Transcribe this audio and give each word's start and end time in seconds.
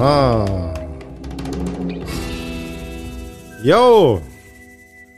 Ah. 0.00 0.74
Yo! 3.64 4.22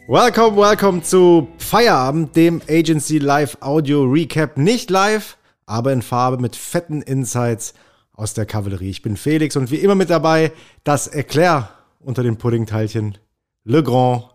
Welcome, 0.08 0.56
welcome 0.56 1.02
zu 1.02 1.48
Feierabend, 1.58 2.34
dem 2.34 2.62
Agency 2.66 3.18
Live 3.18 3.58
Audio 3.60 4.04
Recap. 4.04 4.56
Nicht 4.56 4.88
live, 4.88 5.36
aber 5.66 5.92
in 5.92 6.00
Farbe 6.00 6.38
mit 6.38 6.56
fetten 6.56 7.02
Insights 7.02 7.74
aus 8.14 8.32
der 8.32 8.46
Kavallerie. 8.46 8.88
Ich 8.88 9.02
bin 9.02 9.18
Felix 9.18 9.54
und 9.54 9.70
wie 9.70 9.76
immer 9.76 9.96
mit 9.96 10.08
dabei 10.08 10.50
das 10.82 11.08
Eclair 11.08 11.68
unter 11.98 12.22
den 12.22 12.38
Puddingteilchen. 12.38 13.18
Le 13.64 13.82
Grand 13.82 14.30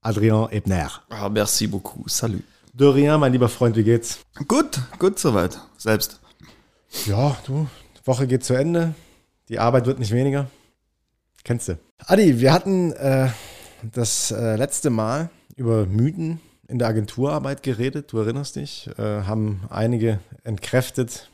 Adrien 0.00 0.48
Ebner. 0.50 0.90
Ah, 1.10 1.28
merci 1.28 1.66
beaucoup. 1.66 2.08
Salut. 2.08 2.42
De 2.72 2.88
rien, 2.88 3.20
mein 3.20 3.32
lieber 3.32 3.50
Freund, 3.50 3.76
wie 3.76 3.84
geht's? 3.84 4.20
Gut, 4.48 4.80
gut 4.98 5.18
soweit. 5.18 5.58
Selbst. 5.76 6.18
Ja, 7.04 7.36
du, 7.46 7.68
die 8.00 8.06
Woche 8.06 8.26
geht 8.26 8.42
zu 8.42 8.54
Ende. 8.54 8.94
Die 9.48 9.58
Arbeit 9.58 9.86
wird 9.86 9.98
nicht 9.98 10.12
weniger. 10.12 10.46
Kennst 11.44 11.68
du. 11.68 11.78
Adi, 11.98 12.40
wir 12.40 12.52
hatten 12.52 12.92
äh, 12.92 13.28
das 13.82 14.30
äh, 14.30 14.56
letzte 14.56 14.90
Mal 14.90 15.30
über 15.56 15.86
Mythen 15.86 16.40
in 16.68 16.78
der 16.78 16.88
Agenturarbeit 16.88 17.62
geredet, 17.62 18.12
du 18.12 18.18
erinnerst 18.18 18.56
dich, 18.56 18.88
äh, 18.98 19.22
haben 19.22 19.62
einige 19.68 20.20
entkräftet, 20.44 21.30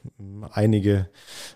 einige 0.51 1.09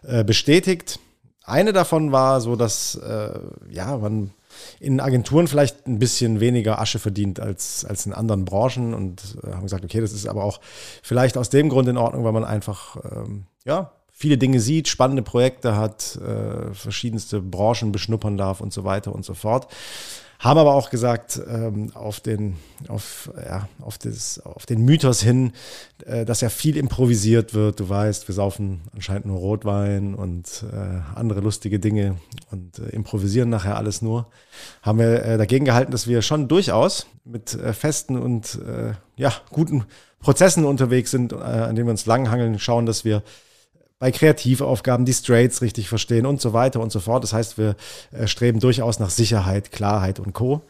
äh, 0.05 0.23
bestätigt. 0.23 1.01
Eine 1.43 1.73
davon 1.73 2.13
war 2.13 2.41
so, 2.41 2.55
dass 2.55 2.95
äh, 2.95 3.41
ja, 3.69 3.97
man 3.97 4.31
in 4.79 5.01
Agenturen 5.01 5.49
vielleicht 5.49 5.87
ein 5.87 5.99
bisschen 5.99 6.39
weniger 6.39 6.79
Asche 6.79 6.99
verdient 6.99 7.41
als, 7.41 7.85
als 7.85 8.07
in 8.07 8.13
anderen 8.13 8.45
Branchen 8.45 8.95
und 8.95 9.37
äh, 9.43 9.53
haben 9.53 9.63
gesagt, 9.63 9.85
okay, 9.85 10.01
das 10.01 10.13
ist 10.13 10.29
aber 10.29 10.45
auch 10.45 10.61
vielleicht 11.03 11.37
aus 11.37 11.51
dem 11.51 11.69
Grund 11.69 11.89
in 11.89 11.97
Ordnung, 11.97 12.23
weil 12.23 12.33
man 12.33 12.45
einfach 12.45 12.97
ähm, 13.05 13.47
ja, 13.65 13.93
viele 14.23 14.39
Dinge 14.39 14.61
sieht, 14.61 14.87
spannende 14.87 15.23
Projekte 15.23 15.77
hat, 15.77 16.17
äh, 16.17 16.73
verschiedenste 16.75 17.41
Branchen 17.41 17.91
beschnuppern 17.91 18.37
darf 18.37 18.61
und 18.61 18.73
so 18.73 18.85
weiter 18.85 19.13
und 19.13 19.25
so 19.25 19.35
fort. 19.35 19.67
Haben 20.39 20.61
aber 20.61 20.75
auch 20.75 20.91
gesagt, 20.91 21.43
ähm, 21.49 21.91
auf, 21.95 22.21
den, 22.21 22.57
auf, 22.87 23.33
ja, 23.37 23.69
auf, 23.81 23.99
das, 23.99 24.39
auf 24.39 24.65
den 24.65 24.85
Mythos 24.85 25.23
hin, 25.23 25.55
äh, 26.07 26.25
dass 26.25 26.41
ja 26.41 26.51
viel 26.51 26.77
improvisiert 26.77 27.53
wird. 27.53 27.81
Du 27.81 27.89
weißt, 27.89 28.29
wir 28.29 28.35
saufen 28.37 28.83
anscheinend 28.95 29.27
nur 29.27 29.39
Rotwein 29.39 30.15
und 30.15 30.67
äh, 30.73 31.19
andere 31.19 31.41
lustige 31.41 31.81
Dinge 31.81 32.15
und 32.53 32.79
äh, 32.79 32.91
improvisieren 32.91 33.51
nachher 33.51 33.77
alles 33.77 34.03
nur. 34.03 34.29
Haben 34.83 35.01
wir 35.01 35.25
äh, 35.25 35.37
dagegen 35.37 35.65
gehalten, 35.65 35.91
dass 35.91 36.07
wir 36.07 36.23
schon 36.23 36.47
durchaus 36.47 37.09
mit 37.25 37.55
äh, 37.55 37.73
festen 37.73 38.17
und 38.17 38.61
äh, 38.65 38.93
ja, 39.17 39.33
guten 39.51 39.85
Prozessen 40.21 40.65
unterwegs 40.65 41.11
sind, 41.11 41.33
äh, 41.33 41.37
an 41.37 41.75
denen 41.75 41.89
wir 41.89 41.93
uns 41.93 42.07
langhangeln, 42.07 42.61
schauen, 42.61 42.87
dass 42.87 43.05
wir 43.05 43.25
bei 44.03 44.11
Kreativaufgaben 44.11 45.07
die 45.07 45.13
Straits 45.13 45.63
richtig 45.63 45.89
verstehen 45.89 46.27
und 46.27 46.41
so 46.41 46.53
weiter 46.53 46.81
und 46.81 46.91
so 46.91 46.99
fort. 46.99 47.23
Das 47.23 47.33
heißt, 47.33 47.57
wir 47.57 47.77
äh, 48.11 48.27
streben 48.27 48.59
durchaus 48.59 48.99
nach 48.99 49.11
Sicherheit, 49.11 49.71
Klarheit 49.71 50.19
und 50.19 50.33
Co. 50.33 50.63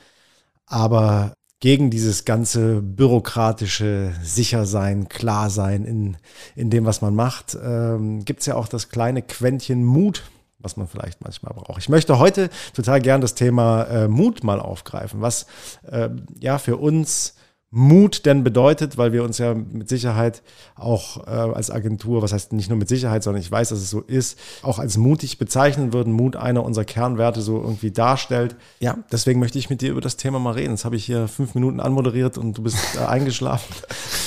Aber 0.66 1.32
gegen 1.58 1.88
dieses 1.88 2.26
ganze 2.26 2.82
bürokratische 2.82 4.12
Sichersein, 4.22 5.08
Klarsein 5.08 5.86
in, 5.86 6.18
in 6.56 6.68
dem, 6.68 6.84
was 6.84 7.00
man 7.00 7.14
macht, 7.14 7.56
ähm, 7.64 8.22
gibt 8.26 8.40
es 8.40 8.46
ja 8.46 8.54
auch 8.54 8.68
das 8.68 8.90
kleine 8.90 9.22
Quäntchen 9.22 9.82
Mut, 9.82 10.24
was 10.58 10.76
man 10.76 10.86
vielleicht 10.86 11.22
manchmal 11.22 11.54
braucht. 11.54 11.78
Ich 11.78 11.88
möchte 11.88 12.18
heute 12.18 12.50
total 12.74 13.00
gern 13.00 13.22
das 13.22 13.34
Thema 13.34 13.84
äh, 13.84 14.08
Mut 14.08 14.44
mal 14.44 14.60
aufgreifen, 14.60 15.22
was 15.22 15.46
äh, 15.90 16.10
ja 16.38 16.58
für 16.58 16.76
uns 16.76 17.36
Mut 17.74 18.26
denn 18.26 18.44
bedeutet, 18.44 18.98
weil 18.98 19.14
wir 19.14 19.24
uns 19.24 19.38
ja 19.38 19.54
mit 19.54 19.88
Sicherheit 19.88 20.42
auch 20.74 21.26
äh, 21.26 21.30
als 21.30 21.70
Agentur, 21.70 22.20
was 22.20 22.30
heißt 22.30 22.52
nicht 22.52 22.68
nur 22.68 22.76
mit 22.76 22.86
Sicherheit, 22.86 23.22
sondern 23.22 23.40
ich 23.40 23.50
weiß, 23.50 23.70
dass 23.70 23.78
es 23.78 23.88
so 23.88 24.00
ist, 24.00 24.38
auch 24.60 24.78
als 24.78 24.98
mutig 24.98 25.38
bezeichnen 25.38 25.94
würden, 25.94 26.12
Mut 26.12 26.36
einer 26.36 26.64
unserer 26.64 26.84
Kernwerte 26.84 27.40
so 27.40 27.62
irgendwie 27.62 27.90
darstellt. 27.90 28.56
Ja, 28.80 28.98
deswegen 29.10 29.40
möchte 29.40 29.58
ich 29.58 29.70
mit 29.70 29.80
dir 29.80 29.90
über 29.90 30.02
das 30.02 30.18
Thema 30.18 30.38
mal 30.38 30.50
reden. 30.50 30.72
Jetzt 30.72 30.84
habe 30.84 30.96
ich 30.96 31.06
hier 31.06 31.28
fünf 31.28 31.54
Minuten 31.54 31.80
anmoderiert 31.80 32.36
und 32.36 32.58
du 32.58 32.62
bist 32.62 32.76
äh, 32.94 33.06
eingeschlafen. 33.06 33.74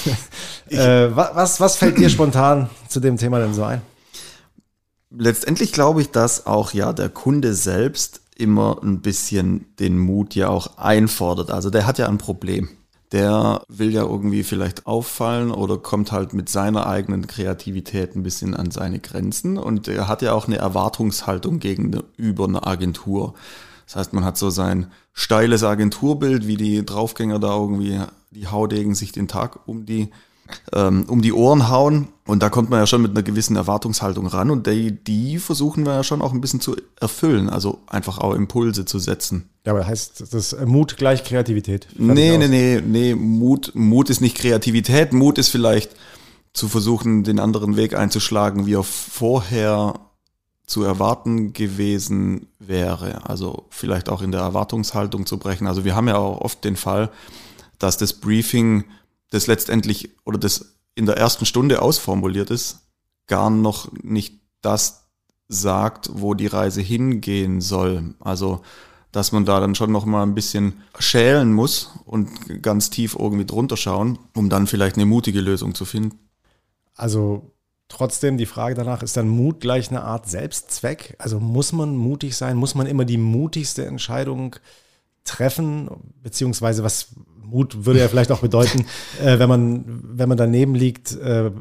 äh, 0.69 1.15
was, 1.15 1.59
was 1.59 1.75
fällt 1.75 1.99
dir 1.99 2.09
spontan 2.09 2.71
zu 2.87 2.99
dem 2.99 3.17
Thema 3.17 3.37
denn 3.37 3.53
so 3.53 3.63
ein? 3.63 3.83
Letztendlich 5.11 5.71
glaube 5.71 6.01
ich, 6.01 6.09
dass 6.09 6.47
auch 6.47 6.73
ja 6.73 6.93
der 6.93 7.09
Kunde 7.09 7.53
selbst 7.53 8.21
immer 8.35 8.79
ein 8.81 9.01
bisschen 9.01 9.67
den 9.79 9.99
Mut 9.99 10.33
ja 10.33 10.49
auch 10.49 10.79
einfordert. 10.79 11.51
Also 11.51 11.69
der 11.69 11.85
hat 11.85 11.99
ja 11.99 12.07
ein 12.07 12.17
Problem 12.17 12.69
der 13.15 13.61
will 13.69 13.93
ja 13.93 14.03
irgendwie 14.03 14.43
vielleicht 14.43 14.85
auffallen 14.85 15.49
oder 15.49 15.77
kommt 15.77 16.11
halt 16.11 16.33
mit 16.33 16.49
seiner 16.49 16.85
eigenen 16.85 17.27
Kreativität 17.27 18.13
ein 18.13 18.23
bisschen 18.23 18.53
an 18.53 18.71
seine 18.71 18.99
Grenzen 18.99 19.57
und 19.57 19.87
er 19.87 20.09
hat 20.09 20.21
ja 20.21 20.33
auch 20.33 20.47
eine 20.47 20.57
Erwartungshaltung 20.57 21.59
gegenüber 21.59 22.43
einer 22.43 22.67
Agentur. 22.67 23.33
Das 23.85 23.95
heißt, 23.95 24.11
man 24.11 24.25
hat 24.25 24.37
so 24.37 24.49
sein 24.49 24.91
steiles 25.13 25.63
Agenturbild, 25.63 26.45
wie 26.45 26.57
die 26.57 26.85
Draufgänger 26.85 27.39
da 27.39 27.55
irgendwie 27.55 28.01
die 28.31 28.47
Haudegen 28.47 28.95
sich 28.95 29.13
den 29.13 29.29
Tag 29.29 29.65
um 29.65 29.85
die 29.85 30.09
ähm, 30.73 31.05
um 31.07 31.21
die 31.21 31.33
Ohren 31.33 31.69
hauen. 31.69 32.09
Und 32.25 32.41
da 32.41 32.49
kommt 32.49 32.69
man 32.69 32.79
ja 32.79 32.87
schon 32.87 33.01
mit 33.03 33.11
einer 33.11 33.21
gewissen 33.21 33.55
Erwartungshaltung 33.55 34.25
ran 34.25 34.49
und 34.49 34.65
die, 34.65 34.91
die 34.91 35.37
versuchen 35.37 35.85
wir 35.85 35.93
ja 35.93 36.03
schon 36.03 36.23
auch 36.23 36.33
ein 36.33 36.41
bisschen 36.41 36.59
zu 36.59 36.75
erfüllen, 36.99 37.51
also 37.51 37.79
einfach 37.85 38.17
auch 38.17 38.33
Impulse 38.33 38.85
zu 38.85 38.97
setzen. 38.97 39.49
Ja, 39.63 39.73
aber 39.73 39.85
heißt 39.85 40.33
das 40.33 40.55
Mut 40.65 40.97
gleich 40.97 41.23
Kreativität? 41.23 41.87
Nee, 41.95 42.37
nee, 42.39 42.47
nee, 42.47 42.81
nee, 42.83 43.13
Mut, 43.13 43.73
Mut 43.75 44.09
ist 44.09 44.21
nicht 44.21 44.37
Kreativität, 44.37 45.13
Mut 45.13 45.37
ist 45.37 45.49
vielleicht 45.49 45.91
zu 46.53 46.67
versuchen, 46.67 47.23
den 47.23 47.39
anderen 47.39 47.75
Weg 47.75 47.95
einzuschlagen, 47.95 48.65
wie 48.65 48.73
er 48.73 48.83
vorher 48.83 49.93
zu 50.65 50.83
erwarten 50.83 51.53
gewesen 51.53 52.47
wäre. 52.59 53.29
Also 53.29 53.65
vielleicht 53.69 54.09
auch 54.09 54.21
in 54.21 54.31
der 54.31 54.41
Erwartungshaltung 54.41 55.25
zu 55.25 55.37
brechen. 55.37 55.67
Also 55.67 55.85
wir 55.85 55.95
haben 55.95 56.07
ja 56.07 56.17
auch 56.17 56.41
oft 56.41 56.63
den 56.63 56.75
Fall, 56.75 57.11
dass 57.77 57.97
das 57.97 58.13
Briefing 58.13 58.85
das 59.31 59.47
letztendlich 59.47 60.11
oder 60.25 60.37
das 60.37 60.77
in 60.95 61.05
der 61.05 61.17
ersten 61.17 61.45
Stunde 61.45 61.81
ausformuliert 61.81 62.49
ist, 62.49 62.87
gar 63.27 63.49
noch 63.49 63.91
nicht 64.01 64.41
das 64.61 65.07
sagt, 65.47 66.09
wo 66.13 66.33
die 66.33 66.47
Reise 66.47 66.81
hingehen 66.81 67.61
soll. 67.61 68.15
Also, 68.19 68.61
dass 69.11 69.31
man 69.31 69.45
da 69.45 69.59
dann 69.59 69.75
schon 69.75 69.91
noch 69.91 70.05
mal 70.05 70.23
ein 70.23 70.35
bisschen 70.35 70.81
schälen 70.99 71.53
muss 71.53 71.91
und 72.05 72.61
ganz 72.61 72.89
tief 72.89 73.15
irgendwie 73.17 73.45
drunter 73.45 73.77
schauen, 73.77 74.19
um 74.35 74.49
dann 74.49 74.67
vielleicht 74.67 74.95
eine 74.95 75.05
mutige 75.05 75.41
Lösung 75.41 75.75
zu 75.75 75.85
finden. 75.85 76.19
Also 76.95 77.51
trotzdem 77.87 78.37
die 78.37 78.45
Frage 78.45 78.75
danach, 78.75 79.03
ist 79.03 79.17
dann 79.17 79.29
Mut 79.29 79.59
gleich 79.61 79.89
eine 79.89 80.03
Art 80.03 80.27
Selbstzweck? 80.27 81.15
Also 81.19 81.39
muss 81.39 81.71
man 81.71 81.95
mutig 81.95 82.35
sein? 82.35 82.57
Muss 82.57 82.75
man 82.75 82.87
immer 82.87 83.05
die 83.05 83.17
mutigste 83.17 83.85
Entscheidung 83.85 84.55
treffen? 85.25 85.89
Beziehungsweise 86.23 86.83
was, 86.83 87.09
Mut 87.43 87.85
würde 87.85 87.99
ja 87.99 88.07
vielleicht 88.07 88.31
auch 88.31 88.39
bedeuten, 88.39 88.85
äh, 89.23 89.39
wenn 89.39 89.49
man, 89.49 89.83
wenn 90.03 90.29
man 90.29 90.37
daneben 90.37 90.75
liegt, 90.75 91.15
äh, 91.17 91.47
äh, 91.47 91.51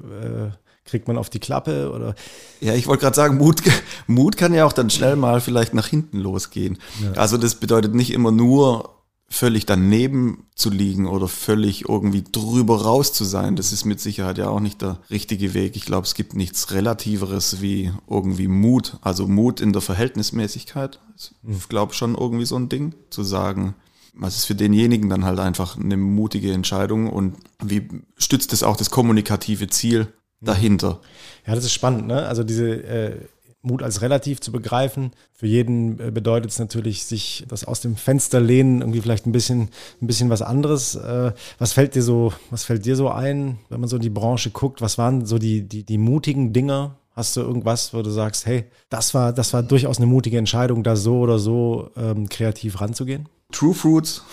kriegt 0.84 1.08
man 1.08 1.16
auf 1.16 1.30
die 1.30 1.40
Klappe 1.40 1.90
oder? 1.90 2.14
Ja, 2.60 2.74
ich 2.74 2.86
wollte 2.86 3.02
gerade 3.02 3.16
sagen, 3.16 3.38
Mut, 3.38 3.62
Mut 4.06 4.36
kann 4.36 4.54
ja 4.54 4.64
auch 4.66 4.72
dann 4.72 4.90
schnell 4.90 5.16
mal 5.16 5.40
vielleicht 5.40 5.74
nach 5.74 5.86
hinten 5.86 6.18
losgehen. 6.18 6.78
Ja. 7.02 7.12
Also 7.20 7.38
das 7.38 7.54
bedeutet 7.56 7.94
nicht 7.94 8.12
immer 8.12 8.30
nur 8.30 8.93
völlig 9.28 9.66
daneben 9.66 10.46
zu 10.54 10.70
liegen 10.70 11.06
oder 11.06 11.28
völlig 11.28 11.88
irgendwie 11.88 12.22
drüber 12.22 12.82
raus 12.82 13.12
zu 13.12 13.24
sein. 13.24 13.56
Das 13.56 13.72
ist 13.72 13.84
mit 13.84 14.00
Sicherheit 14.00 14.38
ja 14.38 14.48
auch 14.48 14.60
nicht 14.60 14.82
der 14.82 15.00
richtige 15.10 15.54
Weg. 15.54 15.76
Ich 15.76 15.86
glaube, 15.86 16.06
es 16.06 16.14
gibt 16.14 16.34
nichts 16.34 16.70
Relativeres 16.72 17.60
wie 17.60 17.92
irgendwie 18.08 18.48
Mut. 18.48 18.98
Also 19.00 19.26
Mut 19.26 19.60
in 19.60 19.72
der 19.72 19.82
Verhältnismäßigkeit. 19.82 21.00
Ich 21.16 21.68
glaube 21.68 21.94
schon 21.94 22.14
irgendwie 22.14 22.46
so 22.46 22.56
ein 22.56 22.68
Ding, 22.68 22.94
zu 23.10 23.22
sagen, 23.22 23.74
was 24.14 24.36
ist 24.36 24.44
für 24.44 24.54
denjenigen 24.54 25.08
dann 25.10 25.24
halt 25.24 25.40
einfach 25.40 25.76
eine 25.76 25.96
mutige 25.96 26.52
Entscheidung 26.52 27.10
und 27.10 27.36
wie 27.62 27.88
stützt 28.16 28.52
es 28.52 28.62
auch 28.62 28.76
das 28.76 28.90
kommunikative 28.90 29.68
Ziel 29.68 30.12
dahinter? 30.40 31.00
Ja, 31.46 31.54
das 31.54 31.64
ist 31.64 31.72
spannend, 31.72 32.06
ne? 32.06 32.26
Also 32.26 32.44
diese 32.44 32.84
äh, 32.84 33.20
Mut 33.64 33.82
als 33.82 34.02
relativ 34.02 34.40
zu 34.40 34.52
begreifen. 34.52 35.12
Für 35.32 35.46
jeden 35.46 35.98
äh, 35.98 36.10
bedeutet 36.10 36.50
es 36.50 36.58
natürlich, 36.58 37.04
sich 37.04 37.44
das 37.48 37.64
aus 37.64 37.80
dem 37.80 37.96
Fenster 37.96 38.40
lehnen, 38.40 38.80
irgendwie 38.80 39.00
vielleicht 39.00 39.26
ein 39.26 39.32
bisschen, 39.32 39.70
ein 40.00 40.06
bisschen 40.06 40.30
was 40.30 40.42
anderes. 40.42 40.94
Äh, 40.94 41.32
was 41.58 41.72
fällt 41.72 41.94
dir 41.94 42.02
so, 42.02 42.32
was 42.50 42.64
fällt 42.64 42.84
dir 42.84 42.96
so 42.96 43.10
ein, 43.10 43.58
wenn 43.68 43.80
man 43.80 43.88
so 43.88 43.96
in 43.96 44.02
die 44.02 44.10
Branche 44.10 44.50
guckt? 44.50 44.80
Was 44.80 44.98
waren 44.98 45.26
so 45.26 45.38
die, 45.38 45.62
die, 45.62 45.84
die 45.84 45.98
mutigen 45.98 46.52
Dinger? 46.52 46.96
Hast 47.12 47.36
du 47.36 47.40
irgendwas, 47.40 47.94
wo 47.94 48.02
du 48.02 48.10
sagst, 48.10 48.44
hey, 48.44 48.64
das 48.88 49.14
war, 49.14 49.32
das 49.32 49.52
war 49.52 49.62
durchaus 49.62 49.98
eine 49.98 50.06
mutige 50.06 50.36
Entscheidung, 50.36 50.82
da 50.82 50.96
so 50.96 51.20
oder 51.20 51.38
so 51.38 51.90
ähm, 51.96 52.28
kreativ 52.28 52.80
ranzugehen? 52.80 53.28
True 53.52 53.72
Fruits, 53.72 54.24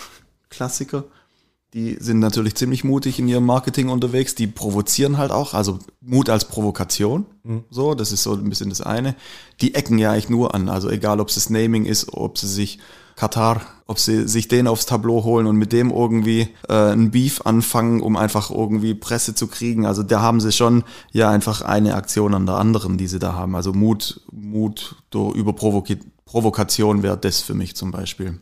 Klassiker. 0.50 1.04
Die 1.74 1.96
sind 1.98 2.18
natürlich 2.18 2.54
ziemlich 2.54 2.84
mutig 2.84 3.18
in 3.18 3.28
ihrem 3.28 3.46
Marketing 3.46 3.88
unterwegs. 3.88 4.34
Die 4.34 4.46
provozieren 4.46 5.16
halt 5.16 5.30
auch, 5.30 5.54
also 5.54 5.78
Mut 6.02 6.28
als 6.28 6.44
Provokation. 6.44 7.24
Mhm. 7.44 7.64
So, 7.70 7.94
das 7.94 8.12
ist 8.12 8.24
so 8.24 8.34
ein 8.34 8.48
bisschen 8.48 8.68
das 8.68 8.82
eine. 8.82 9.14
Die 9.62 9.74
ecken 9.74 9.98
ja 9.98 10.12
eigentlich 10.12 10.28
nur 10.28 10.54
an. 10.54 10.68
Also 10.68 10.90
egal, 10.90 11.18
ob 11.18 11.28
es 11.28 11.36
das 11.36 11.48
Naming 11.48 11.86
ist, 11.86 12.12
ob 12.12 12.36
sie 12.36 12.46
sich 12.46 12.78
Katar, 13.16 13.62
ob 13.86 13.98
sie 13.98 14.28
sich 14.28 14.48
den 14.48 14.66
aufs 14.66 14.84
Tableau 14.84 15.24
holen 15.24 15.46
und 15.46 15.56
mit 15.56 15.72
dem 15.72 15.90
irgendwie 15.90 16.48
äh, 16.68 16.92
ein 16.92 17.10
Beef 17.10 17.40
anfangen, 17.42 18.00
um 18.02 18.16
einfach 18.16 18.50
irgendwie 18.50 18.94
Presse 18.94 19.34
zu 19.34 19.46
kriegen. 19.46 19.86
Also 19.86 20.02
da 20.02 20.20
haben 20.20 20.40
sie 20.40 20.52
schon 20.52 20.84
ja 21.10 21.30
einfach 21.30 21.62
eine 21.62 21.94
Aktion 21.94 22.34
an 22.34 22.44
der 22.44 22.56
anderen, 22.56 22.98
die 22.98 23.06
sie 23.06 23.18
da 23.18 23.32
haben. 23.32 23.56
Also 23.56 23.72
Mut, 23.72 24.20
Mut 24.30 24.96
über 25.14 25.54
Provokation 25.54 27.02
wäre 27.02 27.16
das 27.16 27.40
für 27.40 27.54
mich 27.54 27.76
zum 27.76 27.92
Beispiel. 27.92 28.38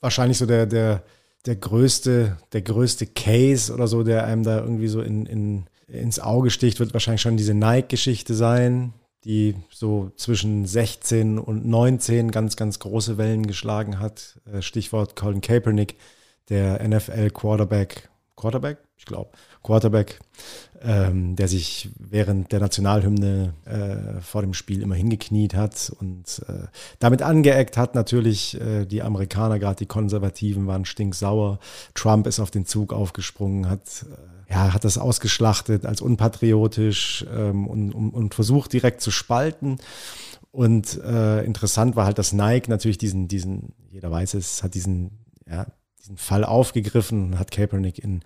Wahrscheinlich 0.00 0.38
so 0.38 0.46
der, 0.46 0.66
der, 0.66 1.02
der 1.48 1.56
größte, 1.56 2.36
der 2.52 2.60
größte 2.60 3.06
Case 3.06 3.72
oder 3.72 3.88
so, 3.88 4.02
der 4.02 4.24
einem 4.24 4.42
da 4.42 4.58
irgendwie 4.58 4.88
so 4.88 5.00
in, 5.00 5.24
in, 5.24 5.64
ins 5.86 6.20
Auge 6.20 6.50
sticht, 6.50 6.78
wird 6.78 6.92
wahrscheinlich 6.92 7.22
schon 7.22 7.38
diese 7.38 7.54
Nike-Geschichte 7.54 8.34
sein, 8.34 8.92
die 9.24 9.54
so 9.70 10.12
zwischen 10.16 10.66
16 10.66 11.38
und 11.38 11.66
19 11.66 12.32
ganz, 12.32 12.56
ganz 12.56 12.80
große 12.80 13.16
Wellen 13.16 13.46
geschlagen 13.46 13.98
hat. 13.98 14.38
Äh, 14.52 14.60
Stichwort 14.60 15.16
Colin 15.16 15.40
Kaepernick, 15.40 15.96
der 16.50 16.86
NFL-Quarterback, 16.86 18.10
Quarterback? 18.38 18.78
Ich 18.96 19.04
glaube, 19.04 19.30
Quarterback, 19.64 20.20
ähm, 20.80 21.34
der 21.34 21.48
sich 21.48 21.90
während 21.98 22.52
der 22.52 22.60
Nationalhymne 22.60 23.54
äh, 23.64 24.20
vor 24.20 24.42
dem 24.42 24.54
Spiel 24.54 24.80
immer 24.82 24.94
hingekniet 24.94 25.54
hat 25.54 25.92
und 25.98 26.42
äh, 26.48 26.68
damit 27.00 27.22
angeeckt 27.22 27.76
hat. 27.76 27.96
Natürlich 27.96 28.58
äh, 28.60 28.86
die 28.86 29.02
Amerikaner, 29.02 29.58
gerade 29.58 29.76
die 29.76 29.86
Konservativen, 29.86 30.68
waren 30.68 30.84
stinksauer. 30.84 31.58
Trump 31.94 32.28
ist 32.28 32.38
auf 32.38 32.52
den 32.52 32.64
Zug 32.64 32.92
aufgesprungen, 32.92 33.68
hat 33.68 34.06
äh, 34.08 34.52
ja, 34.52 34.72
hat 34.72 34.84
das 34.84 34.98
ausgeschlachtet 34.98 35.84
als 35.84 36.00
unpatriotisch 36.00 37.26
ähm, 37.34 37.66
und, 37.66 37.92
und, 37.92 38.10
und 38.14 38.34
versucht 38.34 38.72
direkt 38.72 39.00
zu 39.00 39.10
spalten. 39.10 39.78
Und 40.52 40.98
äh, 41.02 41.44
interessant 41.44 41.96
war 41.96 42.06
halt, 42.06 42.18
dass 42.18 42.32
Nike 42.32 42.68
natürlich 42.68 42.98
diesen, 42.98 43.28
diesen, 43.28 43.74
jeder 43.90 44.10
weiß 44.10 44.34
es, 44.34 44.62
hat 44.62 44.74
diesen, 44.74 45.18
ja, 45.46 45.66
diesen 46.08 46.16
Fall 46.16 46.44
aufgegriffen 46.44 47.24
und 47.24 47.38
hat 47.38 47.50
Kaepernick 47.50 47.98
in, 47.98 48.22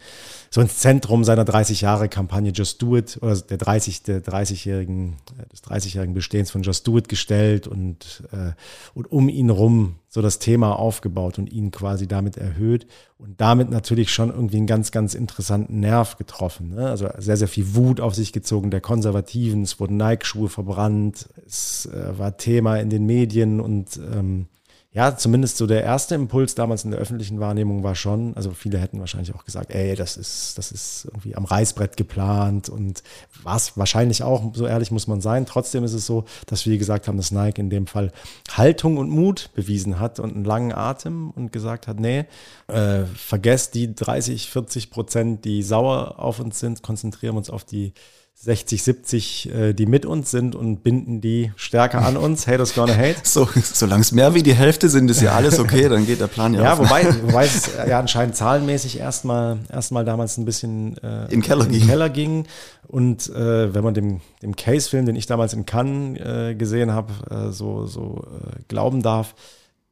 so 0.50 0.61
ins 0.61 0.79
Zentrum 0.79 1.25
seiner 1.25 1.44
30 1.44 1.81
Jahre 1.81 2.08
Kampagne 2.08 2.52
Just 2.52 2.81
Do 2.81 2.96
It 2.96 3.19
oder 3.20 3.37
der 3.37 3.58
30, 3.58 4.05
der 4.05 4.23
30-jährigen, 4.23 5.17
äh, 5.38 5.49
des 5.50 5.64
30-jährigen 5.64 6.14
Bestehens 6.14 6.50
von 6.50 6.62
Just 6.62 6.87
Do 6.87 6.99
It 6.99 7.08
gestellt 7.08 7.67
und, 7.67 8.23
äh, 8.32 8.52
und 8.94 9.11
um 9.11 9.29
ihn 9.29 9.50
rum 9.50 9.96
so 10.08 10.23
das 10.23 10.38
Thema 10.38 10.79
aufgebaut 10.79 11.38
und 11.38 11.50
ihn 11.50 11.70
quasi 11.70 12.06
damit 12.06 12.37
erhöht 12.37 12.87
und 13.19 13.40
damit 13.40 13.70
natürlich 13.70 14.12
schon 14.12 14.31
irgendwie 14.31 14.58
einen 14.58 14.67
ganz, 14.67 14.93
ganz 14.93 15.14
interessanten 15.14 15.81
Nerv 15.81 16.19
getroffen. 16.19 16.75
Ne? 16.75 16.88
Also 16.88 17.08
sehr, 17.19 17.37
sehr 17.37 17.49
viel 17.49 17.75
Wut 17.75 18.00
auf 18.00 18.14
sich 18.14 18.32
gezogen 18.32 18.70
der 18.70 18.81
Konservativen. 18.81 19.62
Es 19.62 19.81
wurden 19.81 19.96
Nike-Schuhe 19.96 20.49
verbrannt. 20.49 21.29
Es 21.46 21.87
äh, 21.87 22.19
war 22.19 22.37
Thema 22.37 22.76
in 22.76 22.90
den 22.90 23.06
Medien 23.06 23.61
und 23.61 23.96
ähm, 23.96 24.49
ja, 24.94 25.17
zumindest 25.17 25.56
so 25.56 25.67
der 25.67 25.83
erste 25.83 26.15
Impuls 26.15 26.55
damals 26.55 26.85
in 26.85 26.91
der 26.91 27.00
öffentlichen 27.00 27.41
Wahrnehmung 27.41 27.83
war 27.83 27.94
schon, 27.94 28.37
also 28.37 28.50
viele 28.50 28.79
hätten 28.79 29.00
wahrscheinlich 29.00 29.35
auch 29.35 29.47
gesagt, 29.47 29.71
ey, 29.75 29.97
das 29.97 30.19
ist, 30.19 30.59
das 30.59 30.71
ist 30.71 31.06
irgendwie 31.06 31.35
am 31.35 31.47
Reißbrett 31.47 31.97
geplant 31.97 32.69
und 32.69 33.03
war 33.43 33.56
es 33.56 33.79
wahrscheinlich 33.79 34.23
auch, 34.23 34.55
so 34.55 34.67
ehrlich 34.67 34.91
muss 34.91 35.06
man 35.06 35.23
sein. 35.23 35.47
Trotzdem 35.47 35.83
ist 35.83 35.94
es 35.94 36.05
so, 36.05 36.25
dass 36.44 36.67
wir 36.67 36.77
gesagt 36.77 37.09
haben, 37.09 37.17
dass 37.17 37.31
Nike 37.31 37.59
in 37.59 37.71
dem 37.71 37.87
Fall 37.87 38.12
Haltung 38.50 38.99
und 38.99 39.09
Mut 39.09 39.49
bewiesen 39.55 39.99
hat 39.99 40.21
und 40.21 40.35
einen 40.35 40.44
langen 40.44 40.73
Atem 40.73 41.31
und 41.31 41.53
gesagt 41.53 41.89
hat, 41.89 41.99
nee, 41.99 42.27
äh, 42.72 43.04
vergesst 43.06 43.74
die 43.74 43.94
30, 43.94 44.50
40 44.50 44.90
Prozent, 44.90 45.44
die 45.44 45.62
sauer 45.62 46.19
auf 46.19 46.40
uns 46.40 46.58
sind, 46.60 46.82
konzentrieren 46.82 47.34
wir 47.34 47.38
uns 47.38 47.50
auf 47.50 47.64
die 47.64 47.92
60, 48.34 48.82
70, 48.82 49.54
äh, 49.54 49.72
die 49.72 49.86
mit 49.86 50.04
uns 50.04 50.30
sind 50.32 50.56
und 50.56 50.82
binden 50.82 51.20
die 51.20 51.52
stärker 51.54 52.04
an 52.04 52.16
uns. 52.16 52.46
Haters 52.48 52.74
gonna 52.74 52.92
hate. 52.96 53.16
So, 53.22 53.48
solange 53.62 54.00
es 54.00 54.10
mehr 54.10 54.34
wie 54.34 54.42
die 54.42 54.54
Hälfte 54.54 54.88
sind, 54.88 55.08
ist 55.10 55.20
ja 55.20 55.32
alles 55.32 55.60
okay, 55.60 55.88
dann 55.88 56.06
geht 56.06 56.20
der 56.20 56.26
Plan 56.26 56.52
ja 56.54 56.62
Ja, 56.62 56.72
auf. 56.72 56.80
wobei, 56.80 57.04
wobei 57.22 57.44
es 57.44 57.70
ja 57.86 58.00
anscheinend 58.00 58.34
zahlenmäßig 58.34 58.98
erstmal 58.98 59.58
erstmal 59.70 60.04
damals 60.04 60.38
ein 60.38 60.44
bisschen 60.44 60.96
äh, 60.98 61.32
in 61.32 61.40
Keller 61.40 61.66
in 61.66 61.72
ging. 61.72 61.86
Keller 61.86 62.08
ging. 62.10 62.46
Und 62.88 63.28
äh, 63.30 63.72
wenn 63.74 63.84
man 63.84 63.94
dem, 63.94 64.20
dem 64.42 64.56
Case-Film, 64.56 65.06
den 65.06 65.14
ich 65.14 65.26
damals 65.26 65.52
in 65.52 65.64
Cannes 65.64 66.19
äh, 66.20 66.54
gesehen 66.56 66.90
habe, 66.90 67.12
äh, 67.30 67.52
so, 67.52 67.86
so 67.86 68.24
äh, 68.26 68.62
glauben 68.66 69.02
darf, 69.02 69.34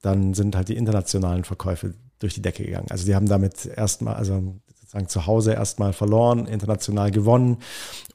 dann 0.02 0.34
sind 0.34 0.56
halt 0.56 0.68
die 0.70 0.76
internationalen 0.76 1.44
Verkäufe 1.44 1.94
durch 2.20 2.34
die 2.34 2.42
Decke 2.42 2.64
gegangen. 2.64 2.86
Also 2.90 3.04
die 3.04 3.14
haben 3.14 3.28
damit 3.28 3.66
erstmal, 3.66 4.14
also 4.14 4.54
sozusagen 4.90 5.08
zu 5.08 5.26
Hause 5.26 5.52
erstmal 5.52 5.92
verloren, 5.92 6.46
international 6.46 7.10
gewonnen 7.10 7.58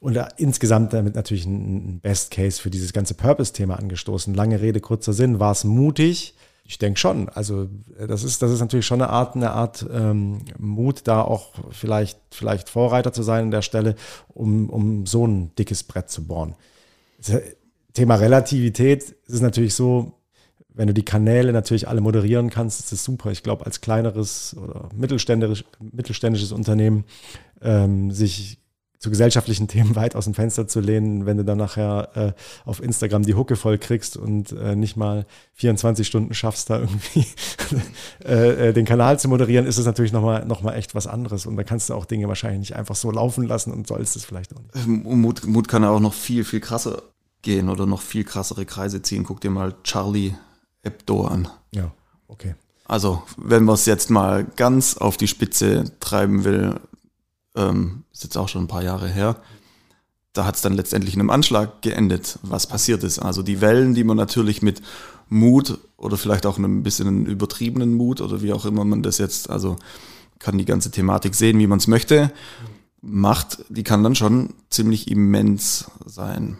und 0.00 0.18
insgesamt 0.36 0.92
damit 0.92 1.14
natürlich 1.14 1.46
ein 1.46 2.00
Best 2.00 2.30
Case 2.30 2.60
für 2.60 2.70
dieses 2.70 2.92
ganze 2.92 3.14
Purpose-Thema 3.14 3.78
angestoßen. 3.78 4.34
Lange 4.34 4.60
Rede, 4.60 4.80
kurzer 4.80 5.12
Sinn, 5.12 5.40
war 5.40 5.52
es 5.52 5.64
mutig? 5.64 6.34
Ich 6.64 6.78
denke 6.78 6.98
schon. 6.98 7.28
Also 7.28 7.68
das 8.06 8.24
ist, 8.24 8.42
das 8.42 8.50
ist 8.50 8.60
natürlich 8.60 8.86
schon 8.86 9.00
eine 9.00 9.10
Art, 9.10 9.36
eine 9.36 9.52
Art 9.52 9.86
ähm, 9.90 10.40
Mut, 10.58 11.02
da 11.04 11.22
auch 11.22 11.52
vielleicht, 11.70 12.18
vielleicht 12.30 12.68
Vorreiter 12.68 13.12
zu 13.12 13.22
sein 13.22 13.44
an 13.44 13.50
der 13.50 13.62
Stelle, 13.62 13.94
um, 14.34 14.68
um 14.68 15.06
so 15.06 15.26
ein 15.26 15.54
dickes 15.54 15.84
Brett 15.84 16.10
zu 16.10 16.26
bohren. 16.26 16.56
Thema 17.94 18.16
Relativität 18.16 19.14
ist 19.26 19.40
natürlich 19.40 19.74
so, 19.74 20.12
wenn 20.76 20.86
du 20.86 20.94
die 20.94 21.04
Kanäle 21.04 21.52
natürlich 21.52 21.88
alle 21.88 22.02
moderieren 22.02 22.50
kannst, 22.50 22.80
ist 22.80 22.92
das 22.92 23.02
super. 23.02 23.30
Ich 23.30 23.42
glaube, 23.42 23.64
als 23.64 23.80
kleineres 23.80 24.54
oder 24.62 24.90
mittelständisch, 24.94 25.64
mittelständisches 25.80 26.52
Unternehmen 26.52 27.04
ähm, 27.62 28.10
sich 28.10 28.58
zu 28.98 29.08
gesellschaftlichen 29.10 29.68
Themen 29.68 29.96
weit 29.96 30.14
aus 30.14 30.24
dem 30.24 30.34
Fenster 30.34 30.68
zu 30.68 30.80
lehnen, 30.80 31.24
wenn 31.24 31.38
du 31.38 31.44
dann 31.44 31.56
nachher 31.56 32.10
äh, 32.14 32.32
auf 32.68 32.82
Instagram 32.82 33.22
die 33.22 33.34
Hucke 33.34 33.56
voll 33.56 33.78
kriegst 33.78 34.18
und 34.18 34.52
äh, 34.52 34.76
nicht 34.76 34.98
mal 34.98 35.24
24 35.54 36.06
Stunden 36.06 36.34
schaffst, 36.34 36.68
da 36.68 36.80
irgendwie 36.80 37.26
äh, 38.24 38.68
äh, 38.68 38.72
den 38.74 38.84
Kanal 38.84 39.18
zu 39.18 39.28
moderieren, 39.28 39.66
ist 39.66 39.78
es 39.78 39.86
natürlich 39.86 40.12
nochmal 40.12 40.44
noch 40.44 40.60
mal 40.60 40.74
echt 40.74 40.94
was 40.94 41.06
anderes. 41.06 41.46
Und 41.46 41.56
da 41.56 41.64
kannst 41.64 41.88
du 41.88 41.94
auch 41.94 42.04
Dinge 42.04 42.28
wahrscheinlich 42.28 42.60
nicht 42.60 42.76
einfach 42.76 42.96
so 42.96 43.10
laufen 43.10 43.44
lassen 43.44 43.72
und 43.72 43.86
sollst 43.86 44.14
es 44.14 44.26
vielleicht 44.26 44.54
auch 44.54 44.60
nicht. 44.60 44.86
Ähm, 44.86 45.20
Mut, 45.20 45.46
Mut 45.46 45.68
kann 45.68 45.82
ja 45.82 45.90
auch 45.90 46.00
noch 46.00 46.14
viel, 46.14 46.44
viel 46.44 46.60
krasser 46.60 47.02
gehen 47.40 47.70
oder 47.70 47.86
noch 47.86 48.02
viel 48.02 48.24
krassere 48.24 48.66
Kreise 48.66 49.00
ziehen. 49.00 49.24
Guck 49.24 49.40
dir 49.40 49.50
mal 49.50 49.74
Charlie 49.84 50.34
Hebdo 50.86 51.26
an. 51.26 51.48
Ja, 51.72 51.92
okay. 52.28 52.54
Also, 52.86 53.22
wenn 53.36 53.64
man 53.64 53.74
es 53.74 53.86
jetzt 53.86 54.10
mal 54.10 54.44
ganz 54.44 54.96
auf 54.96 55.16
die 55.16 55.26
Spitze 55.26 55.92
treiben 55.98 56.44
will, 56.44 56.80
ähm, 57.56 58.04
ist 58.12 58.22
jetzt 58.22 58.38
auch 58.38 58.48
schon 58.48 58.64
ein 58.64 58.68
paar 58.68 58.84
Jahre 58.84 59.08
her, 59.08 59.36
da 60.32 60.44
hat 60.44 60.56
es 60.56 60.62
dann 60.62 60.74
letztendlich 60.74 61.14
in 61.14 61.20
einem 61.20 61.30
Anschlag 61.30 61.82
geendet, 61.82 62.38
was 62.42 62.66
passiert 62.66 63.02
ist. 63.02 63.18
Also 63.18 63.42
die 63.42 63.60
Wellen, 63.60 63.94
die 63.94 64.04
man 64.04 64.16
natürlich 64.16 64.62
mit 64.62 64.82
Mut 65.28 65.78
oder 65.96 66.16
vielleicht 66.16 66.46
auch 66.46 66.58
einem 66.58 66.82
bisschen 66.82 67.26
übertriebenen 67.26 67.94
Mut 67.94 68.20
oder 68.20 68.42
wie 68.42 68.52
auch 68.52 68.66
immer 68.66 68.84
man 68.84 69.02
das 69.02 69.18
jetzt, 69.18 69.50
also 69.50 69.76
kann 70.38 70.58
die 70.58 70.64
ganze 70.64 70.90
Thematik 70.90 71.34
sehen, 71.34 71.58
wie 71.58 71.66
man 71.66 71.78
es 71.78 71.86
möchte, 71.86 72.30
macht, 73.00 73.64
die 73.68 73.82
kann 73.82 74.02
dann 74.02 74.14
schon 74.14 74.54
ziemlich 74.70 75.10
immens 75.10 75.90
sein. 76.04 76.58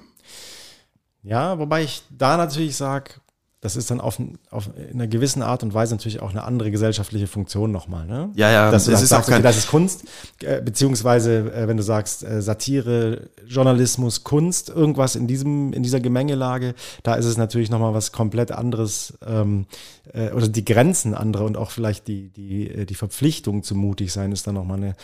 Ja, 1.22 1.58
wobei 1.58 1.84
ich 1.84 2.02
da 2.10 2.36
natürlich 2.36 2.76
sage, 2.76 3.14
das 3.62 3.74
ist 3.74 3.90
dann 3.90 4.00
auf, 4.00 4.20
auf 4.50 4.70
in 4.76 4.94
einer 4.94 5.08
gewissen 5.08 5.42
Art 5.42 5.62
und 5.62 5.72
Weise 5.72 5.94
natürlich 5.94 6.20
auch 6.20 6.30
eine 6.30 6.44
andere 6.44 6.70
gesellschaftliche 6.70 7.26
Funktion 7.26 7.72
nochmal. 7.72 8.06
Ne? 8.06 8.30
Ja, 8.34 8.50
ja, 8.50 8.70
das, 8.70 8.84
das 8.84 9.02
ist 9.02 9.08
sagst, 9.08 9.24
auch 9.24 9.30
kein 9.30 9.38
okay, 9.38 9.48
das 9.48 9.56
ist 9.56 9.68
Kunst, 9.68 10.04
äh, 10.42 10.60
beziehungsweise 10.60 11.52
äh, 11.52 11.66
wenn 11.66 11.76
du 11.76 11.82
sagst 11.82 12.22
äh, 12.22 12.42
Satire, 12.42 13.30
Journalismus, 13.46 14.24
Kunst, 14.24 14.68
irgendwas 14.68 15.16
in 15.16 15.26
diesem 15.26 15.72
in 15.72 15.82
dieser 15.82 16.00
Gemengelage, 16.00 16.74
da 17.02 17.14
ist 17.14 17.24
es 17.24 17.38
natürlich 17.38 17.70
nochmal 17.70 17.94
was 17.94 18.12
komplett 18.12 18.52
anderes 18.52 19.18
ähm, 19.26 19.66
äh, 20.12 20.30
oder 20.30 20.48
die 20.48 20.64
Grenzen 20.64 21.14
andere 21.14 21.44
und 21.44 21.56
auch 21.56 21.70
vielleicht 21.70 22.08
die 22.08 22.28
die 22.28 22.70
äh, 22.70 22.84
die 22.84 22.94
Verpflichtung 22.94 23.62
zu 23.62 23.74
mutig 23.74 24.12
sein 24.12 24.32
ist 24.32 24.46
dann 24.46 24.54
nochmal 24.54 24.76
eine 24.76 24.96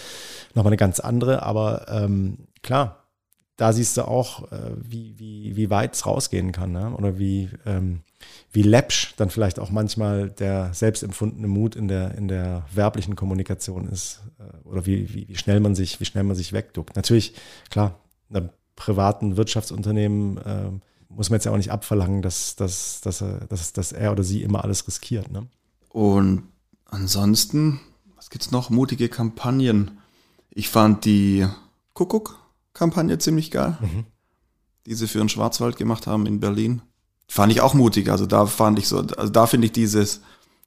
noch 0.54 0.62
mal 0.62 0.68
eine 0.68 0.76
ganz 0.76 1.00
andere. 1.00 1.42
Aber 1.42 1.86
ähm, 1.88 2.36
klar, 2.62 3.02
da 3.56 3.72
siehst 3.72 3.96
du 3.96 4.08
auch, 4.08 4.50
äh, 4.50 4.72
wie, 4.76 5.18
wie, 5.18 5.56
wie 5.56 5.70
weit 5.70 5.94
es 5.94 6.06
rausgehen 6.06 6.52
kann, 6.52 6.72
ne? 6.72 6.94
oder 6.96 7.18
wie, 7.18 7.50
ähm, 7.66 8.00
wie 8.52 8.62
läppsch 8.62 9.14
dann 9.16 9.30
vielleicht 9.30 9.58
auch 9.58 9.70
manchmal 9.70 10.30
der 10.30 10.74
selbstempfundene 10.74 11.48
Mut 11.48 11.76
in 11.76 11.88
der, 11.88 12.14
in 12.14 12.28
der 12.28 12.64
werblichen 12.72 13.16
Kommunikation 13.16 13.88
ist, 13.88 14.22
äh, 14.38 14.66
oder 14.66 14.86
wie, 14.86 15.12
wie, 15.14 15.28
wie 15.28 15.36
schnell 15.36 15.60
man 15.60 15.74
sich, 15.74 16.00
wie 16.00 16.04
schnell 16.04 16.24
man 16.24 16.36
sich 16.36 16.52
wegduckt. 16.52 16.96
Natürlich, 16.96 17.34
klar, 17.70 17.98
einem 18.30 18.50
privaten 18.76 19.36
Wirtschaftsunternehmen 19.36 20.36
äh, 20.38 20.70
muss 21.08 21.30
man 21.30 21.36
jetzt 21.36 21.44
ja 21.44 21.52
auch 21.52 21.56
nicht 21.56 21.72
abverlangen, 21.72 22.22
dass, 22.22 22.56
dass, 22.56 23.00
dass, 23.00 23.20
er, 23.20 23.46
dass, 23.46 23.72
dass 23.72 23.92
er 23.92 24.12
oder 24.12 24.24
sie 24.24 24.42
immer 24.42 24.64
alles 24.64 24.86
riskiert. 24.86 25.30
Ne? 25.30 25.46
Und 25.88 26.44
ansonsten, 26.86 27.80
was 28.16 28.30
gibt's 28.30 28.50
noch? 28.50 28.70
Mutige 28.70 29.08
Kampagnen. 29.08 29.98
Ich 30.50 30.68
fand 30.68 31.04
die 31.04 31.46
Kuckuck 31.94 32.38
Kampagne 32.74 33.18
ziemlich 33.18 33.50
geil, 33.50 33.76
mhm. 33.80 34.04
die 34.86 34.94
sie 34.94 35.06
für 35.06 35.18
den 35.18 35.28
Schwarzwald 35.28 35.76
gemacht 35.76 36.06
haben 36.06 36.26
in 36.26 36.40
Berlin. 36.40 36.82
Fand 37.32 37.50
ich 37.50 37.62
auch 37.62 37.72
mutig. 37.72 38.10
Also 38.10 38.26
da 38.26 38.44
fand 38.44 38.78
ich 38.78 38.88
so, 38.88 38.98
also 38.98 39.32
da 39.32 39.46
finde 39.46 39.64
ich 39.64 39.72
dieses, 39.72 40.20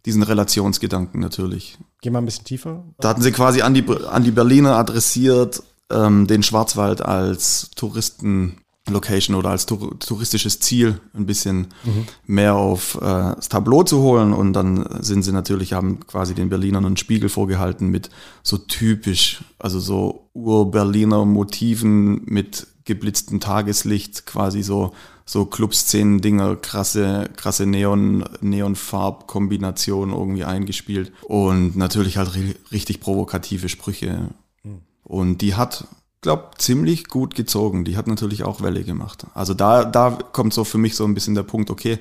diesen 0.03 0.23
Relationsgedanken 0.23 1.19
natürlich. 1.21 1.77
Geh 2.01 2.09
mal 2.09 2.17
ein 2.17 2.25
bisschen 2.25 2.43
tiefer. 2.43 2.83
Da 2.99 3.09
hatten 3.09 3.21
sie 3.21 3.31
quasi 3.31 3.61
an 3.61 3.75
die, 3.75 3.85
an 4.09 4.23
die 4.23 4.31
Berliner 4.31 4.75
adressiert, 4.75 5.61
ähm, 5.91 6.25
den 6.25 6.41
Schwarzwald 6.41 7.03
als 7.03 7.69
Touristen 7.75 8.57
Location 8.89 9.35
oder 9.35 9.51
als 9.51 9.67
touristisches 9.67 10.59
Ziel 10.59 10.99
ein 11.13 11.27
bisschen 11.27 11.67
mhm. 11.83 12.07
mehr 12.25 12.55
auf 12.55 12.95
äh, 12.95 13.35
das 13.35 13.47
Tableau 13.47 13.83
zu 13.83 13.99
holen. 13.99 14.33
Und 14.33 14.53
dann 14.53 14.87
sind 15.01 15.21
sie 15.21 15.33
natürlich, 15.33 15.73
haben 15.73 15.99
quasi 16.07 16.33
den 16.33 16.49
Berlinern 16.49 16.83
einen 16.83 16.97
Spiegel 16.97 17.29
vorgehalten 17.29 17.89
mit 17.89 18.09
so 18.41 18.57
typisch, 18.57 19.43
also 19.59 19.79
so 19.79 20.29
Ur-Berliner 20.33 21.25
Motiven 21.25 22.25
mit 22.25 22.65
geblitztem 22.85 23.39
Tageslicht, 23.39 24.25
quasi 24.25 24.63
so, 24.63 24.93
so 25.25 25.45
Clubszenen-Dinger, 25.45 26.55
krasse, 26.57 27.29
krasse 27.35 27.65
Neon, 27.65 28.25
Neon-Farb-Kombination 28.41 30.11
irgendwie 30.11 30.43
eingespielt. 30.43 31.11
Und 31.23 31.75
natürlich 31.75 32.17
halt 32.17 32.31
richtig 32.71 33.01
provokative 33.01 33.69
Sprüche. 33.69 34.29
Mhm. 34.63 34.81
Und 35.03 35.41
die 35.41 35.55
hat 35.55 35.87
glaube, 36.25 36.49
ziemlich 36.57 37.07
gut 37.07 37.35
gezogen. 37.35 37.85
Die 37.85 37.97
hat 37.97 38.07
natürlich 38.07 38.43
auch 38.43 38.59
Welle 38.61 38.83
gemacht. 38.83 39.27
Also 39.35 39.53
da, 39.53 39.85
da 39.85 40.09
kommt 40.09 40.53
so 40.53 40.63
für 40.63 40.79
mich 40.79 40.95
so 40.95 41.05
ein 41.05 41.13
bisschen 41.13 41.35
der 41.35 41.43
Punkt, 41.43 41.69
okay, 41.69 41.99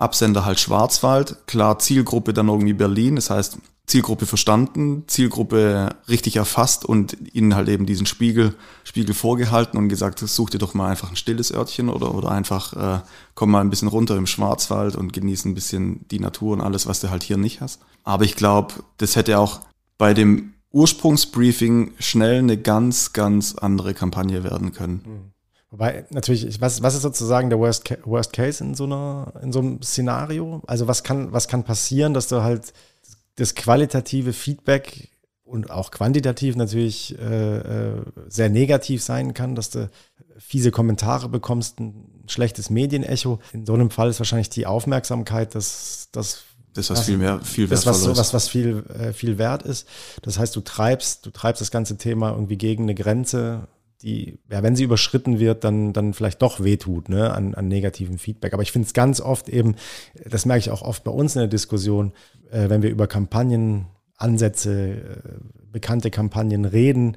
Absender 0.00 0.44
halt 0.44 0.58
Schwarzwald, 0.58 1.46
klar 1.46 1.78
Zielgruppe 1.78 2.32
dann 2.32 2.48
irgendwie 2.48 2.72
Berlin, 2.72 3.16
das 3.16 3.30
heißt 3.30 3.58
Zielgruppe 3.90 4.24
verstanden, 4.24 5.04
Zielgruppe 5.08 5.96
richtig 6.08 6.36
erfasst 6.36 6.84
und 6.84 7.16
ihnen 7.34 7.56
halt 7.56 7.68
eben 7.68 7.86
diesen 7.86 8.06
Spiegel, 8.06 8.54
Spiegel 8.84 9.14
vorgehalten 9.14 9.76
und 9.76 9.88
gesagt, 9.88 10.20
such 10.20 10.50
dir 10.50 10.58
doch 10.58 10.74
mal 10.74 10.88
einfach 10.88 11.10
ein 11.10 11.16
stilles 11.16 11.52
Örtchen 11.52 11.88
oder, 11.88 12.14
oder 12.14 12.30
einfach 12.30 12.72
äh, 12.72 13.00
komm 13.34 13.50
mal 13.50 13.60
ein 13.60 13.68
bisschen 13.70 13.88
runter 13.88 14.16
im 14.16 14.28
Schwarzwald 14.28 14.94
und 14.94 15.12
genieß 15.12 15.44
ein 15.44 15.54
bisschen 15.54 16.06
die 16.08 16.20
Natur 16.20 16.52
und 16.52 16.60
alles, 16.60 16.86
was 16.86 17.00
du 17.00 17.10
halt 17.10 17.24
hier 17.24 17.36
nicht 17.36 17.60
hast. 17.60 17.80
Aber 18.04 18.24
ich 18.24 18.36
glaube, 18.36 18.74
das 18.98 19.16
hätte 19.16 19.38
auch 19.40 19.60
bei 19.98 20.14
dem 20.14 20.54
Ursprungsbriefing 20.70 21.94
schnell 21.98 22.38
eine 22.38 22.56
ganz, 22.56 23.12
ganz 23.12 23.56
andere 23.56 23.92
Kampagne 23.92 24.44
werden 24.44 24.72
können. 24.72 25.02
Mhm. 25.04 25.29
Wobei, 25.70 26.04
natürlich, 26.10 26.60
was, 26.60 26.82
was 26.82 26.94
ist 26.96 27.02
sozusagen 27.02 27.48
der 27.48 27.60
Worst, 27.60 27.88
Worst 28.04 28.32
Case 28.32 28.62
in 28.62 28.74
so 28.74 28.84
einer, 28.84 29.32
in 29.40 29.52
so 29.52 29.60
einem 29.60 29.82
Szenario? 29.82 30.62
Also 30.66 30.88
was 30.88 31.04
kann, 31.04 31.32
was 31.32 31.46
kann 31.46 31.62
passieren, 31.62 32.12
dass 32.12 32.26
du 32.26 32.42
halt 32.42 32.72
das 33.36 33.54
qualitative 33.54 34.32
Feedback 34.32 35.10
und 35.44 35.70
auch 35.70 35.90
quantitativ 35.90 36.56
natürlich 36.56 37.16
äh, 37.18 37.58
äh 37.58 38.02
sehr 38.28 38.48
negativ 38.48 39.02
sein 39.02 39.32
kann, 39.32 39.54
dass 39.54 39.70
du 39.70 39.90
fiese 40.38 40.72
Kommentare 40.72 41.28
bekommst, 41.28 41.78
ein 41.80 42.24
schlechtes 42.26 42.70
Medienecho. 42.70 43.38
In 43.52 43.66
so 43.66 43.74
einem 43.74 43.90
Fall 43.90 44.10
ist 44.10 44.18
wahrscheinlich 44.18 44.50
die 44.50 44.66
Aufmerksamkeit 44.66 45.54
das, 45.54 46.08
das 46.12 46.44
das, 46.72 46.88
was, 46.90 46.98
was 46.98 47.06
viel 47.06 47.18
mehr, 47.18 47.40
viel 47.40 47.66
das, 47.66 47.84
was, 47.84 48.00
so, 48.00 48.16
was, 48.16 48.32
was 48.32 48.48
viel, 48.48 48.84
äh, 48.96 49.12
viel 49.12 49.38
wert 49.38 49.62
ist. 49.62 49.88
Das 50.22 50.38
heißt, 50.38 50.54
du 50.54 50.60
treibst, 50.60 51.26
du 51.26 51.30
treibst 51.30 51.60
das 51.60 51.72
ganze 51.72 51.96
Thema 51.96 52.30
irgendwie 52.30 52.56
gegen 52.56 52.84
eine 52.84 52.94
Grenze, 52.94 53.66
die, 54.02 54.38
ja, 54.50 54.62
wenn 54.62 54.76
sie 54.76 54.84
überschritten 54.84 55.38
wird, 55.38 55.64
dann, 55.64 55.92
dann 55.92 56.14
vielleicht 56.14 56.40
doch 56.42 56.60
wehtut, 56.60 57.08
ne, 57.08 57.32
an, 57.32 57.54
an 57.54 57.68
negativen 57.68 58.18
Feedback. 58.18 58.54
Aber 58.54 58.62
ich 58.62 58.72
finde 58.72 58.86
es 58.86 58.94
ganz 58.94 59.20
oft 59.20 59.48
eben, 59.48 59.76
das 60.28 60.46
merke 60.46 60.60
ich 60.60 60.70
auch 60.70 60.82
oft 60.82 61.04
bei 61.04 61.10
uns 61.10 61.34
in 61.34 61.40
der 61.40 61.48
Diskussion, 61.48 62.12
äh, 62.50 62.68
wenn 62.68 62.82
wir 62.82 62.90
über 62.90 63.06
Kampagnen, 63.06 63.86
Ansätze, 64.16 64.90
äh, 64.90 65.40
bekannte 65.72 66.10
Kampagnen 66.10 66.64
reden, 66.64 67.16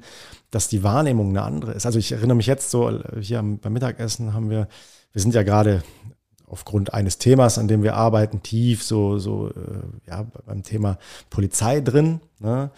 dass 0.50 0.68
die 0.68 0.82
Wahrnehmung 0.82 1.30
eine 1.30 1.42
andere 1.42 1.72
ist. 1.72 1.86
Also 1.86 1.98
ich 1.98 2.12
erinnere 2.12 2.36
mich 2.36 2.46
jetzt 2.46 2.70
so, 2.70 3.00
hier 3.20 3.42
beim 3.42 3.72
Mittagessen 3.72 4.32
haben 4.32 4.50
wir, 4.50 4.68
wir 5.12 5.22
sind 5.22 5.34
ja 5.34 5.42
gerade 5.42 5.82
aufgrund 6.46 6.94
eines 6.94 7.18
Themas, 7.18 7.58
an 7.58 7.68
dem 7.68 7.82
wir 7.82 7.94
arbeiten, 7.94 8.42
tief 8.42 8.82
so, 8.82 9.18
so 9.18 9.48
äh, 9.48 10.08
ja, 10.08 10.26
beim 10.46 10.62
Thema 10.62 10.98
Polizei 11.30 11.80
drin, 11.80 12.20
ne? 12.38 12.70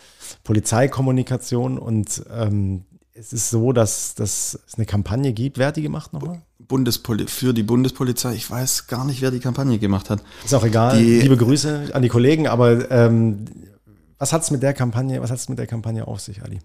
Polizeikommunikation 0.44 1.76
und 1.76 2.25
ähm, 2.32 2.84
es 3.18 3.32
ist 3.32 3.50
so, 3.50 3.73
dass, 3.73 4.14
dass 4.14 4.58
es 4.66 4.75
eine 4.75 4.87
Kampagne 4.87 5.32
gibt. 5.32 5.58
Wer 5.58 5.68
hat 5.68 5.76
die 5.76 5.82
gemacht 5.82 6.12
nochmal? 6.12 6.42
Bundespoli 6.58 7.26
für 7.26 7.54
die 7.54 7.62
Bundespolizei. 7.62 8.35
Ich 8.35 8.50
weiß 8.50 8.87
gar 8.87 9.04
nicht, 9.04 9.23
wer 9.23 9.30
die 9.30 9.40
Kampagne 9.40 9.78
gemacht 9.78 10.11
hat. 10.11 10.23
Ist 10.44 10.54
auch 10.54 10.64
egal. 10.64 10.99
Die, 10.99 11.20
Liebe 11.20 11.37
Grüße 11.37 11.90
an 11.92 12.02
die 12.02 12.08
Kollegen, 12.08 12.46
aber 12.46 12.90
ähm, 12.90 13.46
was 14.18 14.32
hat 14.32 14.42
es 14.42 14.50
mit 14.50 14.62
der 14.62 14.75
Kampagne, 14.75 15.20
was 15.23 15.30
hat 15.30 15.38
es 15.38 15.49
mit 15.49 15.58
der 15.58 15.66
Kampagne 15.66 16.06
auf 16.06 16.20
sich, 16.20 16.42
Ali? 16.42 16.61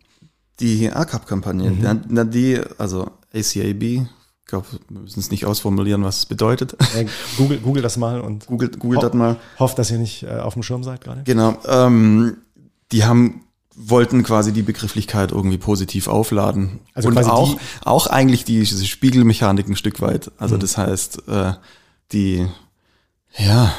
Die 0.59 0.91
ACAP-Kampagne, 0.91 1.71
mhm. 1.71 2.31
die, 2.31 2.59
also 2.77 3.09
ACAB, 3.33 4.07
glaube, 4.51 4.67
wir 4.89 5.01
müssen 5.01 5.19
es 5.19 5.31
nicht 5.31 5.45
ausformulieren, 5.45 6.03
was 6.03 6.19
es 6.19 6.25
bedeutet. 6.27 6.75
Äh, 6.95 7.07
Google, 7.37 7.57
Google 7.59 7.81
das 7.81 7.97
mal 7.97 8.21
und 8.21 8.45
Google, 8.45 8.69
Google 8.77 8.99
das 8.99 9.13
mal. 9.13 9.37
Hofft, 9.57 9.79
dass 9.79 9.89
ihr 9.89 9.97
nicht 9.97 10.23
äh, 10.23 10.37
auf 10.37 10.53
dem 10.53 10.61
Schirm 10.61 10.83
seid 10.83 11.01
gerade. 11.01 11.23
Genau. 11.23 11.57
Ähm, 11.65 12.37
die 12.91 13.05
haben 13.05 13.45
wollten 13.75 14.23
quasi 14.23 14.51
die 14.51 14.61
Begrifflichkeit 14.61 15.31
irgendwie 15.31 15.57
positiv 15.57 16.07
aufladen. 16.07 16.79
Also 16.93 17.09
und 17.09 17.17
auch, 17.17 17.57
auch 17.83 18.07
eigentlich 18.07 18.43
die, 18.43 18.59
diese 18.59 18.85
Spiegelmechanik 18.85 19.67
ein 19.67 19.75
Stück 19.75 20.01
weit. 20.01 20.31
Also 20.37 20.55
mhm. 20.55 20.59
das 20.59 20.77
heißt, 20.77 21.27
äh, 21.27 21.53
die, 22.11 22.47
ja, 23.37 23.73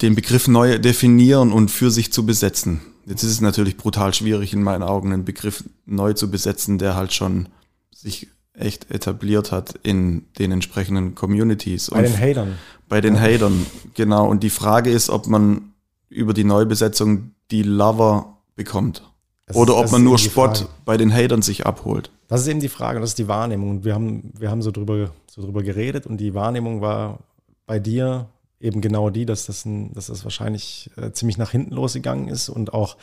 den 0.00 0.14
Begriff 0.14 0.46
neu 0.46 0.78
definieren 0.78 1.52
und 1.52 1.70
für 1.70 1.90
sich 1.90 2.12
zu 2.12 2.24
besetzen. 2.24 2.80
Jetzt 3.06 3.22
ist 3.22 3.30
es 3.30 3.40
natürlich 3.40 3.76
brutal 3.76 4.14
schwierig, 4.14 4.52
in 4.52 4.62
meinen 4.62 4.82
Augen 4.82 5.12
einen 5.12 5.24
Begriff 5.24 5.64
neu 5.84 6.12
zu 6.12 6.30
besetzen, 6.30 6.78
der 6.78 6.94
halt 6.94 7.12
schon 7.12 7.48
sich 7.94 8.28
echt 8.52 8.90
etabliert 8.90 9.52
hat 9.52 9.74
in 9.82 10.26
den 10.38 10.52
entsprechenden 10.52 11.14
Communities. 11.14 11.90
Bei 11.90 12.02
den 12.02 12.18
Hatern. 12.18 12.58
Bei 12.88 13.00
den 13.00 13.14
ja. 13.14 13.20
Hatern, 13.20 13.66
genau. 13.94 14.28
Und 14.28 14.42
die 14.42 14.50
Frage 14.50 14.90
ist, 14.90 15.10
ob 15.10 15.26
man 15.26 15.72
über 16.08 16.34
die 16.34 16.44
Neubesetzung 16.44 17.32
die 17.50 17.62
Lover 17.62 18.35
bekommt. 18.56 19.02
Das 19.46 19.56
Oder 19.56 19.74
ist, 19.74 19.78
ob 19.78 19.92
man 19.92 20.02
nur 20.02 20.18
Spott 20.18 20.66
bei 20.84 20.96
den 20.96 21.12
Hatern 21.12 21.40
sich 21.40 21.66
abholt. 21.66 22.10
Das 22.26 22.40
ist 22.40 22.48
eben 22.48 22.58
die 22.58 22.68
Frage, 22.68 22.98
das 22.98 23.10
ist 23.10 23.18
die 23.18 23.28
Wahrnehmung. 23.28 23.70
Und 23.70 23.84
wir 23.84 23.94
haben, 23.94 24.32
wir 24.36 24.50
haben 24.50 24.62
so 24.62 24.72
drüber, 24.72 25.10
so 25.28 25.42
drüber 25.42 25.62
geredet 25.62 26.06
und 26.06 26.16
die 26.16 26.34
Wahrnehmung 26.34 26.80
war 26.80 27.20
bei 27.66 27.78
dir 27.78 28.28
eben 28.58 28.80
genau 28.80 29.10
die, 29.10 29.26
dass 29.26 29.46
das, 29.46 29.64
ein, 29.64 29.92
dass 29.92 30.06
das 30.06 30.24
wahrscheinlich 30.24 30.90
äh, 30.96 31.12
ziemlich 31.12 31.38
nach 31.38 31.50
hinten 31.50 31.74
losgegangen 31.74 32.28
ist 32.28 32.48
und 32.48 32.74
auch 32.74 32.96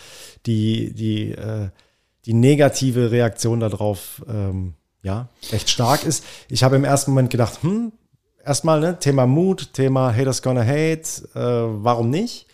die, 0.45 0.93
die, 0.93 1.31
äh, 1.31 1.69
die 2.25 2.33
negative 2.33 3.11
Reaktion 3.11 3.59
darauf 3.59 4.23
ähm, 4.27 4.73
ja, 5.03 5.29
recht 5.51 5.69
stark 5.69 6.05
ist. 6.05 6.25
Ich 6.49 6.63
habe 6.63 6.75
im 6.75 6.83
ersten 6.83 7.11
Moment 7.11 7.29
gedacht, 7.29 7.61
hm, 7.61 7.91
erstmal, 8.43 8.79
ne, 8.79 8.99
Thema 8.99 9.27
Mut, 9.27 9.73
Thema 9.73 10.13
Haters 10.13 10.41
gonna 10.41 10.65
hate, 10.65 11.29
äh, 11.35 11.83
warum 11.83 12.09
nicht? 12.09 12.47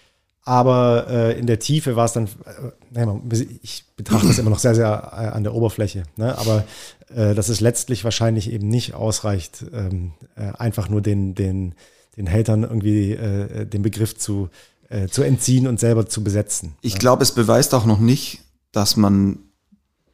Aber 0.49 1.05
äh, 1.07 1.39
in 1.39 1.45
der 1.45 1.59
Tiefe 1.59 1.95
war 1.95 2.05
es 2.05 2.13
dann, 2.13 2.25
äh, 2.25 3.45
ich 3.61 3.83
betrachte 3.95 4.25
das 4.25 4.39
immer 4.39 4.49
noch 4.49 4.57
sehr, 4.57 4.73
sehr 4.73 5.11
äh, 5.13 5.27
an 5.27 5.43
der 5.43 5.53
Oberfläche, 5.53 6.05
ne? 6.17 6.35
aber 6.39 6.65
äh, 7.13 7.35
dass 7.35 7.49
es 7.49 7.61
letztlich 7.61 8.03
wahrscheinlich 8.03 8.51
eben 8.51 8.67
nicht 8.67 8.95
ausreicht, 8.95 9.63
ähm, 9.71 10.13
äh, 10.35 10.51
einfach 10.57 10.89
nur 10.89 11.01
den, 11.01 11.35
den, 11.35 11.75
den 12.17 12.27
Hatern 12.27 12.63
irgendwie 12.63 13.11
äh, 13.11 13.67
den 13.67 13.83
Begriff 13.83 14.17
zu, 14.17 14.49
äh, 14.89 15.07
zu 15.07 15.21
entziehen 15.21 15.67
und 15.67 15.79
selber 15.79 16.07
zu 16.07 16.23
besetzen. 16.23 16.73
Ich 16.81 16.97
glaube, 16.97 17.21
es 17.21 17.31
beweist 17.31 17.75
auch 17.75 17.85
noch 17.85 17.99
nicht, 17.99 18.39
dass 18.71 18.97
man 18.97 19.37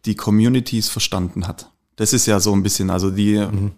die 0.04 0.16
Communities 0.16 0.90
verstanden 0.90 1.48
hat. 1.48 1.72
Das 1.96 2.12
ist 2.12 2.26
ja 2.26 2.42
so 2.42 2.52
ein 2.52 2.62
bisschen, 2.62 2.90
also 2.90 3.10
die, 3.10 3.38
mhm. 3.38 3.72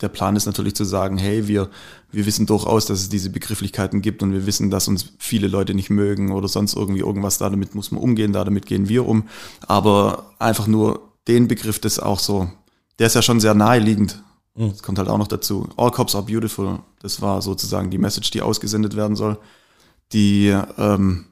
Der 0.00 0.08
Plan 0.08 0.36
ist 0.36 0.46
natürlich 0.46 0.74
zu 0.74 0.84
sagen, 0.84 1.18
hey, 1.18 1.48
wir, 1.48 1.70
wir 2.10 2.26
wissen 2.26 2.46
durchaus, 2.46 2.86
dass 2.86 3.00
es 3.00 3.08
diese 3.08 3.30
Begrifflichkeiten 3.30 4.02
gibt 4.02 4.22
und 4.22 4.32
wir 4.32 4.46
wissen, 4.46 4.70
dass 4.70 4.88
uns 4.88 5.12
viele 5.18 5.48
Leute 5.48 5.74
nicht 5.74 5.90
mögen 5.90 6.32
oder 6.32 6.48
sonst 6.48 6.74
irgendwie 6.74 7.00
irgendwas, 7.00 7.38
da 7.38 7.50
damit 7.50 7.74
muss 7.74 7.90
man 7.90 8.00
umgehen, 8.00 8.32
da 8.32 8.44
damit 8.44 8.66
gehen 8.66 8.88
wir 8.88 9.06
um. 9.06 9.28
Aber 9.66 10.32
einfach 10.38 10.66
nur 10.66 11.12
den 11.28 11.48
Begriff, 11.48 11.78
das 11.78 11.98
auch 11.98 12.18
so, 12.18 12.50
der 12.98 13.08
ist 13.08 13.14
ja 13.14 13.22
schon 13.22 13.40
sehr 13.40 13.54
naheliegend. 13.54 14.22
Mhm. 14.54 14.70
Das 14.70 14.82
kommt 14.82 14.98
halt 14.98 15.08
auch 15.08 15.18
noch 15.18 15.28
dazu. 15.28 15.68
All 15.76 15.90
Cops 15.90 16.14
are 16.14 16.24
beautiful. 16.24 16.80
Das 17.00 17.20
war 17.20 17.42
sozusagen 17.42 17.90
die 17.90 17.98
Message, 17.98 18.30
die 18.30 18.42
ausgesendet 18.42 18.96
werden 18.96 19.16
soll. 19.16 19.38
Die, 20.12 20.56
ähm, 20.78 21.26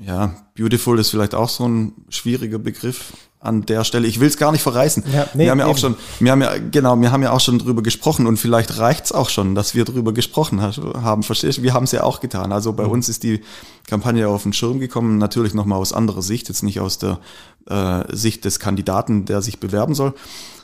ja, 0.00 0.34
beautiful 0.54 0.98
ist 0.98 1.10
vielleicht 1.10 1.34
auch 1.34 1.48
so 1.48 1.68
ein 1.68 1.92
schwieriger 2.08 2.58
Begriff 2.58 3.12
an 3.40 3.64
der 3.64 3.84
Stelle. 3.84 4.06
Ich 4.06 4.20
will 4.20 4.28
es 4.28 4.36
gar 4.36 4.52
nicht 4.52 4.60
verreißen. 4.60 5.02
Ja, 5.12 5.26
nee, 5.32 5.44
wir 5.44 5.50
haben 5.50 5.58
ja 5.58 5.64
eben. 5.64 5.74
auch 5.74 5.78
schon, 5.78 5.96
wir 6.20 6.30
haben 6.30 6.42
ja, 6.42 6.58
genau, 6.58 7.00
wir 7.00 7.10
haben 7.10 7.22
ja 7.22 7.32
auch 7.32 7.40
schon 7.40 7.58
drüber 7.58 7.82
gesprochen 7.82 8.26
und 8.26 8.36
vielleicht 8.36 8.78
reicht's 8.78 9.12
auch 9.12 9.30
schon, 9.30 9.54
dass 9.54 9.74
wir 9.74 9.86
drüber 9.86 10.12
gesprochen 10.12 10.60
haben. 10.60 11.22
Verstehst 11.22 11.58
du? 11.58 11.62
Wir 11.62 11.72
haben 11.72 11.84
es 11.84 11.92
ja 11.92 12.02
auch 12.02 12.20
getan. 12.20 12.52
Also 12.52 12.74
bei 12.74 12.84
mhm. 12.84 12.90
uns 12.90 13.08
ist 13.08 13.22
die 13.22 13.40
Kampagne 13.86 14.28
auf 14.28 14.42
den 14.42 14.52
Schirm 14.52 14.78
gekommen, 14.78 15.16
natürlich 15.16 15.54
nochmal 15.54 15.78
aus 15.78 15.94
anderer 15.94 16.20
Sicht, 16.20 16.48
jetzt 16.48 16.62
nicht 16.62 16.80
aus 16.80 16.98
der 16.98 17.18
äh, 17.66 18.04
Sicht 18.14 18.44
des 18.44 18.60
Kandidaten, 18.60 19.24
der 19.24 19.40
sich 19.40 19.58
bewerben 19.58 19.94
soll, 19.94 20.12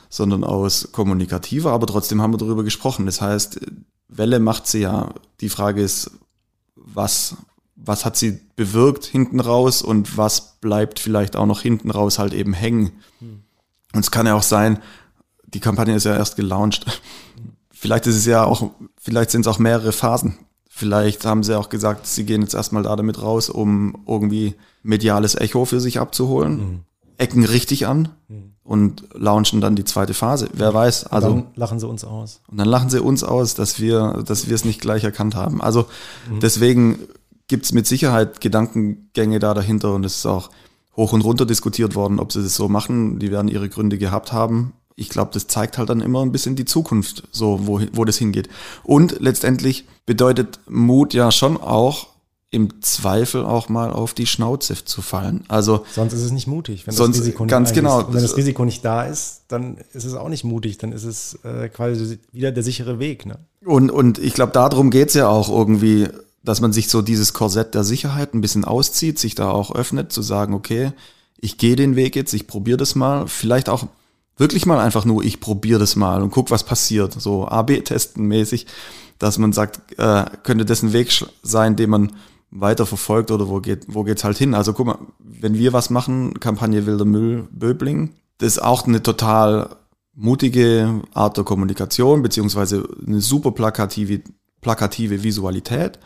sondern 0.09 0.43
aus 0.43 0.89
kommunikativer, 0.91 1.71
aber 1.71 1.87
trotzdem 1.87 2.21
haben 2.21 2.33
wir 2.33 2.37
darüber 2.37 2.63
gesprochen. 2.63 3.07
Das 3.07 3.21
heißt, 3.21 3.59
Welle 4.07 4.39
macht 4.39 4.67
sie 4.67 4.81
ja. 4.81 5.09
Die 5.41 5.49
Frage 5.49 5.81
ist, 5.81 6.11
was 6.75 7.35
was 7.77 8.05
hat 8.05 8.17
sie 8.17 8.39
bewirkt 8.55 9.05
hinten 9.05 9.39
raus 9.39 9.81
und 9.81 10.17
was 10.17 10.59
bleibt 10.59 10.99
vielleicht 10.99 11.35
auch 11.35 11.45
noch 11.45 11.61
hinten 11.61 11.91
raus 11.91 12.19
halt 12.19 12.33
eben 12.33 12.53
hängen. 12.53 12.91
Hm. 13.19 13.43
Und 13.93 13.99
es 13.99 14.11
kann 14.11 14.25
ja 14.25 14.35
auch 14.35 14.43
sein, 14.43 14.79
die 15.45 15.59
Kampagne 15.59 15.95
ist 15.95 16.03
ja 16.03 16.15
erst 16.15 16.35
gelauncht. 16.35 16.85
Vielleicht 17.71 18.07
ist 18.07 18.15
es 18.15 18.25
ja 18.25 18.43
auch, 18.43 18.71
vielleicht 18.99 19.31
sind 19.31 19.41
es 19.41 19.47
auch 19.47 19.59
mehrere 19.59 19.91
Phasen. 19.91 20.37
Vielleicht 20.67 21.25
haben 21.25 21.43
sie 21.43 21.57
auch 21.57 21.69
gesagt, 21.69 22.05
sie 22.07 22.25
gehen 22.25 22.41
jetzt 22.41 22.53
erstmal 22.53 22.83
da 22.83 22.95
damit 22.95 23.21
raus, 23.21 23.49
um 23.49 24.03
irgendwie 24.07 24.55
mediales 24.83 25.35
Echo 25.35 25.65
für 25.65 25.79
sich 25.79 25.99
abzuholen. 25.99 26.57
Mhm. 26.57 26.79
ecken 27.17 27.45
richtig 27.45 27.87
an 27.87 28.09
mhm. 28.27 28.53
und 28.63 29.03
launchen 29.13 29.61
dann 29.61 29.75
die 29.75 29.85
zweite 29.85 30.13
Phase. 30.13 30.49
Wer 30.53 30.73
weiß, 30.73 31.07
also. 31.07 31.29
Und 31.29 31.35
dann 31.35 31.51
lachen 31.55 31.79
sie 31.79 31.87
uns 31.87 32.03
aus. 32.03 32.41
Und 32.47 32.57
dann 32.57 32.67
lachen 32.67 32.89
sie 32.89 33.01
uns 33.01 33.23
aus, 33.23 33.55
dass 33.55 33.79
wir, 33.79 34.23
dass 34.25 34.47
wir 34.47 34.55
es 34.55 34.65
nicht 34.65 34.81
gleich 34.81 35.03
erkannt 35.03 35.35
haben. 35.35 35.61
Also 35.61 35.87
mhm. 36.29 36.39
deswegen 36.41 36.99
gibt's 37.47 37.71
mit 37.71 37.87
Sicherheit 37.87 38.41
Gedankengänge 38.41 39.39
da 39.39 39.53
dahinter 39.53 39.93
und 39.93 40.05
es 40.05 40.17
ist 40.17 40.25
auch 40.25 40.49
hoch 40.95 41.13
und 41.13 41.21
runter 41.21 41.45
diskutiert 41.45 41.95
worden, 41.95 42.19
ob 42.19 42.31
sie 42.31 42.41
das 42.41 42.55
so 42.55 42.67
machen. 42.67 43.19
Die 43.19 43.31
werden 43.31 43.47
ihre 43.47 43.69
Gründe 43.69 43.97
gehabt 43.97 44.31
haben. 44.31 44.73
Ich 44.95 45.09
glaube, 45.09 45.31
das 45.33 45.47
zeigt 45.47 45.77
halt 45.77 45.89
dann 45.89 46.01
immer 46.01 46.23
ein 46.23 46.31
bisschen 46.31 46.55
die 46.55 46.65
Zukunft, 46.65 47.23
so 47.31 47.67
wo, 47.67 47.79
wo 47.93 48.03
das 48.03 48.17
hingeht. 48.17 48.49
Und 48.83 49.17
letztendlich 49.19 49.85
bedeutet 50.05 50.59
Mut 50.67 51.13
ja 51.13 51.31
schon 51.31 51.57
auch, 51.57 52.07
im 52.49 52.81
Zweifel 52.81 53.43
auch 53.43 53.67
mal 53.67 53.91
auf 53.91 54.13
die 54.13 54.25
Schnauze 54.25 54.85
zu 54.85 55.01
fallen. 55.01 55.43
Also 55.49 55.85
sonst 55.93 56.13
ist 56.13 56.21
es 56.21 56.31
nicht 56.31 56.47
mutig. 56.47 56.87
Wenn 56.87 56.93
sonst, 56.93 57.17
das 57.17 57.25
Risiko 57.25 57.43
nicht 57.43 57.51
ganz 57.51 57.73
genau. 57.73 57.99
Und 57.99 58.13
wenn 58.13 58.21
das 58.21 58.37
Risiko 58.37 58.63
nicht 58.63 58.85
da 58.85 59.03
ist, 59.03 59.41
dann 59.49 59.77
ist 59.93 60.05
es 60.05 60.13
auch 60.13 60.29
nicht 60.29 60.45
mutig. 60.45 60.77
Dann 60.77 60.93
ist 60.93 61.03
es 61.03 61.37
äh, 61.43 61.67
quasi 61.67 62.19
wieder 62.31 62.51
der 62.53 62.63
sichere 62.63 62.99
Weg. 62.99 63.25
Ne? 63.25 63.37
Und, 63.65 63.91
und 63.91 64.17
ich 64.17 64.33
glaube, 64.33 64.53
darum 64.53 64.91
geht's 64.91 65.13
ja 65.13 65.27
auch 65.27 65.49
irgendwie, 65.49 66.07
dass 66.47 66.61
man 66.61 66.71
sich 66.71 66.87
so 66.87 67.01
dieses 67.01 67.33
Korsett 67.33 67.75
der 67.75 67.83
Sicherheit 67.83 68.33
ein 68.33 68.41
bisschen 68.41 68.63
auszieht, 68.63 69.19
sich 69.19 69.35
da 69.35 69.51
auch 69.51 69.75
öffnet, 69.75 70.13
zu 70.13 70.21
sagen, 70.21 70.53
okay, 70.53 70.93
ich 71.39 71.57
gehe 71.57 71.75
den 71.75 71.95
Weg 71.97 72.15
jetzt, 72.15 72.33
ich 72.33 72.47
probiere 72.47 72.77
das 72.77 72.95
mal. 72.95 73.27
Vielleicht 73.27 73.67
auch 73.67 73.87
wirklich 74.37 74.65
mal 74.65 74.79
einfach 74.79 75.03
nur, 75.03 75.23
ich 75.25 75.41
probiere 75.41 75.79
das 75.79 75.97
mal 75.97 76.21
und 76.21 76.31
guck, 76.31 76.49
was 76.49 76.63
passiert. 76.63 77.19
So 77.19 77.47
A-B-Testen 77.47 78.25
mäßig, 78.25 78.65
dass 79.19 79.37
man 79.37 79.51
sagt, 79.51 79.99
äh, 79.99 80.25
könnte 80.43 80.63
das 80.63 80.83
ein 80.83 80.93
Weg 80.93 81.11
sein, 81.43 81.75
den 81.75 81.89
man 81.89 82.13
weiter 82.49 82.85
verfolgt 82.85 83.29
oder 83.31 83.49
wo 83.49 83.59
geht 83.59 83.85
wo 83.89 84.03
geht's 84.03 84.23
halt 84.23 84.37
hin? 84.37 84.53
Also 84.53 84.71
guck 84.71 84.87
mal, 84.87 84.99
wenn 85.19 85.57
wir 85.57 85.73
was 85.73 85.89
machen, 85.89 86.39
Kampagne 86.39 86.85
Wilder 86.85 87.03
Müll 87.03 87.47
Böbling, 87.51 88.13
das 88.37 88.53
ist 88.53 88.63
auch 88.63 88.87
eine 88.87 89.03
total 89.03 89.75
mutige 90.15 91.01
Art 91.13 91.35
der 91.35 91.43
Kommunikation 91.43 92.23
beziehungsweise 92.23 92.87
eine 93.05 93.19
super 93.19 93.51
plakative 93.51 94.21
plakative 94.61 95.23
Visualität. 95.23 95.99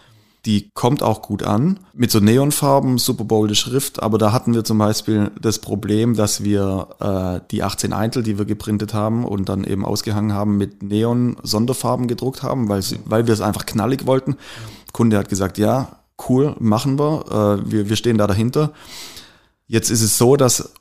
Die 0.46 0.72
kommt 0.74 1.04
auch 1.04 1.22
gut 1.22 1.44
an. 1.44 1.80
Mit 1.94 2.10
so 2.10 2.20
Neonfarben, 2.20 2.98
super 2.98 3.26
bolde 3.26 3.54
Schrift, 3.54 4.02
aber 4.02 4.18
da 4.18 4.32
hatten 4.32 4.56
wir 4.56 4.64
zum 4.64 4.80
Beispiel 4.80 5.32
das 5.40 5.60
Problem, 5.60 6.16
dass 6.16 6.44
wir 6.44 6.88
äh, 7.00 7.48
die 7.52 7.62
18 7.62 7.94
Eintel, 7.94 8.24
die 8.24 8.40
wir 8.40 8.46
geprintet 8.46 8.94
haben 8.94 9.24
und 9.24 9.50
dann 9.50 9.64
eben 9.64 9.86
ausgehangen 9.86 10.34
haben, 10.34 10.58
mit 10.58 10.82
Neon-Sonderfarben 10.82 12.08
gedruckt 12.08 12.42
haben, 12.42 12.70
weil, 12.70 12.84
weil 13.06 13.28
wir 13.28 13.34
es 13.34 13.42
einfach 13.42 13.68
knallig 13.68 14.08
wollten. 14.08 14.32
Der 14.32 14.94
Kunde 14.94 15.18
hat 15.18 15.30
gesagt, 15.30 15.60
ja, 15.60 16.00
cool, 16.28 16.56
machen 16.60 16.98
wir. 16.98 17.62
Äh, 17.66 17.72
wir, 17.72 17.90
wir 17.90 17.96
stehen 17.96 18.18
da 18.18 18.26
dahinter. 18.26 18.72
Jetzt 19.68 19.92
ist 19.92 20.02
es 20.02 20.18
so, 20.18 20.36
dass 20.36 20.74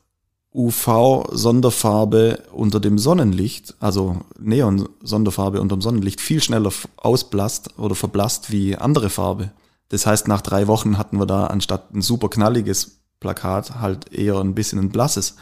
UV-Sonderfarbe 0.53 2.43
unter 2.53 2.81
dem 2.81 2.99
Sonnenlicht, 2.99 3.75
also 3.79 4.23
Neon-Sonderfarbe 4.39 5.61
unter 5.61 5.77
dem 5.77 5.83
Sonnenlicht, 5.83 6.21
viel 6.21 6.43
schneller 6.43 6.73
ausblasst 6.97 7.79
oder 7.79 7.95
verblasst 7.95 8.51
wie 8.51 8.77
andere 8.77 9.11
Farbe. 9.11 9.53
Das 9.91 10.07
heißt, 10.07 10.29
nach 10.29 10.41
drei 10.41 10.67
Wochen 10.67 10.99
hatten 10.99 11.19
wir 11.19 11.27
da 11.27 11.47
anstatt 11.47 11.95
ein 11.95 12.03
super 12.03 12.29
knalliges 12.29 12.99
Plakat 13.21 13.81
halt 13.81 14.13
eher 14.13 14.39
ein 14.39 14.55
bisschen 14.55 14.79
ein 14.79 14.91
blasses. 14.91 15.37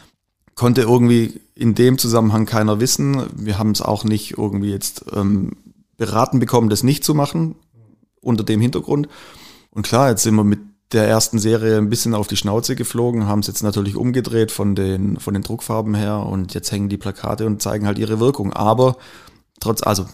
Konnte 0.53 0.81
irgendwie 0.81 1.39
in 1.55 1.73
dem 1.73 1.97
Zusammenhang 1.97 2.45
keiner 2.45 2.79
wissen. 2.79 3.25
Wir 3.35 3.57
haben 3.57 3.71
es 3.71 3.81
auch 3.81 4.03
nicht 4.03 4.37
irgendwie 4.37 4.71
jetzt 4.71 5.05
ähm, 5.13 5.53
beraten 5.97 6.39
bekommen, 6.39 6.69
das 6.69 6.83
nicht 6.83 7.03
zu 7.03 7.15
machen, 7.15 7.55
unter 8.21 8.43
dem 8.43 8.59
Hintergrund. 8.59 9.07
Und 9.71 9.83
klar, 9.83 10.09
jetzt 10.09 10.23
sind 10.23 10.35
wir 10.35 10.43
mit 10.43 10.59
der 10.91 11.07
ersten 11.07 11.37
Serie 11.37 11.77
ein 11.77 11.89
bisschen 11.89 12.15
auf 12.15 12.27
die 12.27 12.37
Schnauze 12.37 12.75
geflogen, 12.75 13.27
haben 13.27 13.39
es 13.39 13.47
jetzt 13.47 13.61
natürlich 13.61 13.95
umgedreht 13.95 14.51
von 14.51 14.75
den, 14.75 15.19
von 15.19 15.33
den 15.33 15.43
Druckfarben 15.43 15.93
her 15.93 16.25
und 16.25 16.53
jetzt 16.53 16.71
hängen 16.71 16.89
die 16.89 16.97
Plakate 16.97 17.45
und 17.45 17.61
zeigen 17.61 17.85
halt 17.85 17.99
ihre 17.99 18.19
Wirkung. 18.19 18.53
Aber 18.53 18.97
trotz, 19.59 19.83
also 19.83 20.07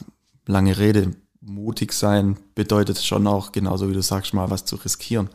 lange 0.46 0.78
Rede, 0.78 1.12
mutig 1.42 1.94
sein 1.94 2.38
bedeutet 2.56 3.00
schon 3.00 3.26
auch, 3.28 3.52
genauso 3.52 3.90
wie 3.90 3.94
du 3.94 4.02
sagst, 4.02 4.34
mal 4.34 4.50
was 4.50 4.66
zu 4.66 4.76
riskieren. 4.76 5.30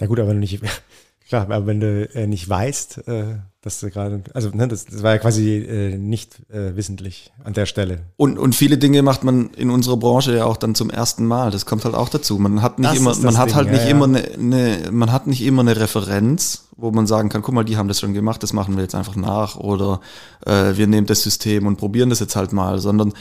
Na 0.00 0.06
gut, 0.06 0.18
aber 0.18 0.30
wenn 0.30 0.36
du 0.36 0.40
nicht, 0.40 0.60
klar, 1.28 1.42
aber 1.42 1.66
wenn 1.66 1.80
du 1.80 2.08
äh, 2.14 2.26
nicht 2.26 2.48
weißt, 2.48 3.06
äh, 3.06 3.36
dass 3.62 3.78
du 3.78 3.90
gerade, 3.90 4.24
also 4.34 4.50
ne, 4.50 4.66
das, 4.66 4.86
das 4.86 5.04
war 5.04 5.12
ja 5.12 5.18
quasi 5.18 5.54
äh, 5.58 5.96
nicht 5.96 6.40
äh, 6.50 6.74
wissentlich 6.74 7.32
an 7.44 7.52
der 7.52 7.66
Stelle. 7.66 8.00
Und, 8.16 8.36
und 8.36 8.56
viele 8.56 8.76
Dinge 8.76 9.02
macht 9.02 9.22
man 9.22 9.50
in 9.50 9.70
unserer 9.70 9.96
Branche 9.96 10.36
ja 10.36 10.44
auch 10.46 10.56
dann 10.56 10.74
zum 10.74 10.90
ersten 10.90 11.24
Mal. 11.24 11.52
Das 11.52 11.64
kommt 11.64 11.84
halt 11.84 11.94
auch 11.94 12.08
dazu. 12.08 12.38
Man 12.40 12.60
hat 12.60 12.80
nicht 12.80 12.90
das 12.90 12.98
immer, 12.98 13.16
man 13.18 13.38
hat 13.38 13.50
Ding, 13.50 13.54
halt 13.54 13.70
nicht 13.70 13.84
ja, 13.84 13.90
immer 13.90 14.06
eine, 14.06 14.24
eine, 14.32 14.90
man 14.90 15.12
hat 15.12 15.28
nicht 15.28 15.42
immer 15.42 15.62
eine 15.62 15.78
Referenz, 15.78 16.70
wo 16.76 16.90
man 16.90 17.06
sagen 17.06 17.28
kann, 17.28 17.42
guck 17.42 17.54
mal, 17.54 17.64
die 17.64 17.76
haben 17.76 17.86
das 17.86 18.00
schon 18.00 18.14
gemacht, 18.14 18.42
das 18.42 18.52
machen 18.52 18.74
wir 18.74 18.82
jetzt 18.82 18.96
einfach 18.96 19.14
nach 19.14 19.54
oder 19.54 20.00
äh, 20.44 20.76
wir 20.76 20.88
nehmen 20.88 21.06
das 21.06 21.22
System 21.22 21.68
und 21.68 21.76
probieren 21.76 22.10
das 22.10 22.18
jetzt 22.18 22.34
halt 22.34 22.52
mal, 22.52 22.80
sondern 22.80 23.12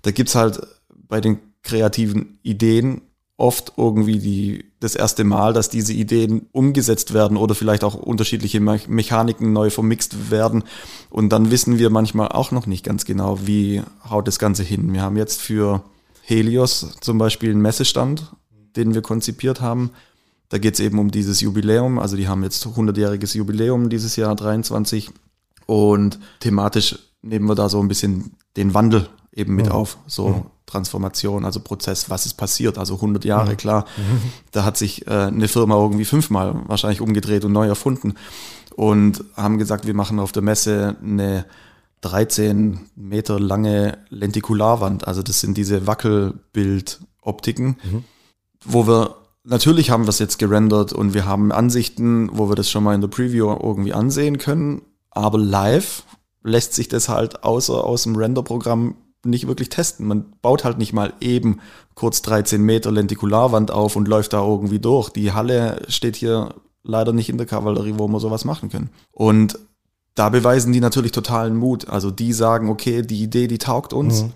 da 0.00 0.10
gibt's 0.10 0.34
halt 0.34 0.58
bei 1.06 1.20
den 1.20 1.38
kreativen 1.62 2.38
Ideen 2.42 3.02
oft 3.42 3.72
irgendwie 3.76 4.20
die, 4.20 4.64
das 4.78 4.94
erste 4.94 5.24
Mal, 5.24 5.52
dass 5.52 5.68
diese 5.68 5.92
Ideen 5.92 6.46
umgesetzt 6.52 7.12
werden 7.12 7.36
oder 7.36 7.56
vielleicht 7.56 7.82
auch 7.82 7.94
unterschiedliche 7.94 8.60
Mechaniken 8.60 9.52
neu 9.52 9.68
vermixt 9.68 10.30
werden. 10.30 10.62
Und 11.10 11.30
dann 11.30 11.50
wissen 11.50 11.76
wir 11.76 11.90
manchmal 11.90 12.28
auch 12.28 12.52
noch 12.52 12.66
nicht 12.66 12.84
ganz 12.84 13.04
genau, 13.04 13.40
wie 13.44 13.82
haut 14.08 14.28
das 14.28 14.38
Ganze 14.38 14.62
hin. 14.62 14.92
Wir 14.92 15.02
haben 15.02 15.16
jetzt 15.16 15.42
für 15.42 15.82
Helios 16.22 16.96
zum 17.00 17.18
Beispiel 17.18 17.50
einen 17.50 17.62
Messestand, 17.62 18.32
den 18.76 18.94
wir 18.94 19.02
konzipiert 19.02 19.60
haben. 19.60 19.90
Da 20.48 20.58
geht 20.58 20.74
es 20.74 20.80
eben 20.80 21.00
um 21.00 21.10
dieses 21.10 21.40
Jubiläum. 21.40 21.98
Also 21.98 22.16
die 22.16 22.28
haben 22.28 22.44
jetzt 22.44 22.64
100-jähriges 22.64 23.36
Jubiläum 23.36 23.88
dieses 23.88 24.14
Jahr 24.14 24.36
23. 24.36 25.10
Und 25.66 26.20
thematisch 26.38 26.96
nehmen 27.22 27.48
wir 27.48 27.56
da 27.56 27.68
so 27.68 27.80
ein 27.80 27.88
bisschen 27.88 28.36
den 28.56 28.72
Wandel 28.72 29.08
eben 29.32 29.54
mit 29.54 29.66
ja. 29.66 29.72
auf. 29.72 29.98
So 30.06 30.28
ja. 30.28 30.42
Transformation, 30.66 31.44
also 31.44 31.60
Prozess, 31.60 32.08
was 32.08 32.26
ist 32.26 32.34
passiert, 32.34 32.78
also 32.78 32.94
100 32.94 33.24
Jahre, 33.24 33.50
ja. 33.50 33.56
klar. 33.56 33.84
Da 34.52 34.64
hat 34.64 34.76
sich 34.76 35.06
äh, 35.06 35.10
eine 35.10 35.48
Firma 35.48 35.76
irgendwie 35.76 36.04
fünfmal 36.04 36.62
wahrscheinlich 36.66 37.00
umgedreht 37.00 37.44
und 37.44 37.52
neu 37.52 37.66
erfunden 37.66 38.14
und 38.74 39.24
haben 39.36 39.58
gesagt, 39.58 39.86
wir 39.86 39.94
machen 39.94 40.18
auf 40.18 40.32
der 40.32 40.42
Messe 40.42 40.96
eine 41.02 41.44
13 42.02 42.80
Meter 42.96 43.38
lange 43.38 43.98
Lentikularwand. 44.08 45.06
Also 45.06 45.22
das 45.22 45.40
sind 45.40 45.56
diese 45.56 45.86
Wackelbildoptiken, 45.86 47.76
mhm. 47.82 48.04
wo 48.64 48.86
wir 48.86 49.16
natürlich 49.44 49.90
haben 49.90 50.04
wir 50.04 50.10
es 50.10 50.18
jetzt 50.18 50.38
gerendert 50.38 50.92
und 50.92 51.14
wir 51.14 51.26
haben 51.26 51.52
Ansichten, 51.52 52.30
wo 52.32 52.48
wir 52.48 52.56
das 52.56 52.70
schon 52.70 52.84
mal 52.84 52.94
in 52.94 53.00
der 53.00 53.08
Preview 53.08 53.50
irgendwie 53.50 53.92
ansehen 53.92 54.38
können. 54.38 54.82
Aber 55.10 55.38
live 55.38 56.04
lässt 56.42 56.74
sich 56.74 56.88
das 56.88 57.08
halt 57.08 57.44
außer 57.44 57.84
aus 57.84 58.04
dem 58.04 58.16
Render-Programm 58.16 58.96
nicht 59.24 59.46
wirklich 59.46 59.68
testen. 59.68 60.06
Man 60.06 60.32
baut 60.42 60.64
halt 60.64 60.78
nicht 60.78 60.92
mal 60.92 61.12
eben 61.20 61.60
kurz 61.94 62.22
13 62.22 62.62
Meter 62.62 62.90
Lentikularwand 62.90 63.70
auf 63.70 63.96
und 63.96 64.08
läuft 64.08 64.32
da 64.32 64.44
irgendwie 64.44 64.78
durch. 64.78 65.10
Die 65.10 65.32
Halle 65.32 65.82
steht 65.88 66.16
hier 66.16 66.54
leider 66.82 67.12
nicht 67.12 67.28
in 67.28 67.38
der 67.38 67.46
Kavallerie, 67.46 67.94
wo 67.96 68.08
wir 68.08 68.20
sowas 68.20 68.44
machen 68.44 68.68
können. 68.68 68.90
Und 69.12 69.58
da 70.14 70.28
beweisen 70.28 70.72
die 70.72 70.80
natürlich 70.80 71.12
totalen 71.12 71.56
Mut. 71.56 71.88
Also 71.88 72.10
die 72.10 72.32
sagen, 72.32 72.68
okay, 72.68 73.02
die 73.02 73.22
Idee, 73.22 73.46
die 73.46 73.58
taugt 73.58 73.92
uns. 73.92 74.24
Mhm. 74.24 74.32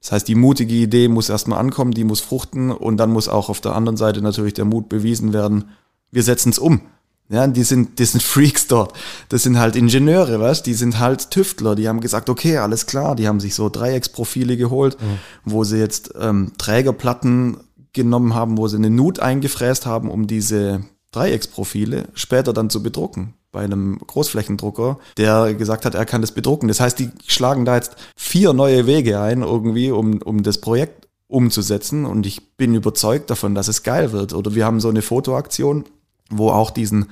Das 0.00 0.12
heißt, 0.12 0.28
die 0.28 0.34
mutige 0.34 0.74
Idee 0.74 1.08
muss 1.08 1.28
erstmal 1.28 1.58
ankommen, 1.58 1.92
die 1.92 2.04
muss 2.04 2.20
fruchten 2.20 2.70
und 2.70 2.98
dann 2.98 3.10
muss 3.10 3.28
auch 3.28 3.48
auf 3.48 3.60
der 3.60 3.74
anderen 3.74 3.96
Seite 3.96 4.22
natürlich 4.22 4.54
der 4.54 4.64
Mut 4.64 4.88
bewiesen 4.88 5.32
werden. 5.32 5.70
Wir 6.10 6.22
setzen 6.22 6.50
es 6.50 6.58
um. 6.58 6.82
Ja, 7.30 7.46
die 7.46 7.62
sind, 7.62 7.98
die 7.98 8.04
sind 8.06 8.22
Freaks 8.22 8.68
dort. 8.68 8.94
Das 9.28 9.42
sind 9.42 9.58
halt 9.58 9.76
Ingenieure, 9.76 10.40
weißt 10.40 10.64
Die 10.64 10.74
sind 10.74 10.98
halt 10.98 11.30
Tüftler. 11.30 11.74
Die 11.74 11.86
haben 11.86 12.00
gesagt, 12.00 12.30
okay, 12.30 12.56
alles 12.56 12.86
klar. 12.86 13.16
Die 13.16 13.28
haben 13.28 13.40
sich 13.40 13.54
so 13.54 13.68
Dreiecksprofile 13.68 14.56
geholt, 14.56 14.96
mhm. 15.00 15.18
wo 15.44 15.64
sie 15.64 15.78
jetzt 15.78 16.14
ähm, 16.18 16.52
Trägerplatten 16.56 17.58
genommen 17.92 18.34
haben, 18.34 18.56
wo 18.56 18.66
sie 18.68 18.76
eine 18.76 18.90
Nut 18.90 19.20
eingefräst 19.20 19.84
haben, 19.84 20.10
um 20.10 20.26
diese 20.26 20.84
Dreiecksprofile 21.12 22.08
später 22.14 22.52
dann 22.52 22.70
zu 22.70 22.82
bedrucken 22.82 23.34
bei 23.50 23.64
einem 23.64 23.98
Großflächendrucker, 23.98 24.98
der 25.16 25.54
gesagt 25.54 25.84
hat, 25.84 25.94
er 25.94 26.04
kann 26.04 26.20
das 26.20 26.32
bedrucken. 26.32 26.68
Das 26.68 26.80
heißt, 26.80 26.98
die 26.98 27.10
schlagen 27.26 27.64
da 27.64 27.76
jetzt 27.76 27.96
vier 28.14 28.52
neue 28.52 28.86
Wege 28.86 29.20
ein, 29.20 29.42
irgendwie, 29.42 29.90
um, 29.90 30.20
um 30.22 30.42
das 30.42 30.58
Projekt 30.58 31.08
umzusetzen. 31.28 32.04
Und 32.04 32.26
ich 32.26 32.56
bin 32.56 32.74
überzeugt 32.74 33.30
davon, 33.30 33.54
dass 33.54 33.68
es 33.68 33.82
geil 33.82 34.12
wird. 34.12 34.34
Oder 34.34 34.54
wir 34.54 34.64
haben 34.64 34.80
so 34.80 34.88
eine 34.88 35.02
Fotoaktion, 35.02 35.84
wo 36.28 36.50
auch 36.50 36.70
diesen 36.70 37.06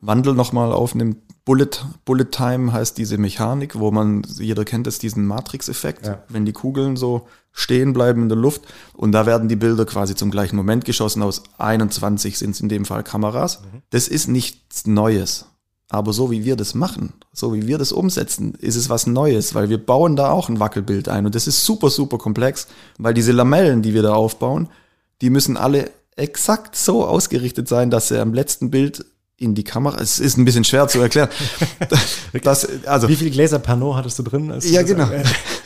Wandel 0.00 0.34
nochmal 0.34 0.72
aufnimmt. 0.72 1.18
Bullet, 1.44 1.70
Bullet 2.04 2.30
Time 2.30 2.72
heißt 2.72 2.96
diese 2.98 3.18
Mechanik, 3.18 3.78
wo 3.78 3.90
man, 3.90 4.22
jeder 4.38 4.64
kennt 4.64 4.86
es, 4.86 4.98
diesen 4.98 5.26
Matrix-Effekt, 5.26 6.06
ja. 6.06 6.22
wenn 6.28 6.44
die 6.44 6.52
Kugeln 6.52 6.96
so 6.96 7.26
stehen 7.50 7.92
bleiben 7.92 8.22
in 8.22 8.28
der 8.28 8.38
Luft 8.38 8.62
und 8.94 9.12
da 9.12 9.26
werden 9.26 9.48
die 9.48 9.56
Bilder 9.56 9.84
quasi 9.84 10.14
zum 10.14 10.30
gleichen 10.30 10.56
Moment 10.56 10.84
geschossen. 10.84 11.22
Aus 11.22 11.42
21 11.58 12.38
sind 12.38 12.52
es 12.52 12.60
in 12.60 12.68
dem 12.68 12.84
Fall 12.84 13.02
Kameras. 13.02 13.60
Mhm. 13.60 13.82
Das 13.90 14.08
ist 14.08 14.28
nichts 14.28 14.86
Neues. 14.86 15.46
Aber 15.88 16.14
so 16.14 16.30
wie 16.30 16.44
wir 16.44 16.56
das 16.56 16.74
machen, 16.74 17.12
so 17.34 17.52
wie 17.52 17.66
wir 17.66 17.76
das 17.76 17.92
umsetzen, 17.92 18.54
ist 18.54 18.76
es 18.76 18.88
was 18.88 19.06
Neues, 19.06 19.54
weil 19.54 19.68
wir 19.68 19.84
bauen 19.84 20.16
da 20.16 20.30
auch 20.30 20.48
ein 20.48 20.58
Wackelbild 20.58 21.08
ein 21.10 21.26
und 21.26 21.34
das 21.34 21.46
ist 21.46 21.66
super, 21.66 21.90
super 21.90 22.16
komplex, 22.16 22.66
weil 22.96 23.12
diese 23.12 23.32
Lamellen, 23.32 23.82
die 23.82 23.92
wir 23.92 24.02
da 24.02 24.14
aufbauen, 24.14 24.70
die 25.20 25.28
müssen 25.28 25.58
alle 25.58 25.90
exakt 26.16 26.76
so 26.76 27.06
ausgerichtet 27.06 27.68
sein, 27.68 27.90
dass 27.90 28.08
sie 28.08 28.20
am 28.20 28.34
letzten 28.34 28.70
Bild 28.70 29.04
in 29.36 29.54
die 29.54 29.64
Kamera. 29.64 30.00
Es 30.00 30.20
ist 30.20 30.36
ein 30.36 30.44
bisschen 30.44 30.64
schwer 30.64 30.88
zu 30.88 31.00
erklären. 31.00 31.28
das, 32.42 32.68
also, 32.86 33.08
Wie 33.08 33.16
viele 33.16 33.30
Gläser 33.30 33.58
Pernod 33.58 33.96
hattest 33.96 34.18
du 34.18 34.22
drin? 34.22 34.54
ja, 34.62 34.82
genau. 34.82 35.10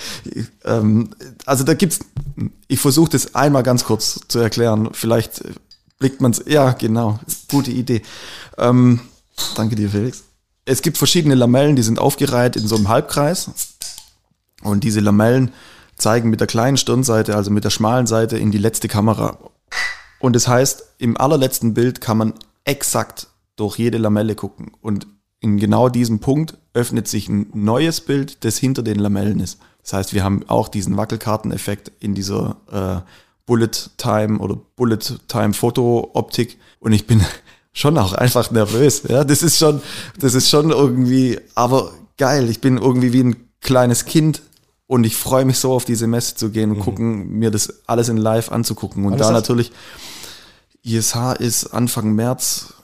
ähm, 0.64 1.10
also 1.44 1.62
da 1.62 1.74
gibt's, 1.74 2.00
ich 2.68 2.80
versuche 2.80 3.10
das 3.10 3.34
einmal 3.34 3.62
ganz 3.62 3.84
kurz 3.84 4.20
zu 4.28 4.38
erklären. 4.38 4.90
Vielleicht 4.92 5.42
blickt 5.98 6.20
man 6.20 6.30
es, 6.32 6.42
ja, 6.46 6.72
genau, 6.72 7.18
gute 7.48 7.70
Idee. 7.70 8.02
Ähm, 8.58 9.00
danke 9.54 9.76
dir, 9.76 9.90
Felix. 9.90 10.24
Es 10.64 10.82
gibt 10.82 10.98
verschiedene 10.98 11.34
Lamellen, 11.34 11.76
die 11.76 11.82
sind 11.82 11.98
aufgereiht 11.98 12.56
in 12.56 12.66
so 12.66 12.76
einem 12.76 12.88
Halbkreis. 12.88 13.50
Und 14.62 14.84
diese 14.84 15.00
Lamellen 15.00 15.52
zeigen 15.96 16.30
mit 16.30 16.40
der 16.40 16.46
kleinen 16.46 16.76
Stirnseite, 16.76 17.36
also 17.36 17.50
mit 17.50 17.64
der 17.64 17.70
schmalen 17.70 18.06
Seite, 18.06 18.36
in 18.36 18.50
die 18.50 18.58
letzte 18.58 18.88
Kamera. 18.88 19.38
Und 20.26 20.32
das 20.32 20.48
heißt, 20.48 20.94
im 20.98 21.16
allerletzten 21.16 21.72
Bild 21.72 22.00
kann 22.00 22.18
man 22.18 22.34
exakt 22.64 23.28
durch 23.54 23.78
jede 23.78 23.96
Lamelle 23.96 24.34
gucken. 24.34 24.72
Und 24.80 25.06
in 25.38 25.56
genau 25.56 25.88
diesem 25.88 26.18
Punkt 26.18 26.58
öffnet 26.74 27.06
sich 27.06 27.28
ein 27.28 27.48
neues 27.54 28.00
Bild, 28.00 28.44
das 28.44 28.58
hinter 28.58 28.82
den 28.82 28.98
Lamellen 28.98 29.38
ist. 29.38 29.60
Das 29.84 29.92
heißt, 29.92 30.14
wir 30.14 30.24
haben 30.24 30.42
auch 30.48 30.66
diesen 30.66 30.96
Wackelkarteneffekt 30.96 31.92
in 32.00 32.16
dieser 32.16 32.56
äh, 32.72 33.08
Bullet 33.46 33.70
Time 33.98 34.40
oder 34.40 34.58
Bullet 34.74 34.98
Time 35.28 35.52
Foto 35.52 36.10
Optik. 36.14 36.58
Und 36.80 36.90
ich 36.90 37.06
bin 37.06 37.24
schon 37.72 37.96
auch 37.96 38.12
einfach 38.12 38.50
nervös. 38.50 39.04
Ja, 39.08 39.22
das 39.22 39.44
ist 39.44 39.58
schon, 39.58 39.80
das 40.18 40.34
ist 40.34 40.50
schon 40.50 40.70
irgendwie, 40.70 41.38
aber 41.54 41.92
geil. 42.18 42.50
Ich 42.50 42.60
bin 42.60 42.78
irgendwie 42.78 43.12
wie 43.12 43.22
ein 43.22 43.36
kleines 43.60 44.06
Kind 44.06 44.42
und 44.88 45.04
ich 45.04 45.16
freue 45.16 45.44
mich 45.44 45.58
so 45.58 45.72
auf 45.72 45.84
diese 45.84 46.06
Messe 46.06 46.36
zu 46.36 46.50
gehen 46.50 46.70
und 46.70 46.78
mhm. 46.78 46.82
gucken, 46.82 47.28
mir 47.38 47.50
das 47.50 47.82
alles 47.86 48.08
in 48.08 48.16
live 48.16 48.52
anzugucken. 48.52 49.04
Und 49.04 49.18
da 49.18 49.32
natürlich, 49.32 49.72
ISH 50.86 51.16
ist 51.40 51.66
Anfang 51.66 52.14
März, 52.14 52.74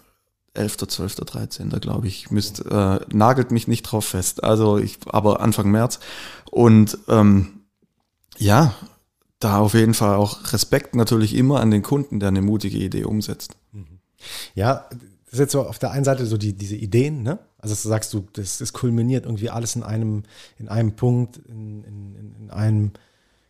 11., 0.55 0.77
12., 0.89 1.15
13., 1.17 1.71
glaube 1.71 2.09
ich. 2.09 2.31
Müsst, 2.31 2.65
äh, 2.67 3.01
nagelt 3.13 3.51
mich 3.51 3.69
nicht 3.69 3.83
drauf 3.83 4.07
fest. 4.07 4.43
Also 4.43 4.79
ich, 4.79 4.99
aber 5.07 5.41
Anfang 5.41 5.71
März. 5.71 6.01
Und 6.51 6.99
ähm, 7.09 7.63
ja, 8.37 8.75
da 9.39 9.59
auf 9.59 9.75
jeden 9.75 9.95
Fall 9.95 10.17
auch 10.17 10.53
Respekt 10.53 10.95
natürlich 10.95 11.35
immer 11.35 11.61
an 11.61 11.71
den 11.71 11.83
Kunden, 11.83 12.21
der 12.21 12.29
eine 12.29 12.43
mutige 12.43 12.79
Idee 12.79 13.05
umsetzt. 13.05 13.53
Mhm. 13.73 13.99
Ja, 14.55 14.87
das 14.91 15.35
ist 15.35 15.39
jetzt 15.39 15.53
so 15.53 15.63
auf 15.63 15.79
der 15.79 15.93
einen 15.93 16.05
Seite 16.05 16.27
so 16.27 16.37
die, 16.37 16.53
diese 16.53 16.77
Ideen, 16.77 17.23
ne? 17.23 17.39
Also 17.59 17.75
du 17.75 17.89
sagst 17.89 18.13
du, 18.13 18.27
das, 18.33 18.59
das 18.59 18.73
kulminiert 18.73 19.25
irgendwie 19.25 19.51
alles 19.51 19.77
in 19.77 19.83
einem, 19.83 20.25
in 20.59 20.69
einem 20.69 20.97
Punkt, 20.97 21.39
in, 21.39 21.85
in, 21.85 22.35
in 22.41 22.51
einem, 22.51 22.91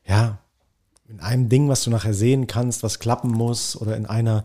ja, 0.06 0.38
in 1.12 1.20
einem 1.20 1.48
Ding, 1.48 1.68
was 1.68 1.84
du 1.84 1.90
nachher 1.90 2.14
sehen 2.14 2.46
kannst, 2.46 2.82
was 2.82 2.98
klappen 2.98 3.30
muss 3.30 3.76
oder 3.76 3.96
in 3.96 4.06
einer 4.06 4.44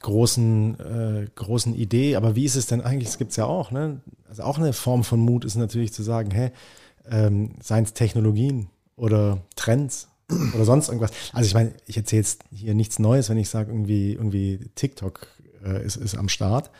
großen, 0.00 0.78
äh, 0.78 1.26
großen 1.34 1.74
Idee. 1.74 2.16
Aber 2.16 2.36
wie 2.36 2.44
ist 2.44 2.54
es 2.54 2.66
denn 2.66 2.80
eigentlich? 2.80 3.08
Das 3.08 3.18
gibt 3.18 3.32
es 3.32 3.36
ja 3.36 3.46
auch, 3.46 3.70
ne? 3.72 4.00
Also 4.28 4.44
auch 4.44 4.58
eine 4.58 4.72
Form 4.72 5.02
von 5.04 5.20
Mut 5.20 5.44
ist 5.44 5.56
natürlich 5.56 5.92
zu 5.92 6.02
sagen, 6.02 6.30
hey, 6.30 6.50
ähm, 7.10 7.56
seien 7.60 7.84
es 7.84 7.94
Technologien 7.94 8.68
oder 8.96 9.38
Trends 9.56 10.08
oder 10.54 10.64
sonst 10.64 10.88
irgendwas. 10.88 11.10
Also 11.32 11.48
ich 11.48 11.54
meine, 11.54 11.74
ich 11.86 11.96
erzähle 11.96 12.22
jetzt 12.22 12.44
hier 12.50 12.74
nichts 12.74 12.98
Neues, 12.98 13.28
wenn 13.28 13.38
ich 13.38 13.48
sage, 13.48 13.72
irgendwie, 13.72 14.12
irgendwie 14.12 14.70
TikTok 14.74 15.26
äh, 15.64 15.84
ist, 15.84 15.96
ist 15.96 16.16
am 16.16 16.28
Start. 16.28 16.70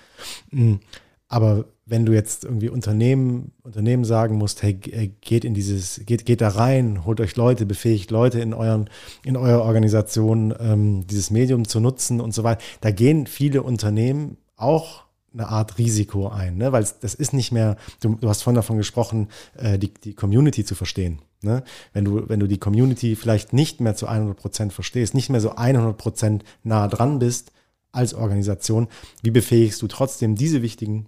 Mhm. 0.51 0.81
Aber 1.29 1.65
wenn 1.87 2.07
du 2.07 2.13
jetzt 2.13 2.45
irgendwie 2.45 2.71
Unternehmen, 2.71 3.53
Unternehmen 3.63 4.05
sagen 4.05 4.37
musst, 4.37 4.63
hey, 4.63 4.75
geht 5.21 5.45
in 5.45 5.55
dieses, 5.55 6.01
geht, 6.07 6.25
geht 6.25 6.41
da 6.41 6.49
rein, 6.49 7.05
holt 7.05 7.21
euch 7.21 7.37
Leute, 7.37 7.67
befähigt 7.67 8.11
Leute 8.11 8.41
in 8.41 8.55
euren, 8.55 8.89
in 9.25 9.37
eurer 9.37 9.63
Organisation, 9.63 10.55
ähm, 10.59 11.07
dieses 11.07 11.31
Medium 11.31 11.69
zu 11.69 11.81
nutzen 11.81 12.21
und 12.21 12.33
so 12.33 12.43
weiter, 12.43 12.63
da 12.81 12.91
gehen 12.91 13.27
viele 13.27 13.63
Unternehmen 13.63 14.39
auch 14.57 15.05
eine 15.35 15.49
Art 15.49 15.79
Risiko 15.79 16.29
ein, 16.29 16.57
ne? 16.57 16.73
weil 16.73 16.87
das 17.01 17.15
ist 17.15 17.35
nicht 17.35 17.53
mehr, 17.53 17.77
du, 18.01 18.15
du 18.15 18.29
hast 18.29 18.43
vorhin 18.43 18.57
davon 18.57 18.79
gesprochen, 18.79 19.29
äh, 19.57 19.79
die, 19.79 19.93
die 19.93 20.15
Community 20.15 20.65
zu 20.65 20.75
verstehen. 20.75 21.21
Ne? 21.43 21.65
Wenn, 21.93 22.05
du, 22.05 22.29
wenn 22.29 22.41
du 22.41 22.47
die 22.47 22.59
Community 22.59 23.17
vielleicht 23.17 23.53
nicht 23.53 23.81
mehr 23.81 23.97
zu 23.97 24.07
100 24.07 24.37
Prozent 24.37 24.73
verstehst, 24.73 25.13
nicht 25.13 25.31
mehr 25.31 25.41
so 25.41 25.57
100 25.57 25.99
Prozent 25.99 26.45
nah 26.63 26.89
dran 26.89 27.19
bist 27.19 27.53
als 27.93 28.15
Organisation, 28.15 28.89
wie 29.23 29.31
befähigst 29.31 29.83
du 29.83 29.89
trotzdem 29.89 30.37
diese 30.37 30.63
wichtigen 30.63 31.07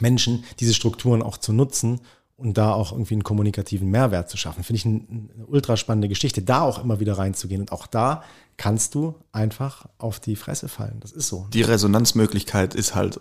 Menschen, 0.00 0.44
diese 0.60 0.74
Strukturen 0.74 1.22
auch 1.22 1.38
zu 1.38 1.52
nutzen 1.52 2.00
und 2.36 2.56
da 2.56 2.72
auch 2.72 2.92
irgendwie 2.92 3.14
einen 3.14 3.24
kommunikativen 3.24 3.90
Mehrwert 3.90 4.30
zu 4.30 4.36
schaffen. 4.36 4.62
Finde 4.62 4.78
ich 4.78 4.86
eine, 4.86 5.46
ultra 5.46 5.76
spannende 5.76 6.08
Geschichte, 6.08 6.40
da 6.40 6.62
auch 6.62 6.82
immer 6.82 7.00
wieder 7.00 7.18
reinzugehen. 7.18 7.60
Und 7.60 7.72
auch 7.72 7.86
da 7.86 8.22
kannst 8.56 8.94
du 8.94 9.16
einfach 9.32 9.86
auf 9.98 10.20
die 10.20 10.36
Fresse 10.36 10.68
fallen. 10.68 11.00
Das 11.00 11.10
ist 11.10 11.28
so. 11.28 11.48
Die 11.52 11.62
Resonanzmöglichkeit 11.62 12.74
ist 12.76 12.94
halt 12.94 13.20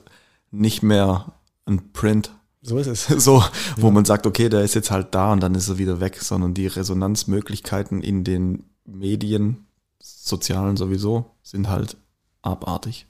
nicht 0.51 0.83
mehr 0.83 1.33
ein 1.65 1.93
Print. 1.93 2.31
So 2.61 2.77
ist 2.77 2.87
es. 2.87 3.07
So, 3.23 3.43
wo 3.77 3.87
ja. 3.87 3.93
man 3.93 4.05
sagt, 4.05 4.27
okay, 4.27 4.49
der 4.49 4.61
ist 4.61 4.75
jetzt 4.75 4.91
halt 4.91 5.15
da 5.15 5.33
und 5.33 5.41
dann 5.41 5.55
ist 5.55 5.67
er 5.67 5.79
wieder 5.79 5.99
weg, 5.99 6.21
sondern 6.21 6.53
die 6.53 6.67
Resonanzmöglichkeiten 6.67 8.01
in 8.01 8.23
den 8.23 8.65
Medien, 8.85 9.65
sozialen 9.99 10.77
sowieso, 10.77 11.31
sind 11.41 11.69
halt 11.69 11.97
abartig. 12.43 13.07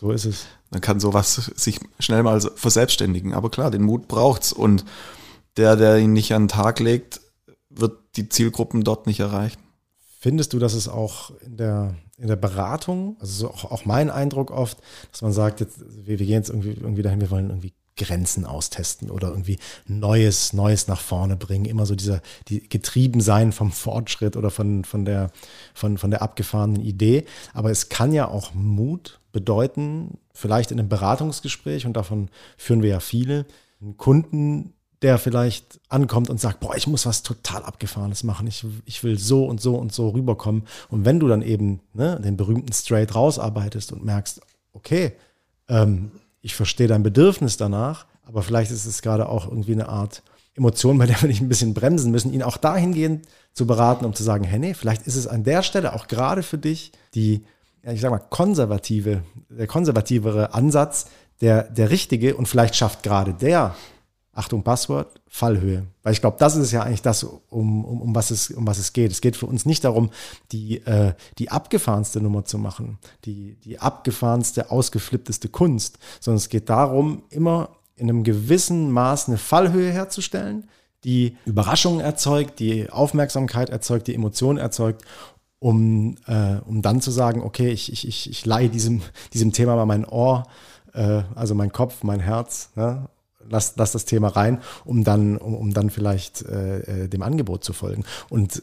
So 0.00 0.12
ist 0.12 0.24
es. 0.24 0.46
Dann 0.70 0.80
kann 0.80 0.98
sowas 0.98 1.34
sich 1.34 1.78
schnell 1.98 2.22
mal 2.22 2.40
verselbstständigen. 2.40 3.34
Aber 3.34 3.50
klar, 3.50 3.70
den 3.70 3.82
Mut 3.82 4.08
braucht's. 4.08 4.50
Und 4.50 4.86
der, 5.58 5.76
der 5.76 5.98
ihn 5.98 6.14
nicht 6.14 6.32
an 6.32 6.44
den 6.44 6.48
Tag 6.48 6.80
legt, 6.80 7.20
wird 7.68 7.98
die 8.16 8.30
Zielgruppen 8.30 8.82
dort 8.82 9.06
nicht 9.06 9.20
erreichen. 9.20 9.60
Findest 10.18 10.54
du, 10.54 10.58
dass 10.58 10.72
es 10.72 10.88
auch 10.88 11.32
in 11.42 11.58
der, 11.58 11.96
in 12.16 12.28
der 12.28 12.36
Beratung, 12.36 13.18
also 13.20 13.48
so 13.48 13.50
auch, 13.50 13.70
auch 13.70 13.84
mein 13.84 14.08
Eindruck 14.08 14.50
oft, 14.52 14.78
dass 15.12 15.20
man 15.20 15.34
sagt, 15.34 15.60
jetzt, 15.60 15.80
wir, 16.06 16.18
wir 16.18 16.26
gehen 16.26 16.28
jetzt 16.30 16.48
irgendwie, 16.48 16.70
irgendwie 16.70 17.02
dahin, 17.02 17.20
wir 17.20 17.30
wollen 17.30 17.50
irgendwie 17.50 17.74
Grenzen 17.98 18.46
austesten 18.46 19.10
oder 19.10 19.28
irgendwie 19.28 19.58
Neues, 19.86 20.54
Neues 20.54 20.88
nach 20.88 21.00
vorne 21.00 21.36
bringen. 21.36 21.66
Immer 21.66 21.84
so 21.84 21.94
dieser, 21.94 22.22
die 22.48 22.66
getrieben 22.66 23.20
sein 23.20 23.52
vom 23.52 23.70
Fortschritt 23.70 24.38
oder 24.38 24.50
von, 24.50 24.86
von 24.86 25.04
der, 25.04 25.30
von, 25.74 25.98
von 25.98 26.10
der 26.10 26.22
abgefahrenen 26.22 26.80
Idee. 26.80 27.26
Aber 27.52 27.70
es 27.70 27.90
kann 27.90 28.14
ja 28.14 28.28
auch 28.28 28.54
Mut 28.54 29.19
bedeuten, 29.32 30.18
vielleicht 30.32 30.70
in 30.70 30.78
einem 30.78 30.88
Beratungsgespräch, 30.88 31.86
und 31.86 31.94
davon 31.94 32.28
führen 32.56 32.82
wir 32.82 32.90
ja 32.90 33.00
viele, 33.00 33.46
einen 33.80 33.96
Kunden, 33.96 34.74
der 35.02 35.18
vielleicht 35.18 35.80
ankommt 35.88 36.28
und 36.28 36.40
sagt, 36.40 36.60
boah, 36.60 36.76
ich 36.76 36.86
muss 36.86 37.06
was 37.06 37.22
total 37.22 37.62
Abgefahrenes 37.62 38.22
machen, 38.22 38.46
ich, 38.46 38.66
ich 38.84 39.02
will 39.02 39.18
so 39.18 39.46
und 39.46 39.60
so 39.60 39.76
und 39.76 39.92
so 39.92 40.10
rüberkommen. 40.10 40.64
Und 40.90 41.04
wenn 41.04 41.18
du 41.18 41.28
dann 41.28 41.42
eben 41.42 41.80
ne, 41.94 42.20
den 42.20 42.36
berühmten 42.36 42.72
Straight 42.72 43.14
rausarbeitest 43.14 43.92
und 43.92 44.04
merkst, 44.04 44.42
okay, 44.72 45.12
ähm, 45.68 46.10
ich 46.42 46.54
verstehe 46.54 46.86
dein 46.86 47.02
Bedürfnis 47.02 47.56
danach, 47.56 48.06
aber 48.24 48.42
vielleicht 48.42 48.70
ist 48.70 48.84
es 48.84 49.02
gerade 49.02 49.28
auch 49.28 49.48
irgendwie 49.48 49.72
eine 49.72 49.88
Art 49.88 50.22
Emotion, 50.54 50.98
bei 50.98 51.06
der 51.06 51.20
wir 51.22 51.28
nicht 51.28 51.40
ein 51.40 51.48
bisschen 51.48 51.74
bremsen 51.74 52.10
müssen, 52.10 52.32
ihn 52.32 52.42
auch 52.42 52.56
dahingehend 52.56 53.26
zu 53.52 53.66
beraten, 53.66 54.04
um 54.04 54.14
zu 54.14 54.22
sagen, 54.22 54.44
hey, 54.44 54.58
nee, 54.58 54.74
vielleicht 54.74 55.06
ist 55.06 55.16
es 55.16 55.26
an 55.26 55.44
der 55.44 55.62
Stelle 55.62 55.94
auch 55.94 56.08
gerade 56.08 56.42
für 56.42 56.58
dich 56.58 56.92
die, 57.14 57.44
ja, 57.82 57.92
ich 57.92 58.00
sag 58.00 58.10
mal, 58.10 58.18
konservative, 58.18 59.22
der 59.48 59.66
konservativere 59.66 60.54
Ansatz, 60.54 61.06
der, 61.40 61.64
der 61.64 61.90
richtige 61.90 62.36
und 62.36 62.46
vielleicht 62.46 62.76
schafft 62.76 63.02
gerade 63.02 63.34
der 63.34 63.74
Achtung, 64.32 64.62
Passwort, 64.62 65.20
Fallhöhe. 65.26 65.86
Weil 66.02 66.12
ich 66.12 66.20
glaube, 66.20 66.36
das 66.38 66.54
ist 66.56 66.70
ja 66.70 66.82
eigentlich 66.82 67.02
das, 67.02 67.24
um, 67.24 67.84
um, 67.84 68.00
um, 68.00 68.14
was 68.14 68.30
es, 68.30 68.50
um 68.50 68.66
was 68.66 68.78
es 68.78 68.92
geht. 68.92 69.10
Es 69.10 69.20
geht 69.20 69.36
für 69.36 69.46
uns 69.46 69.66
nicht 69.66 69.84
darum, 69.84 70.10
die, 70.52 70.78
äh, 70.86 71.14
die 71.38 71.50
abgefahrenste 71.50 72.20
Nummer 72.20 72.44
zu 72.44 72.56
machen, 72.56 72.98
die, 73.24 73.56
die 73.64 73.78
abgefahrenste, 73.80 74.70
ausgeflippteste 74.70 75.48
Kunst, 75.48 75.98
sondern 76.20 76.36
es 76.36 76.48
geht 76.48 76.68
darum, 76.68 77.24
immer 77.30 77.70
in 77.96 78.08
einem 78.08 78.22
gewissen 78.22 78.90
Maß 78.90 79.28
eine 79.28 79.36
Fallhöhe 79.36 79.90
herzustellen, 79.90 80.68
die 81.04 81.36
Überraschungen 81.44 82.00
erzeugt, 82.00 82.60
die 82.60 82.88
Aufmerksamkeit 82.88 83.68
erzeugt, 83.68 84.06
die 84.06 84.14
Emotionen 84.14 84.58
erzeugt, 84.58 85.04
um, 85.60 86.16
äh, 86.26 86.56
um 86.66 86.82
dann 86.82 87.00
zu 87.00 87.12
sagen, 87.12 87.42
okay, 87.42 87.68
ich, 87.68 87.92
ich, 87.92 88.08
ich, 88.08 88.28
ich 88.28 88.44
leihe 88.44 88.68
diesem, 88.68 89.02
diesem 89.32 89.52
Thema 89.52 89.76
mal 89.76 89.86
mein 89.86 90.04
Ohr, 90.04 90.48
äh, 90.92 91.22
also 91.36 91.54
mein 91.54 91.70
Kopf, 91.70 92.02
mein 92.02 92.18
Herz, 92.18 92.70
ne? 92.74 93.08
lass, 93.48 93.74
lass 93.76 93.92
das 93.92 94.06
Thema 94.06 94.28
rein, 94.28 94.60
um 94.84 95.04
dann, 95.04 95.36
um, 95.36 95.54
um 95.54 95.72
dann 95.72 95.90
vielleicht 95.90 96.42
äh, 96.42 97.04
äh, 97.04 97.08
dem 97.08 97.22
Angebot 97.22 97.62
zu 97.62 97.72
folgen. 97.72 98.04
Und 98.30 98.62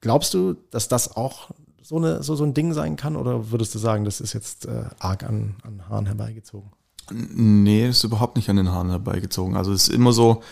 glaubst 0.00 0.32
du, 0.32 0.56
dass 0.70 0.88
das 0.88 1.16
auch 1.16 1.50
so, 1.82 1.96
eine, 1.96 2.22
so, 2.22 2.36
so 2.36 2.44
ein 2.44 2.54
Ding 2.54 2.72
sein 2.72 2.96
kann? 2.96 3.16
Oder 3.16 3.50
würdest 3.50 3.74
du 3.74 3.78
sagen, 3.78 4.04
das 4.04 4.20
ist 4.20 4.32
jetzt 4.32 4.66
äh, 4.66 4.84
arg 4.98 5.24
an, 5.24 5.56
an 5.64 5.88
Haaren 5.88 6.06
herbeigezogen? 6.06 6.70
Nee, 7.10 7.88
ist 7.88 8.04
überhaupt 8.04 8.36
nicht 8.36 8.48
an 8.48 8.56
den 8.56 8.70
Haaren 8.70 8.90
herbeigezogen. 8.90 9.56
Also 9.56 9.72
es 9.72 9.88
ist 9.88 9.94
immer 9.94 10.12
so, 10.12 10.42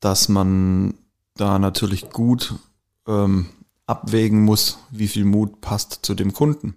dass 0.00 0.28
man 0.28 0.94
da 1.36 1.58
natürlich 1.58 2.10
gut 2.10 2.54
ähm, 3.06 3.46
abwägen 3.90 4.42
muss, 4.44 4.78
wie 4.90 5.08
viel 5.08 5.24
Mut 5.24 5.60
passt 5.60 6.00
zu 6.02 6.14
dem 6.14 6.32
Kunden. 6.32 6.76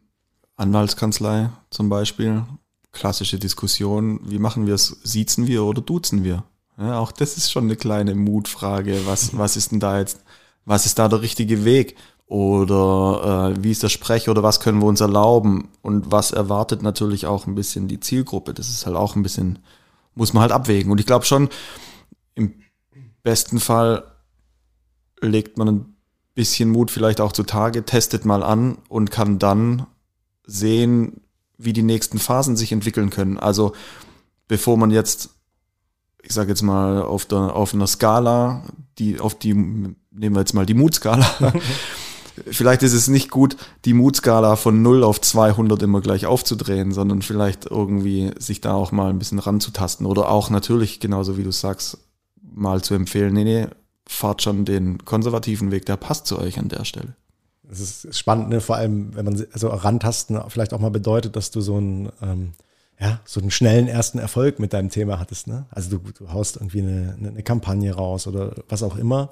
Anwaltskanzlei 0.55 1.49
zum 1.69 1.89
Beispiel 1.89 2.43
klassische 2.91 3.39
Diskussion, 3.39 4.19
wie 4.23 4.39
machen 4.39 4.67
wir 4.67 4.75
es? 4.75 4.99
Siezen 5.03 5.47
wir 5.47 5.63
oder 5.63 5.81
duzen 5.81 6.23
wir? 6.23 6.43
Ja, 6.77 6.99
auch 6.99 7.11
das 7.11 7.37
ist 7.37 7.51
schon 7.51 7.65
eine 7.65 7.75
kleine 7.75 8.15
Mutfrage. 8.15 9.05
Was, 9.05 9.37
was 9.37 9.57
ist 9.57 9.71
denn 9.71 9.79
da 9.79 9.99
jetzt, 9.99 10.23
was 10.65 10.85
ist 10.85 10.99
da 10.99 11.07
der 11.07 11.21
richtige 11.21 11.65
Weg? 11.65 11.95
oder 12.33 13.51
äh, 13.55 13.63
wie 13.63 13.69
ist 13.69 13.83
der 13.83 13.89
Sprech 13.89 14.27
oder 14.27 14.41
was 14.41 14.59
können 14.59 14.79
wir 14.79 14.87
uns 14.87 15.01
erlauben 15.01 15.69
und 15.83 16.11
was 16.11 16.31
erwartet 16.31 16.81
natürlich 16.81 17.27
auch 17.27 17.45
ein 17.45 17.53
bisschen 17.53 17.87
die 17.87 17.99
Zielgruppe. 17.99 18.55
Das 18.55 18.69
ist 18.69 18.87
halt 18.87 18.95
auch 18.95 19.15
ein 19.15 19.21
bisschen, 19.21 19.59
muss 20.15 20.33
man 20.33 20.41
halt 20.41 20.51
abwägen. 20.51 20.91
Und 20.91 20.99
ich 20.99 21.05
glaube 21.05 21.25
schon, 21.25 21.49
im 22.33 22.55
besten 23.21 23.59
Fall 23.59 24.03
legt 25.21 25.59
man 25.59 25.67
ein 25.67 25.92
bisschen 26.35 26.69
Mut 26.69 26.91
vielleicht 26.91 27.21
auch 27.21 27.31
zutage, 27.31 27.85
testet 27.85 28.25
mal 28.25 28.43
an 28.43 28.77
und 28.89 29.11
kann 29.11 29.39
dann 29.39 29.85
sehen, 30.45 31.21
wie 31.57 31.73
die 31.73 31.83
nächsten 31.83 32.19
Phasen 32.19 32.55
sich 32.55 32.71
entwickeln 32.71 33.09
können. 33.09 33.37
Also 33.37 33.73
bevor 34.47 34.77
man 34.77 34.91
jetzt, 34.91 35.29
ich 36.21 36.33
sage 36.33 36.49
jetzt 36.49 36.61
mal, 36.61 37.01
auf, 37.01 37.25
der, 37.25 37.55
auf 37.55 37.73
einer 37.73 37.87
Skala, 37.87 38.63
die, 38.97 39.19
auf 39.19 39.37
die, 39.37 39.53
nehmen 39.53 39.95
wir 40.11 40.39
jetzt 40.39 40.53
mal 40.53 40.65
die 40.65 40.73
Mutskala, 40.73 41.25
vielleicht 42.51 42.83
ist 42.83 42.93
es 42.93 43.07
nicht 43.07 43.29
gut, 43.29 43.55
die 43.85 43.93
Mutskala 43.93 44.55
von 44.55 44.81
0 44.81 45.03
auf 45.03 45.21
200 45.21 45.81
immer 45.83 46.01
gleich 46.01 46.25
aufzudrehen, 46.25 46.91
sondern 46.91 47.21
vielleicht 47.21 47.65
irgendwie 47.65 48.31
sich 48.39 48.59
da 48.59 48.73
auch 48.73 48.91
mal 48.91 49.09
ein 49.09 49.19
bisschen 49.19 49.39
ranzutasten 49.39 50.05
oder 50.05 50.29
auch 50.29 50.49
natürlich, 50.49 50.99
genauso 50.99 51.37
wie 51.37 51.43
du 51.43 51.51
sagst, 51.51 51.99
mal 52.41 52.81
zu 52.81 52.93
empfehlen, 52.93 53.33
nee, 53.33 53.43
nee, 53.43 53.67
fahrt 54.07 54.41
schon 54.41 54.65
den 54.65 55.03
konservativen 55.05 55.71
Weg, 55.71 55.85
der 55.85 55.97
passt 55.97 56.27
zu 56.27 56.37
euch 56.37 56.59
an 56.59 56.69
der 56.69 56.85
Stelle. 56.85 57.15
Das 57.63 57.79
ist 57.79 58.17
spannend, 58.17 58.49
ne? 58.49 58.61
vor 58.61 58.75
allem, 58.75 59.15
wenn 59.15 59.25
man 59.25 59.45
also 59.53 59.69
rantasten 59.69 60.39
vielleicht 60.49 60.73
auch 60.73 60.79
mal 60.79 60.91
bedeutet, 60.91 61.35
dass 61.35 61.49
du 61.49 61.61
so 61.61 61.77
einen, 61.77 62.11
ähm, 62.21 62.53
ja, 62.99 63.19
so 63.25 63.39
einen 63.39 63.51
schnellen 63.51 63.87
ersten 63.87 64.19
Erfolg 64.19 64.59
mit 64.59 64.73
deinem 64.73 64.89
Thema 64.89 65.19
hattest. 65.19 65.47
Ne? 65.47 65.65
Also 65.71 65.97
du, 65.97 66.11
du 66.11 66.31
haust 66.31 66.57
irgendwie 66.57 66.81
eine, 66.81 67.15
eine 67.17 67.43
Kampagne 67.43 67.93
raus 67.93 68.27
oder 68.27 68.53
was 68.67 68.83
auch 68.83 68.97
immer 68.97 69.31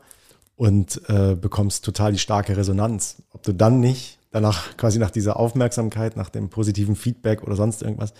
und 0.56 1.02
äh, 1.10 1.36
bekommst 1.36 1.84
total 1.84 2.14
die 2.14 2.20
starke 2.20 2.56
Resonanz. 2.56 3.18
Ob 3.34 3.44
du 3.44 3.54
dann 3.54 3.80
nicht 3.80 4.20
danach 4.32 4.78
quasi 4.78 4.98
nach 4.98 5.12
dieser 5.12 5.38
Aufmerksamkeit, 5.38 6.16
nach 6.16 6.30
dem 6.30 6.50
positiven 6.50 6.96
Feedback 6.96 7.44
oder 7.44 7.56
sonst 7.56 7.82
irgendwas 7.82 8.14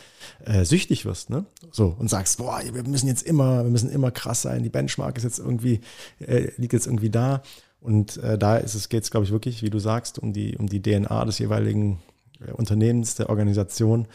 äh, 0.46 0.66
süchtig 0.66 1.06
wirst, 1.06 1.30
ne? 1.30 1.46
So 1.72 1.96
und 1.98 2.10
sagst, 2.10 2.38
boah, 2.38 2.62
wir 2.72 2.84
müssen 2.84 3.08
jetzt 3.08 3.24
immer, 3.24 3.64
wir 3.64 3.72
müssen 3.72 3.90
immer 3.90 4.12
krass 4.12 4.42
sein. 4.42 4.64
Die 4.64 4.70
Benchmark 4.70 5.18
ist 5.18 5.24
jetzt 5.24 5.40
irgendwie 5.40 5.80
äh, 6.20 6.52
liegt 6.58 6.74
jetzt 6.74 6.86
irgendwie 6.86 7.10
da 7.10 7.42
und 7.80 8.18
äh, 8.18 8.38
da 8.38 8.58
ist 8.58 8.76
es 8.76 8.90
geht's, 8.90 9.10
glaube 9.10 9.26
ich, 9.26 9.32
wirklich, 9.32 9.64
wie 9.64 9.70
du 9.70 9.80
sagst, 9.80 10.20
um 10.20 10.34
die 10.34 10.58
um 10.58 10.68
die 10.68 10.82
DNA 10.82 11.26
des 11.26 11.40
jeweiligen 11.40 12.00
äh, 12.46 12.52
Unternehmens, 12.52 13.16
der 13.16 13.30
Organisation 13.30 14.08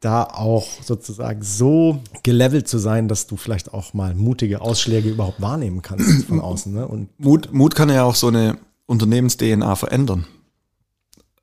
da 0.00 0.24
auch 0.24 0.66
sozusagen 0.82 1.42
so 1.42 2.00
gelevelt 2.24 2.66
zu 2.66 2.78
sein, 2.78 3.06
dass 3.06 3.28
du 3.28 3.36
vielleicht 3.36 3.72
auch 3.72 3.94
mal 3.94 4.14
mutige 4.14 4.60
Ausschläge 4.60 5.08
überhaupt 5.08 5.40
wahrnehmen 5.40 5.80
kannst 5.80 6.26
von 6.26 6.40
außen. 6.40 6.72
Ne? 6.72 6.88
Und 6.88 7.08
Mut, 7.20 7.52
Mut 7.52 7.76
kann 7.76 7.88
ja 7.88 8.02
auch 8.02 8.16
so 8.16 8.26
eine 8.26 8.58
Unternehmens-DNA 8.86 9.76
verändern. 9.76 10.26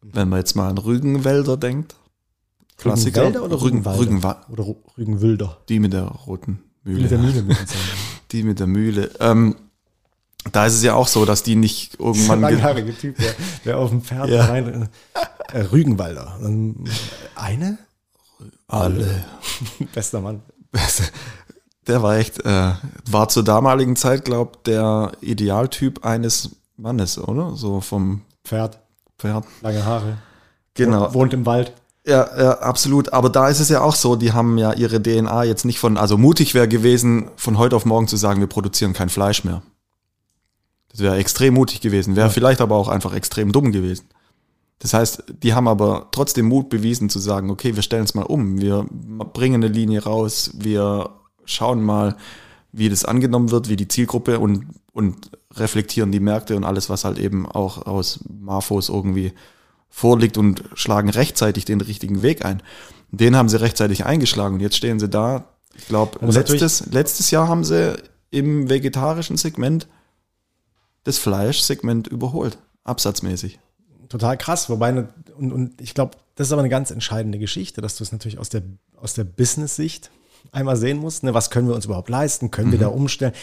Wenn 0.02 0.30
man 0.30 0.40
jetzt 0.40 0.56
mal 0.56 0.70
an 0.70 0.78
Rügenwälder 0.78 1.58
denkt. 1.58 1.96
Klassiker. 2.78 3.22
Rügenwälder 3.24 3.46
oder 3.46 3.62
Rügen, 3.62 3.86
Rügenwalder? 3.86 4.00
Rügenwa 4.02 4.46
Oder 4.50 4.76
Rügenwilder. 4.98 5.58
die 5.68 5.80
mit 5.80 5.94
der 5.94 6.04
roten 6.04 6.64
Mühle. 6.84 7.02
Mit 7.02 7.12
der 7.12 7.20
Mühle. 7.20 7.58
Die 8.32 8.44
mit 8.44 8.60
der 8.60 8.68
Mühle. 8.68 9.10
Ähm, 9.20 9.56
da 10.52 10.68
ist 10.68 10.76
es 10.76 10.84
ja 10.84 10.94
auch 10.94 11.08
so, 11.08 11.26
dass 11.26 11.42
die 11.44 11.56
nicht 11.56 12.00
irgendwann. 12.00 12.42
ge- 12.42 12.52
Langhaarige 12.52 12.96
Typ, 12.96 13.18
der, 13.18 13.34
der 13.66 13.78
auf 13.80 13.90
dem 13.90 14.04
Pferd 14.04 14.30
Ja. 14.30 14.46
rein. 14.46 14.88
Äh, 15.52 15.62
Rügenwalder. 15.62 16.40
Ähm, 16.44 16.84
Eine? 17.36 17.80
Alle. 18.68 19.26
Bester 19.94 20.22
Mann. 20.22 20.42
Der 21.88 22.04
war 22.04 22.18
echt, 22.18 22.46
äh, 22.46 22.74
war 23.10 23.28
zur 23.30 23.44
damaligen 23.44 23.96
Zeit, 23.96 24.26
glaub, 24.26 24.64
der 24.64 25.12
Idealtyp 25.22 26.06
eines 26.06 26.52
Mannes, 26.78 27.18
oder? 27.18 27.56
So 27.56 27.82
vom 27.82 28.22
Pferd, 28.46 28.80
Pferd. 29.20 29.46
lange 29.62 29.86
Haare. 29.86 30.18
Genau. 30.74 31.14
Wohnt 31.14 31.34
im 31.34 31.46
Wald. 31.46 31.74
Ja, 32.06 32.28
ja, 32.38 32.52
absolut. 32.60 33.14
Aber 33.14 33.30
da 33.30 33.50
ist 33.50 33.60
es 33.60 33.70
ja 33.70 33.82
auch 33.82 33.94
so, 33.94 34.16
die 34.16 34.32
haben 34.32 34.58
ja 34.58 34.74
ihre 34.74 35.02
DNA 35.02 35.44
jetzt 35.44 35.66
nicht 35.66 35.80
von, 35.80 35.98
also 35.98 36.18
mutig 36.18 36.56
wäre 36.56 36.68
gewesen, 36.68 37.30
von 37.36 37.58
heute 37.58 37.76
auf 37.76 37.86
morgen 37.86 38.08
zu 38.08 38.18
sagen, 38.18 38.40
wir 38.40 38.48
produzieren 38.48 38.94
kein 38.94 39.10
Fleisch 39.10 39.44
mehr. 39.44 39.62
Das 40.92 41.02
wäre 41.02 41.18
extrem 41.18 41.54
mutig 41.54 41.82
gewesen, 41.82 42.16
wäre 42.16 42.32
vielleicht 42.32 42.62
aber 42.62 42.76
auch 42.76 42.88
einfach 42.88 43.14
extrem 43.14 43.52
dumm 43.52 43.72
gewesen. 43.72 44.08
Das 44.80 44.94
heißt, 44.94 45.26
die 45.44 45.54
haben 45.54 45.68
aber 45.68 46.08
trotzdem 46.12 46.48
Mut 46.48 46.70
bewiesen 46.70 47.10
zu 47.10 47.20
sagen, 47.20 47.52
okay, 47.52 47.76
wir 47.76 47.84
stellen 47.84 48.06
es 48.06 48.16
mal 48.16 48.24
um, 48.24 48.60
wir 48.60 48.86
bringen 49.34 49.64
eine 49.64 49.72
Linie 49.72 50.04
raus, 50.04 50.52
wir 50.56 51.10
schauen 51.44 51.84
mal, 51.84 52.16
wie 52.72 52.90
das 52.90 53.04
angenommen 53.04 53.52
wird, 53.52 53.68
wie 53.68 53.76
die 53.76 53.88
Zielgruppe 53.88 54.40
und, 54.40 54.68
und 54.94 55.32
reflektieren 55.56 56.12
die 56.12 56.20
Märkte 56.20 56.56
und 56.56 56.64
alles, 56.64 56.90
was 56.90 57.06
halt 57.06 57.18
eben 57.18 57.46
auch 57.46 57.86
aus 57.86 58.20
Marfos 58.30 58.90
irgendwie 58.90 59.34
vorliegt 59.90 60.38
und 60.38 60.64
schlagen 60.74 61.10
rechtzeitig 61.10 61.66
den 61.66 61.82
richtigen 61.82 62.22
Weg 62.22 62.46
ein. 62.46 62.62
Den 63.12 63.36
haben 63.36 63.50
sie 63.50 63.60
rechtzeitig 63.60 64.06
eingeschlagen 64.06 64.56
und 64.56 64.62
jetzt 64.62 64.78
stehen 64.78 65.00
sie 65.00 65.10
da. 65.10 65.46
Ich 65.76 65.88
glaube, 65.88 66.24
letztes, 66.26 66.86
letztes 66.92 67.32
Jahr 67.32 67.48
haben 67.48 67.64
sie 67.64 67.98
im 68.30 68.70
vegetarischen 68.70 69.38
Segment 69.38 69.88
das 71.04 71.18
Fleischsegment 71.18 72.08
überholt, 72.08 72.60
absatzmäßig. 72.84 73.60
Total 74.10 74.38
krass. 74.38 74.70
Wobei, 74.70 74.92
ne- 74.92 75.10
und, 75.38 75.52
und 75.52 75.82
ich 75.82 75.94
glaube, 75.94 76.18
das 76.36 76.48
ist 76.48 76.52
aber 76.52 76.62
eine 76.62 76.70
ganz 76.70 76.92
entscheidende 76.92 77.40
Geschichte, 77.40 77.82
dass 77.82 77.96
du 77.96 78.04
es 78.04 78.12
natürlich 78.12 78.38
aus 78.38 78.50
der, 78.50 78.62
aus 78.96 79.14
der 79.14 79.24
Business-Sicht 79.24 80.12
einmal 80.52 80.78
sehen 80.78 80.98
musst. 80.98 81.24
Ne? 81.24 81.34
Was 81.34 81.50
können 81.50 81.68
wir 81.68 81.76
uns 81.76 81.86
überhaupt 81.86 82.10
leisten? 82.10 82.52
Können 82.52 82.72
wir 82.72 82.80
da 82.80 82.88
umstellen? 82.88 83.34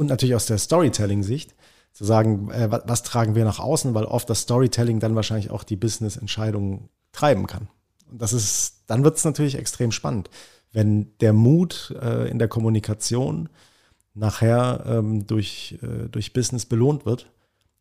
Und 0.00 0.06
natürlich 0.06 0.34
aus 0.34 0.46
der 0.46 0.56
Storytelling-Sicht 0.56 1.54
zu 1.92 2.06
sagen, 2.06 2.50
äh, 2.52 2.70
was, 2.70 2.84
was 2.86 3.02
tragen 3.02 3.34
wir 3.34 3.44
nach 3.44 3.58
außen, 3.58 3.92
weil 3.92 4.06
oft 4.06 4.30
das 4.30 4.40
Storytelling 4.40 4.98
dann 4.98 5.14
wahrscheinlich 5.14 5.50
auch 5.50 5.62
die 5.62 5.76
Business-Entscheidungen 5.76 6.88
treiben 7.12 7.46
kann. 7.46 7.68
Und 8.10 8.22
das 8.22 8.32
ist, 8.32 8.84
dann 8.86 9.04
wird 9.04 9.18
es 9.18 9.26
natürlich 9.26 9.56
extrem 9.56 9.92
spannend, 9.92 10.30
wenn 10.72 11.18
der 11.18 11.34
Mut 11.34 11.94
äh, 12.00 12.30
in 12.30 12.38
der 12.38 12.48
Kommunikation 12.48 13.50
nachher 14.14 14.84
ähm, 14.86 15.26
durch, 15.26 15.78
äh, 15.82 16.08
durch 16.08 16.32
Business 16.32 16.64
belohnt 16.64 17.04
wird. 17.04 17.30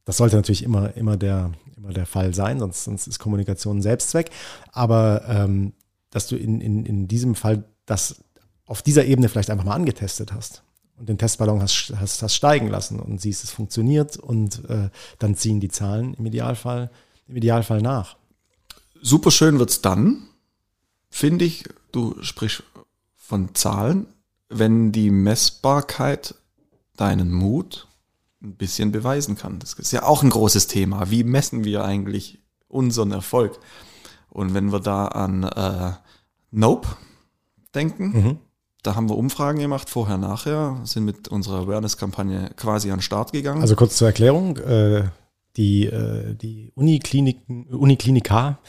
Das 0.03 0.17
sollte 0.17 0.35
natürlich 0.35 0.63
immer, 0.63 0.97
immer, 0.97 1.15
der, 1.15 1.53
immer 1.77 1.93
der 1.93 2.05
Fall 2.05 2.33
sein, 2.33 2.59
sonst, 2.59 2.83
sonst 2.83 3.07
ist 3.07 3.19
Kommunikation 3.19 3.77
ein 3.77 3.81
Selbstzweck. 3.81 4.29
Aber 4.73 5.23
ähm, 5.25 5.71
dass 6.09 6.27
du 6.27 6.35
in, 6.35 6.59
in, 6.59 6.85
in 6.85 7.07
diesem 7.07 7.35
Fall 7.35 7.63
das 7.85 8.21
auf 8.65 8.81
dieser 8.81 9.05
Ebene 9.05 9.29
vielleicht 9.29 9.51
einfach 9.51 9.63
mal 9.63 9.75
angetestet 9.75 10.33
hast 10.33 10.63
und 10.99 11.07
den 11.07 11.17
Testballon 11.17 11.61
hast, 11.61 11.93
hast, 11.95 12.21
hast 12.21 12.35
steigen 12.35 12.67
lassen 12.67 12.99
und 12.99 13.21
siehst, 13.21 13.43
es 13.43 13.51
funktioniert 13.51 14.17
und 14.17 14.69
äh, 14.69 14.89
dann 15.17 15.35
ziehen 15.35 15.59
die 15.59 15.69
Zahlen 15.69 16.13
im 16.15 16.25
Idealfall, 16.25 16.91
im 17.27 17.37
Idealfall 17.37 17.81
nach. 17.81 18.17
Super 19.01 19.31
schön 19.31 19.59
wird's 19.59 19.81
dann, 19.81 20.27
finde 21.09 21.45
ich, 21.45 21.63
du 21.91 22.21
sprichst 22.21 22.63
von 23.15 23.55
Zahlen, 23.55 24.07
wenn 24.49 24.91
die 24.91 25.09
Messbarkeit 25.09 26.35
deinen 26.97 27.31
Mut 27.31 27.87
ein 28.41 28.55
bisschen 28.55 28.91
beweisen 28.91 29.35
kann. 29.35 29.59
Das 29.59 29.73
ist 29.73 29.91
ja 29.91 30.03
auch 30.03 30.23
ein 30.23 30.29
großes 30.29 30.67
Thema. 30.67 31.09
Wie 31.11 31.23
messen 31.23 31.63
wir 31.63 31.83
eigentlich 31.83 32.39
unseren 32.67 33.11
Erfolg? 33.11 33.59
Und 34.29 34.53
wenn 34.53 34.71
wir 34.71 34.79
da 34.79 35.07
an 35.07 35.43
äh, 35.43 35.93
Nope 36.51 36.87
denken, 37.73 38.39
da 38.83 38.95
haben 38.95 39.09
wir 39.09 39.17
Umfragen 39.17 39.59
gemacht, 39.59 39.89
vorher, 39.89 40.17
nachher, 40.17 40.79
sind 40.83 41.05
mit 41.05 41.27
unserer 41.27 41.59
Awareness-Kampagne 41.61 42.51
quasi 42.55 42.91
an 42.91 42.97
den 42.97 43.01
Start 43.01 43.31
gegangen. 43.31 43.61
Also 43.61 43.75
kurz 43.75 43.97
zur 43.97 44.07
Erklärung, 44.07 44.57
äh, 44.57 45.03
die, 45.57 45.87
äh, 45.87 46.35
die 46.35 46.71
Unikliniken, 46.75 47.65
Uniklinika 47.65 48.59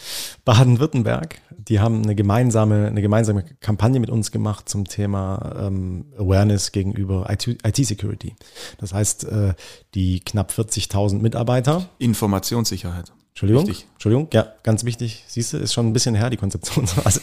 Baden-Württemberg, 0.44 1.40
die 1.56 1.78
haben 1.78 2.02
eine 2.02 2.16
gemeinsame, 2.16 2.88
eine 2.88 3.02
gemeinsame 3.02 3.44
Kampagne 3.60 4.00
mit 4.00 4.10
uns 4.10 4.32
gemacht 4.32 4.68
zum 4.68 4.86
Thema 4.88 5.68
ähm, 5.68 6.06
Awareness 6.18 6.72
gegenüber 6.72 7.28
IT-Security. 7.30 8.34
Das 8.78 8.92
heißt, 8.92 9.24
äh, 9.24 9.54
die 9.94 10.20
knapp 10.20 10.50
40.000 10.50 11.20
Mitarbeiter, 11.20 11.88
Informationssicherheit. 11.98 13.12
Entschuldigung. 13.30 13.76
Entschuldigung, 13.92 14.28
ja, 14.32 14.52
ganz 14.64 14.84
wichtig, 14.84 15.24
siehst 15.28 15.52
du, 15.52 15.58
ist 15.58 15.72
schon 15.72 15.86
ein 15.86 15.92
bisschen 15.92 16.14
her, 16.14 16.30
die 16.30 16.36
Konzeption. 16.36 16.86
Also, 17.04 17.20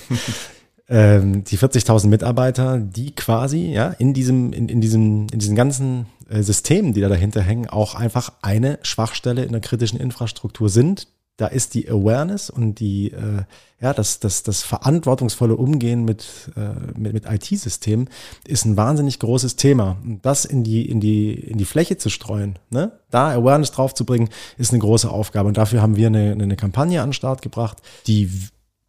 ähm, 0.90 1.44
die 1.44 1.58
40.000 1.58 2.08
Mitarbeiter, 2.08 2.80
die 2.80 3.14
quasi 3.14 3.72
ja 3.72 3.90
in 3.90 4.14
diesem 4.14 4.54
in, 4.54 4.70
in 4.70 4.82
diesem 4.82 5.28
in 5.32 5.40
diesen 5.40 5.56
ganzen 5.56 6.06
äh, 6.30 6.42
Systemen, 6.42 6.94
die 6.94 7.02
da 7.02 7.10
dahinter 7.10 7.42
hängen, 7.42 7.68
auch 7.68 7.96
einfach 7.96 8.34
eine 8.42 8.80
Schwachstelle 8.84 9.44
in 9.44 9.52
der 9.52 9.62
kritischen 9.62 10.00
Infrastruktur 10.00 10.70
sind. 10.70 11.08
Da 11.36 11.46
ist 11.46 11.76
die 11.76 11.88
Awareness 11.88 12.50
und 12.50 12.80
die 12.80 13.12
äh, 13.12 13.44
ja 13.80 13.94
das 13.94 14.20
das 14.22 14.44
das 14.44 14.64
verantwortungsvolle 14.64 15.56
Umgehen 15.56 16.06
mit 16.06 16.52
äh, 16.56 16.98
mit, 16.98 17.14
mit 17.14 17.26
IT-Systemen 17.26 18.10
ist 18.46 18.66
ein 18.66 18.78
wahnsinnig 18.78 19.20
großes 19.20 19.58
Thema. 19.58 19.98
Und 20.04 20.26
das 20.26 20.46
in 20.46 20.64
die 20.64 20.90
in 20.90 21.02
die 21.02 21.34
in 21.34 21.58
die 21.58 21.66
Fläche 21.66 21.98
zu 21.98 22.10
streuen, 22.10 22.58
ne? 22.70 22.94
Da 23.12 23.32
Awareness 23.32 23.72
draufzubringen, 23.72 24.30
ist 24.58 24.72
eine 24.72 24.80
große 24.80 25.10
Aufgabe. 25.10 25.50
Und 25.50 25.58
dafür 25.58 25.82
haben 25.82 25.98
wir 25.98 26.08
eine, 26.08 26.32
eine 26.32 26.56
Kampagne 26.56 27.02
an 27.02 27.10
den 27.10 27.14
Start 27.14 27.42
gebracht, 27.42 27.82
die 28.08 28.32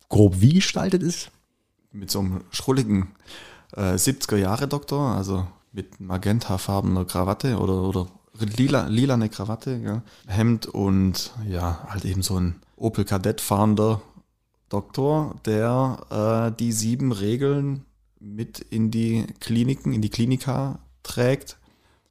grob 0.09 0.41
wie 0.41 0.55
gestaltet 0.55 1.03
ist. 1.03 1.31
Mit 1.93 2.11
so 2.11 2.21
einem 2.21 2.41
schrulligen 2.51 3.09
äh, 3.77 3.95
70er-Jahre-Doktor, 3.95 5.15
also 5.17 5.47
mit 5.73 6.01
magentafarbener 6.01 7.05
Krawatte 7.05 7.59
oder, 7.59 7.83
oder 7.83 8.07
lila, 8.57 8.87
lila 8.87 9.15
eine 9.15 9.29
Krawatte, 9.29 9.81
ja. 9.83 10.03
Hemd 10.27 10.67
und 10.67 11.33
ja, 11.49 11.87
halt 11.89 12.05
eben 12.05 12.23
so 12.23 12.39
ein 12.39 12.57
Opel 12.77 13.05
Kadett 13.05 13.41
fahrender 13.41 14.01
Doktor, 14.69 15.37
der 15.47 16.51
äh, 16.53 16.57
die 16.57 16.73
sieben 16.73 17.13
Regeln 17.13 17.85
mit 18.21 18.61
in 18.61 18.91
die 18.91 19.27
Kliniken, 19.41 19.93
in 19.93 20.03
die 20.03 20.11
Klinika 20.11 20.79
trägt 21.03 21.59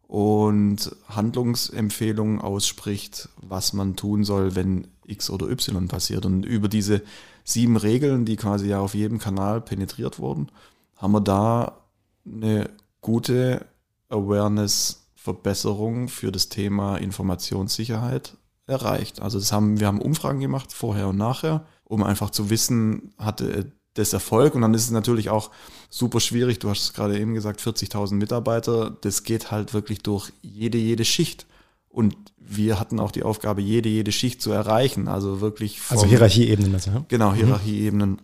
und 0.07 0.95
Handlungsempfehlungen 1.09 2.41
ausspricht, 2.41 3.29
was 3.41 3.73
man 3.73 3.95
tun 3.95 4.23
soll, 4.23 4.55
wenn 4.55 4.87
X 5.07 5.29
oder 5.29 5.49
Y 5.49 5.87
passiert. 5.87 6.25
Und 6.25 6.45
über 6.45 6.67
diese 6.67 7.01
sieben 7.43 7.77
Regeln, 7.77 8.25
die 8.25 8.35
quasi 8.35 8.67
ja 8.67 8.79
auf 8.79 8.93
jedem 8.93 9.19
Kanal 9.19 9.61
penetriert 9.61 10.19
wurden, 10.19 10.51
haben 10.97 11.13
wir 11.13 11.21
da 11.21 11.77
eine 12.25 12.69
gute 13.01 13.65
Awareness-Verbesserung 14.09 16.09
für 16.09 16.31
das 16.31 16.49
Thema 16.49 16.97
Informationssicherheit 16.97 18.35
erreicht. 18.65 19.21
Also 19.21 19.39
das 19.39 19.51
haben, 19.51 19.79
wir 19.79 19.87
haben 19.87 20.01
Umfragen 20.01 20.39
gemacht, 20.39 20.73
vorher 20.73 21.07
und 21.07 21.17
nachher, 21.17 21.65
um 21.85 22.03
einfach 22.03 22.31
zu 22.31 22.49
wissen, 22.49 23.13
hatte 23.17 23.71
das 23.93 24.13
Erfolg. 24.13 24.55
Und 24.55 24.61
dann 24.61 24.73
ist 24.73 24.83
es 24.83 24.91
natürlich 24.91 25.29
auch 25.29 25.51
super 25.89 26.19
schwierig. 26.19 26.59
Du 26.59 26.69
hast 26.69 26.83
es 26.83 26.93
gerade 26.93 27.19
eben 27.19 27.33
gesagt, 27.33 27.61
40.000 27.61 28.15
Mitarbeiter. 28.15 28.91
Das 29.01 29.23
geht 29.23 29.51
halt 29.51 29.73
wirklich 29.73 29.99
durch 29.99 30.31
jede, 30.41 30.77
jede 30.77 31.05
Schicht. 31.05 31.45
Und 31.89 32.15
wir 32.37 32.79
hatten 32.79 32.99
auch 32.99 33.11
die 33.11 33.23
Aufgabe, 33.23 33.61
jede, 33.61 33.89
jede 33.89 34.11
Schicht 34.11 34.41
zu 34.41 34.51
erreichen. 34.51 35.07
Also 35.07 35.41
wirklich. 35.41 35.79
Vom, 35.79 35.97
also 35.97 36.07
Hierarchieebenen. 36.07 36.73
Also, 36.73 36.91
ja? 36.91 37.05
Genau, 37.07 37.31
mhm. 37.31 37.35
Hierarchieebenen. 37.35 38.21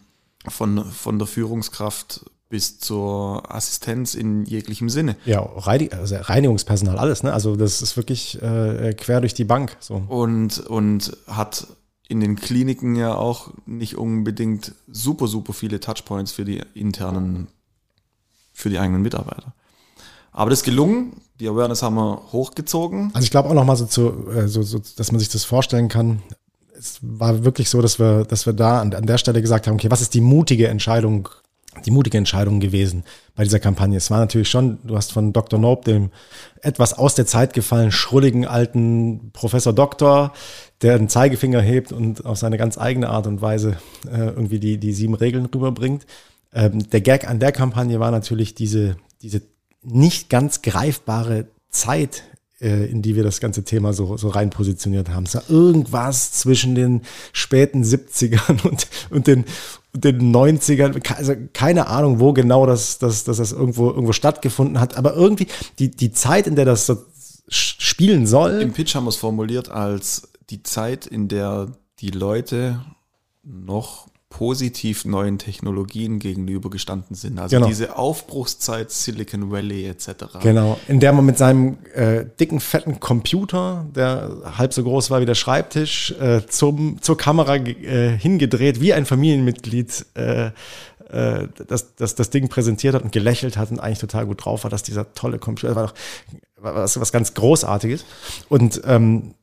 Von, 0.48 0.84
von 0.84 1.20
der 1.20 1.28
Führungskraft 1.28 2.26
bis 2.50 2.78
zur 2.78 3.52
Assistenz 3.52 4.14
in 4.14 4.46
jeglichem 4.46 4.88
Sinne. 4.88 5.16
Ja, 5.26 5.44
also 5.44 6.16
Reinigungspersonal, 6.18 7.00
alles, 7.00 7.24
ne? 7.24 7.34
Also 7.34 7.56
das 7.56 7.82
ist 7.82 7.98
wirklich 7.98 8.40
äh, 8.44 8.94
quer 8.94 9.22
durch 9.22 9.34
die 9.34 9.44
Bank. 9.44 9.76
So. 9.80 10.04
Und, 10.08 10.60
und 10.60 11.18
hat 11.26 11.66
in 12.08 12.20
den 12.20 12.36
Kliniken 12.36 12.96
ja 12.96 13.16
auch 13.16 13.52
nicht 13.66 13.98
unbedingt 13.98 14.76
super, 14.88 15.26
super 15.26 15.54
viele 15.54 15.80
Touchpoints 15.80 16.32
für 16.32 16.46
die 16.46 16.62
internen, 16.76 17.48
für 18.52 18.70
die 18.70 18.78
eigenen 18.78 19.02
Mitarbeiter. 19.02 19.56
Aber 20.32 20.52
das 20.52 20.60
ist 20.60 20.66
gelungen. 20.66 21.22
Die 21.44 21.50
Awareness 21.50 21.84
haben 21.84 21.96
wir 21.96 22.22
hochgezogen. 22.32 23.12
Also 23.14 23.26
ich 23.26 23.30
glaube 23.30 23.50
auch 23.50 23.54
nochmal 23.54 23.76
so, 23.76 23.86
zu, 23.86 24.30
äh, 24.34 24.48
so, 24.48 24.62
so, 24.62 24.80
dass 24.96 25.12
man 25.12 25.20
sich 25.20 25.28
das 25.28 25.44
vorstellen 25.44 25.90
kann. 25.90 26.24
Es 26.74 27.00
war 27.02 27.44
wirklich 27.44 27.70
so, 27.70 27.82
dass 27.82 28.00
wir, 28.00 28.24
dass 28.24 28.46
wir 28.46 28.54
da 28.54 28.80
an, 28.80 28.94
an 28.94 29.06
der 29.06 29.18
Stelle 29.18 29.42
gesagt 29.42 29.68
haben, 29.68 29.74
okay, 29.74 29.92
was 29.92 30.00
ist 30.00 30.14
die 30.14 30.22
mutige 30.22 30.70
Entscheidung 30.70 31.28
die 31.86 31.92
mutige 31.92 32.20
Entscheidung 32.20 32.60
gewesen 32.60 33.04
bei 33.36 33.44
dieser 33.44 33.60
Kampagne. 33.60 33.98
Es 33.98 34.12
war 34.12 34.20
natürlich 34.20 34.48
schon, 34.48 34.78
du 34.84 34.96
hast 34.96 35.12
von 35.12 35.34
Dr. 35.34 35.60
Nope, 35.60 35.92
dem 35.92 36.12
etwas 36.62 36.94
aus 36.94 37.16
der 37.16 37.26
Zeit 37.26 37.54
gefallen, 37.54 37.92
schrulligen 37.92 38.46
alten 38.46 39.32
Professor 39.34 39.74
Doktor, 39.74 40.34
der 40.84 40.96
einen 40.96 41.10
Zeigefinger 41.10 41.62
hebt 41.62 41.92
und 41.92 42.26
auf 42.26 42.38
seine 42.38 42.58
ganz 42.58 42.78
eigene 42.78 43.10
Art 43.10 43.26
und 43.26 43.42
Weise 43.42 43.78
äh, 44.08 44.28
irgendwie 44.28 44.60
die, 44.60 44.78
die 44.78 44.94
sieben 44.94 45.16
Regeln 45.16 45.48
rüberbringt. 45.48 46.06
Ähm, 46.54 46.88
der 46.92 47.02
Gag 47.02 47.28
an 47.28 47.40
der 47.40 47.52
Kampagne 47.52 48.00
war 48.00 48.12
natürlich 48.12 48.54
diese, 48.54 48.96
diese 49.24 49.42
nicht 49.84 50.30
ganz 50.30 50.62
greifbare 50.62 51.48
Zeit, 51.70 52.24
äh, 52.60 52.86
in 52.86 53.02
die 53.02 53.16
wir 53.16 53.24
das 53.24 53.40
ganze 53.40 53.64
Thema 53.64 53.94
so, 53.94 54.18
so 54.18 54.30
rein 54.30 54.50
positioniert 54.50 55.10
haben. 55.10 55.26
Es 55.26 55.36
war 55.36 55.50
irgendwas 55.50 56.32
zwischen 56.32 56.76
den 56.76 57.02
späten 57.34 57.84
70ern 57.84 58.66
und, 58.68 58.88
und 59.10 59.28
den, 59.28 59.46
den 59.94 60.34
90ern, 60.34 61.16
also 61.16 61.34
keine 61.54 61.88
Ahnung, 61.88 62.20
wo 62.20 62.34
genau 62.34 62.66
das, 62.66 63.00
das, 63.00 63.24
das, 63.24 63.38
das 63.38 63.52
irgendwo, 63.52 63.90
irgendwo 63.90 64.14
stattgefunden 64.14 64.80
hat, 64.80 64.98
aber 64.98 65.16
irgendwie 65.16 65.48
die, 65.80 65.92
die 65.92 66.12
Zeit, 66.12 66.48
in 66.48 66.56
der 66.56 66.66
das 66.66 66.86
so 66.86 66.98
spielen 67.50 68.26
soll. 68.26 68.62
Im 68.62 68.74
Pitch 68.74 68.96
haben 68.96 69.04
wir 69.04 69.10
es 69.10 69.18
formuliert 69.18 69.70
als 69.70 70.30
die 70.50 70.64
Zeit, 70.64 71.06
in 71.06 71.28
der 71.28 71.68
die 72.00 72.12
Leute 72.12 72.82
noch 73.44 74.08
positiv 74.34 75.06
neuen 75.06 75.38
Technologien 75.38 76.18
gegenübergestanden 76.18 77.16
sind. 77.16 77.38
Also 77.38 77.56
genau. 77.56 77.68
diese 77.68 77.96
Aufbruchszeit 77.96 78.90
Silicon 78.90 79.52
Valley 79.52 79.86
etc. 79.86 80.40
Genau, 80.42 80.80
in 80.88 81.00
der 81.00 81.14
man 81.14 81.24
mit 81.24 81.38
seinem 81.38 81.78
äh, 81.94 82.26
dicken, 82.40 82.60
fetten 82.60 83.00
Computer, 83.00 83.86
der 83.96 84.58
halb 84.58 84.74
so 84.74 84.84
groß 84.84 85.12
war 85.12 85.22
wie 85.22 85.28
der 85.28 85.36
Schreibtisch, 85.36 86.16
äh, 86.20 86.42
zum, 86.48 87.00
zur 87.02 87.16
Kamera 87.16 87.58
äh, 87.58 88.18
hingedreht, 88.18 88.82
wie 88.82 88.92
ein 88.94 89.06
Familienmitglied, 89.06 90.04
äh, 90.16 90.48
äh, 90.48 91.48
das, 91.68 91.96
das, 91.96 92.16
das 92.16 92.30
Ding 92.32 92.50
präsentiert 92.50 92.96
hat 92.96 93.04
und 93.04 93.12
gelächelt 93.12 93.56
hat 93.56 93.70
und 93.70 93.80
eigentlich 93.80 94.00
total 94.00 94.26
gut 94.26 94.44
drauf 94.44 94.64
war, 94.64 94.72
dass 94.72 94.82
dieser 94.82 95.14
tolle 95.14 95.38
Computer 95.38 95.76
war 95.76 95.88
doch 95.88 95.94
was, 96.60 97.00
was 97.00 97.12
ganz 97.12 97.36
Großartiges. 97.36 98.04
Und 98.50 98.82
ähm, 98.86 99.36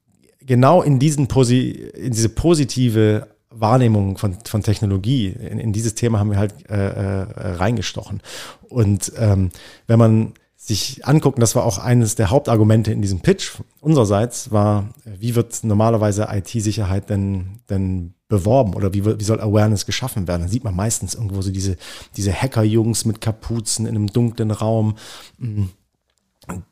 genau 0.45 0.83
in, 0.83 0.99
diesen 0.99 1.29
Posi 1.29 1.71
in 1.71 2.13
diese 2.13 2.31
positive 2.31 3.29
Wahrnehmung 3.51 4.17
von, 4.17 4.39
von 4.45 4.63
Technologie, 4.63 5.29
in, 5.29 5.59
in 5.59 5.73
dieses 5.73 5.95
Thema 5.95 6.19
haben 6.19 6.31
wir 6.31 6.39
halt 6.39 6.55
äh, 6.71 6.77
äh, 6.77 7.27
reingestochen. 7.55 8.23
Und 8.69 9.13
ähm, 9.19 9.51
wenn 9.87 9.99
man 9.99 10.33
sich 10.57 11.07
angucken, 11.07 11.41
das 11.41 11.57
war 11.57 11.65
auch 11.65 11.79
eines 11.79 12.15
der 12.15 12.31
Hauptargumente 12.31 12.93
in 12.93 13.01
diesem 13.01 13.21
Pitch 13.21 13.53
unsererseits, 13.81 14.53
war, 14.53 14.91
wie 15.05 15.35
wird 15.35 15.65
normalerweise 15.65 16.29
IT-Sicherheit 16.31 17.09
denn, 17.09 17.61
denn 17.71 18.15
beworben 18.29 18.75
oder 18.75 18.93
wie, 18.93 19.05
wie 19.05 19.25
soll 19.25 19.41
Awareness 19.41 19.87
geschaffen 19.87 20.29
werden? 20.29 20.43
Dann 20.43 20.51
sieht 20.51 20.63
man 20.63 20.77
meistens 20.77 21.15
irgendwo 21.15 21.41
so 21.41 21.51
diese, 21.51 21.77
diese 22.17 22.33
Hacker-Jungs 22.33 23.07
mit 23.07 23.23
Kapuzen 23.23 23.87
in 23.87 23.97
einem 23.97 24.07
dunklen 24.09 24.51
Raum, 24.51 24.97
mm, 25.39 25.65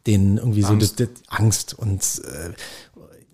denen 0.06 0.38
irgendwie 0.38 0.64
Angst. 0.64 0.96
so 0.96 1.04
das, 1.04 1.10
das 1.14 1.22
Angst 1.28 1.74
und 1.74 2.02
äh, 2.24 2.50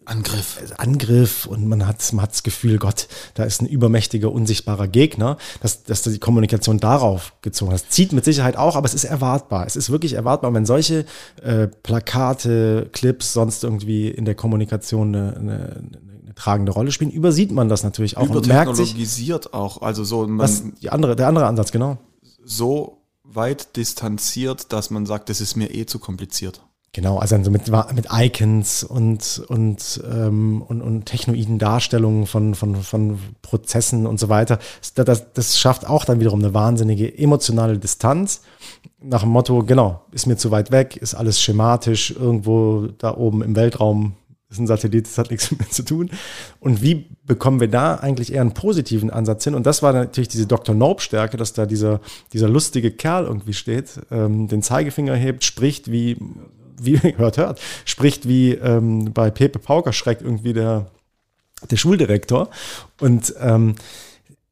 Angriff. 0.06 0.60
Angriff 0.76 1.46
und 1.46 1.66
man 1.66 1.86
hat, 1.86 2.12
man 2.12 2.22
hat 2.22 2.32
das 2.32 2.42
Gefühl, 2.42 2.78
Gott, 2.78 3.08
da 3.34 3.44
ist 3.44 3.62
ein 3.62 3.66
übermächtiger, 3.66 4.30
unsichtbarer 4.30 4.88
Gegner, 4.88 5.38
dass, 5.60 5.84
dass 5.84 6.02
die 6.02 6.18
Kommunikation 6.18 6.78
darauf 6.78 7.34
gezogen 7.42 7.72
hat. 7.72 7.82
Das 7.82 7.88
zieht 7.88 8.12
mit 8.12 8.24
Sicherheit 8.24 8.56
auch, 8.56 8.76
aber 8.76 8.86
es 8.86 8.94
ist 8.94 9.04
erwartbar. 9.04 9.66
Es 9.66 9.76
ist 9.76 9.90
wirklich 9.90 10.14
erwartbar, 10.14 10.52
wenn 10.52 10.66
solche 10.66 11.06
äh, 11.42 11.68
Plakate, 11.68 12.90
Clips 12.92 13.32
sonst 13.32 13.64
irgendwie 13.64 14.08
in 14.08 14.24
der 14.24 14.34
Kommunikation 14.34 15.14
eine, 15.14 15.36
eine, 15.36 15.86
eine 16.22 16.34
tragende 16.34 16.72
Rolle 16.72 16.92
spielen, 16.92 17.10
übersieht 17.10 17.52
man 17.52 17.68
das 17.68 17.82
natürlich 17.82 18.16
auch 18.16 18.28
und 18.28 18.46
merkt 18.46 18.76
sich. 18.76 18.94
auch, 19.52 19.82
also 19.82 20.04
so. 20.04 20.26
Man, 20.26 20.38
was 20.38 20.64
die 20.82 20.90
andere, 20.90 21.16
der 21.16 21.28
andere 21.28 21.46
Ansatz, 21.46 21.72
genau. 21.72 21.98
So 22.44 22.98
weit 23.22 23.76
distanziert, 23.76 24.72
dass 24.72 24.90
man 24.90 25.06
sagt, 25.06 25.28
das 25.28 25.40
ist 25.40 25.56
mir 25.56 25.74
eh 25.74 25.86
zu 25.86 25.98
kompliziert. 25.98 26.62
Genau, 26.94 27.18
also 27.18 27.36
mit, 27.50 27.68
mit 27.92 28.06
Icons 28.12 28.84
und, 28.84 29.42
und, 29.48 30.00
ähm, 30.08 30.62
und, 30.62 30.80
und 30.80 31.06
technoiden 31.06 31.58
Darstellungen 31.58 32.24
von, 32.24 32.54
von, 32.54 32.76
von 32.76 33.18
Prozessen 33.42 34.06
und 34.06 34.20
so 34.20 34.28
weiter. 34.28 34.60
Das, 34.80 35.04
das, 35.04 35.32
das 35.32 35.58
schafft 35.58 35.88
auch 35.88 36.04
dann 36.04 36.20
wiederum 36.20 36.38
eine 36.38 36.54
wahnsinnige 36.54 37.18
emotionale 37.18 37.80
Distanz. 37.80 38.42
Nach 39.02 39.22
dem 39.22 39.30
Motto, 39.30 39.64
genau, 39.64 40.04
ist 40.12 40.26
mir 40.26 40.36
zu 40.36 40.52
weit 40.52 40.70
weg, 40.70 40.96
ist 40.96 41.14
alles 41.14 41.42
schematisch, 41.42 42.12
irgendwo 42.12 42.86
da 42.98 43.16
oben 43.16 43.42
im 43.42 43.56
Weltraum 43.56 44.14
ist 44.48 44.60
ein 44.60 44.68
Satellit, 44.68 45.06
das 45.06 45.18
hat 45.18 45.32
nichts 45.32 45.50
mir 45.58 45.68
zu 45.68 45.84
tun. 45.84 46.10
Und 46.60 46.80
wie 46.80 47.06
bekommen 47.26 47.58
wir 47.58 47.66
da 47.66 47.96
eigentlich 47.96 48.32
eher 48.32 48.42
einen 48.42 48.54
positiven 48.54 49.10
Ansatz 49.10 49.42
hin? 49.42 49.56
Und 49.56 49.66
das 49.66 49.82
war 49.82 49.92
natürlich 49.92 50.28
diese 50.28 50.46
Dr. 50.46 50.76
Nope-Stärke, 50.76 51.36
dass 51.36 51.54
da 51.54 51.66
dieser, 51.66 52.00
dieser 52.32 52.48
lustige 52.48 52.92
Kerl 52.92 53.24
irgendwie 53.24 53.52
steht, 53.52 54.00
ähm, 54.12 54.46
den 54.46 54.62
Zeigefinger 54.62 55.16
hebt, 55.16 55.42
spricht 55.42 55.90
wie 55.90 56.18
wie 56.80 56.98
hört, 57.16 57.36
hört, 57.36 57.60
spricht 57.84 58.28
wie 58.28 58.52
ähm, 58.52 59.12
bei 59.12 59.30
Pepe 59.30 59.58
Paukerschreck 59.58 60.20
irgendwie 60.20 60.52
der, 60.52 60.86
der 61.70 61.76
Schuldirektor. 61.76 62.50
Und 63.00 63.34
ähm, 63.40 63.74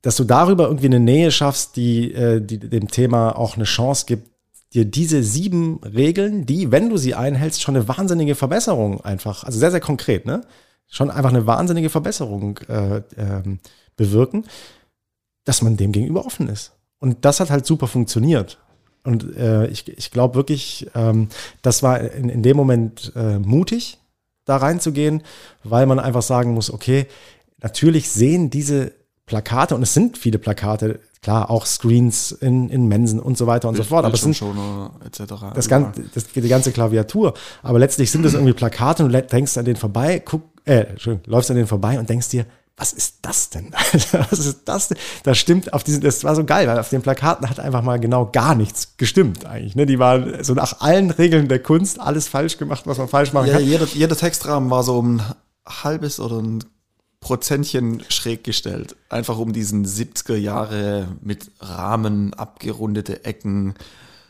dass 0.03 0.17
du 0.17 0.25
darüber 0.25 0.65
irgendwie 0.67 0.87
eine 0.87 1.01
Nähe 1.01 1.31
schaffst, 1.31 1.77
die, 1.77 2.13
äh, 2.13 2.41
die 2.41 2.59
dem 2.59 2.89
Thema 2.89 3.37
auch 3.39 3.57
eine 3.57 3.65
Chance 3.65 4.07
gibt, 4.07 4.33
dir 4.75 4.85
diese 4.85 5.23
sieben 5.23 5.81
Regeln, 5.85 6.47
die, 6.47 6.73
wenn 6.73 6.89
du 6.89 6.97
sie 6.97 7.15
einhältst, 7.15 7.63
schon 7.63 7.77
eine 7.77 7.89
wahnsinnige 7.89 8.35
Verbesserung 8.35 9.01
einfach, 9.03 9.45
also 9.45 9.59
sehr, 9.59 9.71
sehr 9.71 9.81
konkret, 9.81 10.27
ne? 10.27 10.43
Schon 10.89 11.11
einfach 11.11 11.31
eine 11.31 11.47
wahnsinnige 11.47 11.89
Verbesserung 11.89 12.59
äh, 12.69 13.03
ähm, 13.17 13.61
bewirken, 13.97 14.45
dass 15.45 15.63
man 15.63 15.77
dem 15.77 15.93
gegenüber 15.93 16.27
offen 16.27 16.49
ist. 16.49 16.73
Und 16.99 17.25
das 17.25 17.41
hat 17.41 17.51
halt 17.51 17.67
super 17.67 17.87
funktioniert. 17.87 18.59
Und 19.05 19.37
äh, 19.37 19.67
ich, 19.67 19.89
ich 19.89 20.11
glaube 20.11 20.35
wirklich, 20.35 20.89
ähm, 20.95 21.29
das 21.63 21.83
war 21.83 22.01
in, 22.01 22.29
in 22.29 22.43
dem 22.43 22.57
Moment 22.57 23.13
äh, 23.17 23.39
mutig, 23.39 23.99
da 24.45 24.57
reinzugehen, 24.57 25.23
weil 25.65 25.87
man 25.87 25.99
einfach 25.99 26.23
sagen 26.23 26.55
muss, 26.55 26.73
okay, 26.73 27.07
natürlich 27.61 28.11
sehen 28.11 28.51
diese 28.51 28.93
Plakate, 29.27 29.75
und 29.75 29.83
es 29.83 29.95
sind 29.95 30.19
viele 30.19 30.39
Plakate, 30.39 31.01
klar, 31.21 31.51
auch 31.51 31.67
Screens 31.67 32.33
in, 32.33 32.69
in 32.69 32.89
Mensen 32.89 33.21
und 33.21 33.39
so 33.39 33.47
weiter 33.47 33.69
und 33.69 33.75
Bild, 33.75 33.85
so 33.85 33.89
fort, 33.89 34.05
aber 34.05 34.15
es 34.15 34.21
sind 34.21 34.41
etc. 35.07 35.33
Das 35.55 35.69
ganze, 35.69 36.03
das, 36.13 36.27
die 36.27 36.49
ganze 36.49 36.73
Klaviatur. 36.73 37.35
Aber 37.63 37.79
letztlich 37.79 38.11
sind 38.11 38.25
es 38.25 38.35
irgendwie 38.35 38.53
Plakate 38.53 39.05
und 39.05 39.13
du 39.13 39.23
denkst 39.23 39.57
an 39.57 39.65
den 39.65 39.77
vorbei, 39.77 40.21
guck, 40.25 40.43
äh, 40.65 40.87
läufst 41.27 41.51
an 41.51 41.57
den 41.57 41.67
vorbei 41.67 41.99
und 41.99 42.11
denkst 42.11 42.29
dir, 42.29 42.47
was 42.77 42.93
ist 42.93 43.19
das 43.23 43.51
denn? 43.51 43.73
was 44.31 44.39
ist 44.39 44.63
das 44.65 44.89
denn? 44.89 44.99
Das 45.25 45.39
stimmt 45.39 45.73
auf 45.73 45.85
diesen, 45.85 46.01
das 46.01 46.25
war 46.25 46.35
so 46.35 46.45
geil, 46.45 46.67
weil 46.67 46.79
auf 46.79 46.89
den 46.89 47.03
Plakaten 47.03 47.49
hat 47.49 47.61
einfach 47.61 47.83
mal 47.83 48.01
genau 48.01 48.27
gar 48.27 48.55
nichts 48.55 48.97
gestimmt 48.97 49.45
eigentlich. 49.45 49.77
Ne? 49.77 49.87
Die 49.87 49.99
waren 49.99 50.43
so 50.43 50.55
nach 50.55 50.81
allen 50.81 51.11
Regeln 51.11 51.49
der 51.49 51.63
Kunst 51.63 52.01
alles 52.01 52.29
falsch 52.29 52.59
gemacht, 52.59 52.87
was 52.87 52.99
man 52.99 53.09
falsch 53.09 53.33
machen 53.33 53.49
ja, 53.49 53.55
kann. 53.55 53.65
Jeder, 53.65 53.87
jeder 53.87 54.17
Textrahmen 54.17 54.71
war 54.71 54.83
so 54.83 54.99
um 54.99 55.17
ein 55.17 55.35
halbes 55.67 56.19
oder 56.19 56.39
ein 56.39 56.65
Prozentchen 57.21 58.03
schräg 58.09 58.43
gestellt. 58.43 58.97
Einfach 59.09 59.39
um 59.39 59.53
diesen 59.53 59.87
70er 59.87 60.37
Jahre 60.37 61.09
mit 61.21 61.51
Rahmen, 61.61 62.35
abgerundete 62.35 63.25
Ecken, 63.25 63.75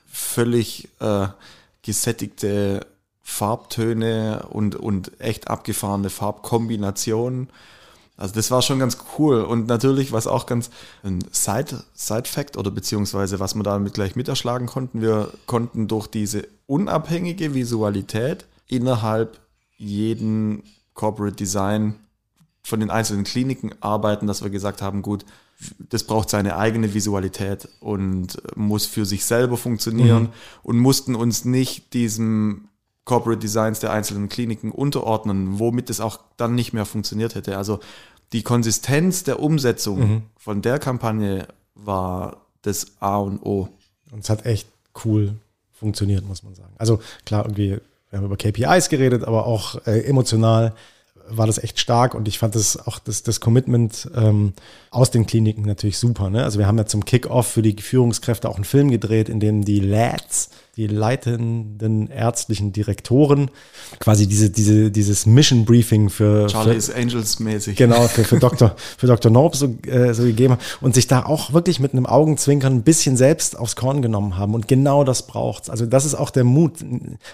völlig 0.06 0.90
äh, 1.00 1.28
gesättigte 1.80 2.86
Farbtöne 3.22 4.46
und, 4.50 4.76
und 4.76 5.18
echt 5.20 5.48
abgefahrene 5.48 6.10
Farbkombinationen. 6.10 7.48
Also 8.16 8.34
das 8.34 8.50
war 8.50 8.62
schon 8.62 8.78
ganz 8.78 8.98
cool. 9.18 9.42
Und 9.42 9.66
natürlich, 9.66 10.12
was 10.12 10.26
auch 10.26 10.46
ganz 10.46 10.70
ein 11.02 11.24
Side, 11.32 11.82
Side 11.94 12.28
oder 12.56 12.70
beziehungsweise 12.70 13.40
was 13.40 13.54
wir 13.54 13.62
damit 13.62 13.94
gleich 13.94 14.16
miterschlagen 14.16 14.66
konnten, 14.66 15.00
wir 15.00 15.32
konnten 15.46 15.88
durch 15.88 16.06
diese 16.06 16.46
unabhängige 16.66 17.54
Visualität 17.54 18.46
innerhalb 18.68 19.40
jeden 19.76 20.62
Corporate 20.94 21.36
Design 21.36 21.96
von 22.62 22.80
den 22.80 22.90
einzelnen 22.90 23.24
Kliniken 23.24 23.72
arbeiten, 23.80 24.26
dass 24.26 24.42
wir 24.42 24.50
gesagt 24.50 24.82
haben, 24.82 25.02
gut, 25.02 25.24
das 25.78 26.04
braucht 26.04 26.30
seine 26.30 26.56
eigene 26.56 26.94
Visualität 26.94 27.68
und 27.80 28.40
muss 28.56 28.86
für 28.86 29.04
sich 29.04 29.24
selber 29.24 29.56
funktionieren 29.56 30.24
mhm. 30.24 30.28
und 30.62 30.78
mussten 30.78 31.14
uns 31.14 31.44
nicht 31.44 31.92
diesem 31.94 32.68
Corporate 33.04 33.40
Designs 33.40 33.80
der 33.80 33.92
einzelnen 33.92 34.28
Kliniken 34.28 34.70
unterordnen, 34.70 35.58
womit 35.58 35.90
es 35.90 36.00
auch 36.00 36.20
dann 36.36 36.54
nicht 36.54 36.72
mehr 36.72 36.84
funktioniert 36.84 37.34
hätte. 37.34 37.56
Also 37.56 37.80
die 38.32 38.42
Konsistenz 38.42 39.24
der 39.24 39.40
Umsetzung 39.40 39.98
mhm. 39.98 40.22
von 40.36 40.62
der 40.62 40.78
Kampagne 40.78 41.46
war 41.74 42.46
das 42.62 42.92
A 43.00 43.18
und 43.18 43.42
O. 43.42 43.68
Und 44.10 44.24
es 44.24 44.30
hat 44.30 44.46
echt 44.46 44.68
cool 45.04 45.34
funktioniert, 45.72 46.26
muss 46.26 46.42
man 46.42 46.54
sagen. 46.54 46.72
Also 46.78 47.00
klar, 47.26 47.44
irgendwie, 47.44 47.80
wir 48.10 48.18
haben 48.18 48.24
über 48.24 48.36
KPIs 48.36 48.88
geredet, 48.88 49.24
aber 49.24 49.46
auch 49.46 49.84
äh, 49.86 50.04
emotional 50.04 50.74
war 51.28 51.46
das 51.46 51.58
echt 51.58 51.78
stark 51.78 52.14
und 52.14 52.28
ich 52.28 52.38
fand 52.38 52.54
das 52.54 52.86
auch 52.86 52.98
das, 52.98 53.22
das 53.22 53.40
Commitment 53.40 54.10
ähm, 54.14 54.52
aus 54.90 55.10
den 55.10 55.26
Kliniken 55.26 55.62
natürlich 55.62 55.98
super. 55.98 56.30
Ne? 56.30 56.44
Also 56.44 56.58
wir 56.58 56.66
haben 56.66 56.78
ja 56.78 56.86
zum 56.86 57.04
Kick-Off 57.04 57.46
für 57.46 57.62
die 57.62 57.80
Führungskräfte 57.80 58.48
auch 58.48 58.56
einen 58.56 58.64
Film 58.64 58.90
gedreht, 58.90 59.28
in 59.28 59.40
dem 59.40 59.64
die 59.64 59.80
Lads 59.80 60.50
die 60.76 60.86
leitenden 60.86 62.08
ärztlichen 62.08 62.72
Direktoren 62.72 63.50
quasi 63.98 64.26
diese, 64.26 64.48
diese, 64.48 64.90
dieses 64.90 65.26
Mission 65.26 65.66
Briefing 65.66 66.08
für 66.08 66.48
Charlie's 66.48 66.90
Angels 66.90 67.38
mäßig. 67.40 67.76
Genau, 67.76 68.08
für, 68.08 68.24
für 68.24 68.38
Dr. 68.40 68.74
für 68.96 69.06
Dr. 69.06 69.30
Nope 69.30 69.54
so, 69.54 69.76
äh, 69.86 70.14
so 70.14 70.22
gegeben 70.22 70.56
und 70.80 70.94
sich 70.94 71.06
da 71.08 71.26
auch 71.26 71.52
wirklich 71.52 71.78
mit 71.78 71.92
einem 71.92 72.06
Augenzwinkern 72.06 72.76
ein 72.76 72.82
bisschen 72.84 73.18
selbst 73.18 73.58
aufs 73.58 73.76
Korn 73.76 74.00
genommen 74.00 74.38
haben. 74.38 74.54
Und 74.54 74.66
genau 74.66 75.04
das 75.04 75.26
braucht's. 75.26 75.68
Also 75.68 75.84
das 75.84 76.06
ist 76.06 76.14
auch 76.14 76.30
der 76.30 76.44
Mut. 76.44 76.78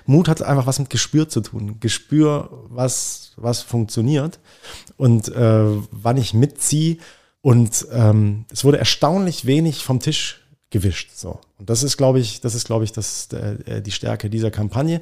Mut 0.04 0.26
hat 0.26 0.42
einfach 0.42 0.66
was 0.66 0.80
mit 0.80 0.90
Gespür 0.90 1.28
zu 1.28 1.40
tun. 1.40 1.76
Gespür, 1.78 2.50
was, 2.70 3.32
was 3.36 3.62
funktioniert 3.62 4.40
und 4.96 5.28
äh, 5.28 5.64
wann 5.92 6.16
ich 6.16 6.34
mitziehe. 6.34 6.96
Und 7.40 7.86
ähm, 7.92 8.46
es 8.50 8.64
wurde 8.64 8.78
erstaunlich 8.78 9.46
wenig 9.46 9.84
vom 9.84 10.00
Tisch 10.00 10.40
gewischt. 10.70 11.10
So. 11.14 11.40
Und 11.58 11.70
das 11.70 11.82
ist, 11.82 11.96
glaube 11.96 12.20
ich, 12.20 12.40
das 12.40 12.54
ist, 12.54 12.66
glaube 12.66 12.84
ich, 12.84 12.92
das, 12.92 13.28
äh, 13.32 13.80
die 13.82 13.90
Stärke 13.90 14.30
dieser 14.30 14.50
Kampagne, 14.50 15.00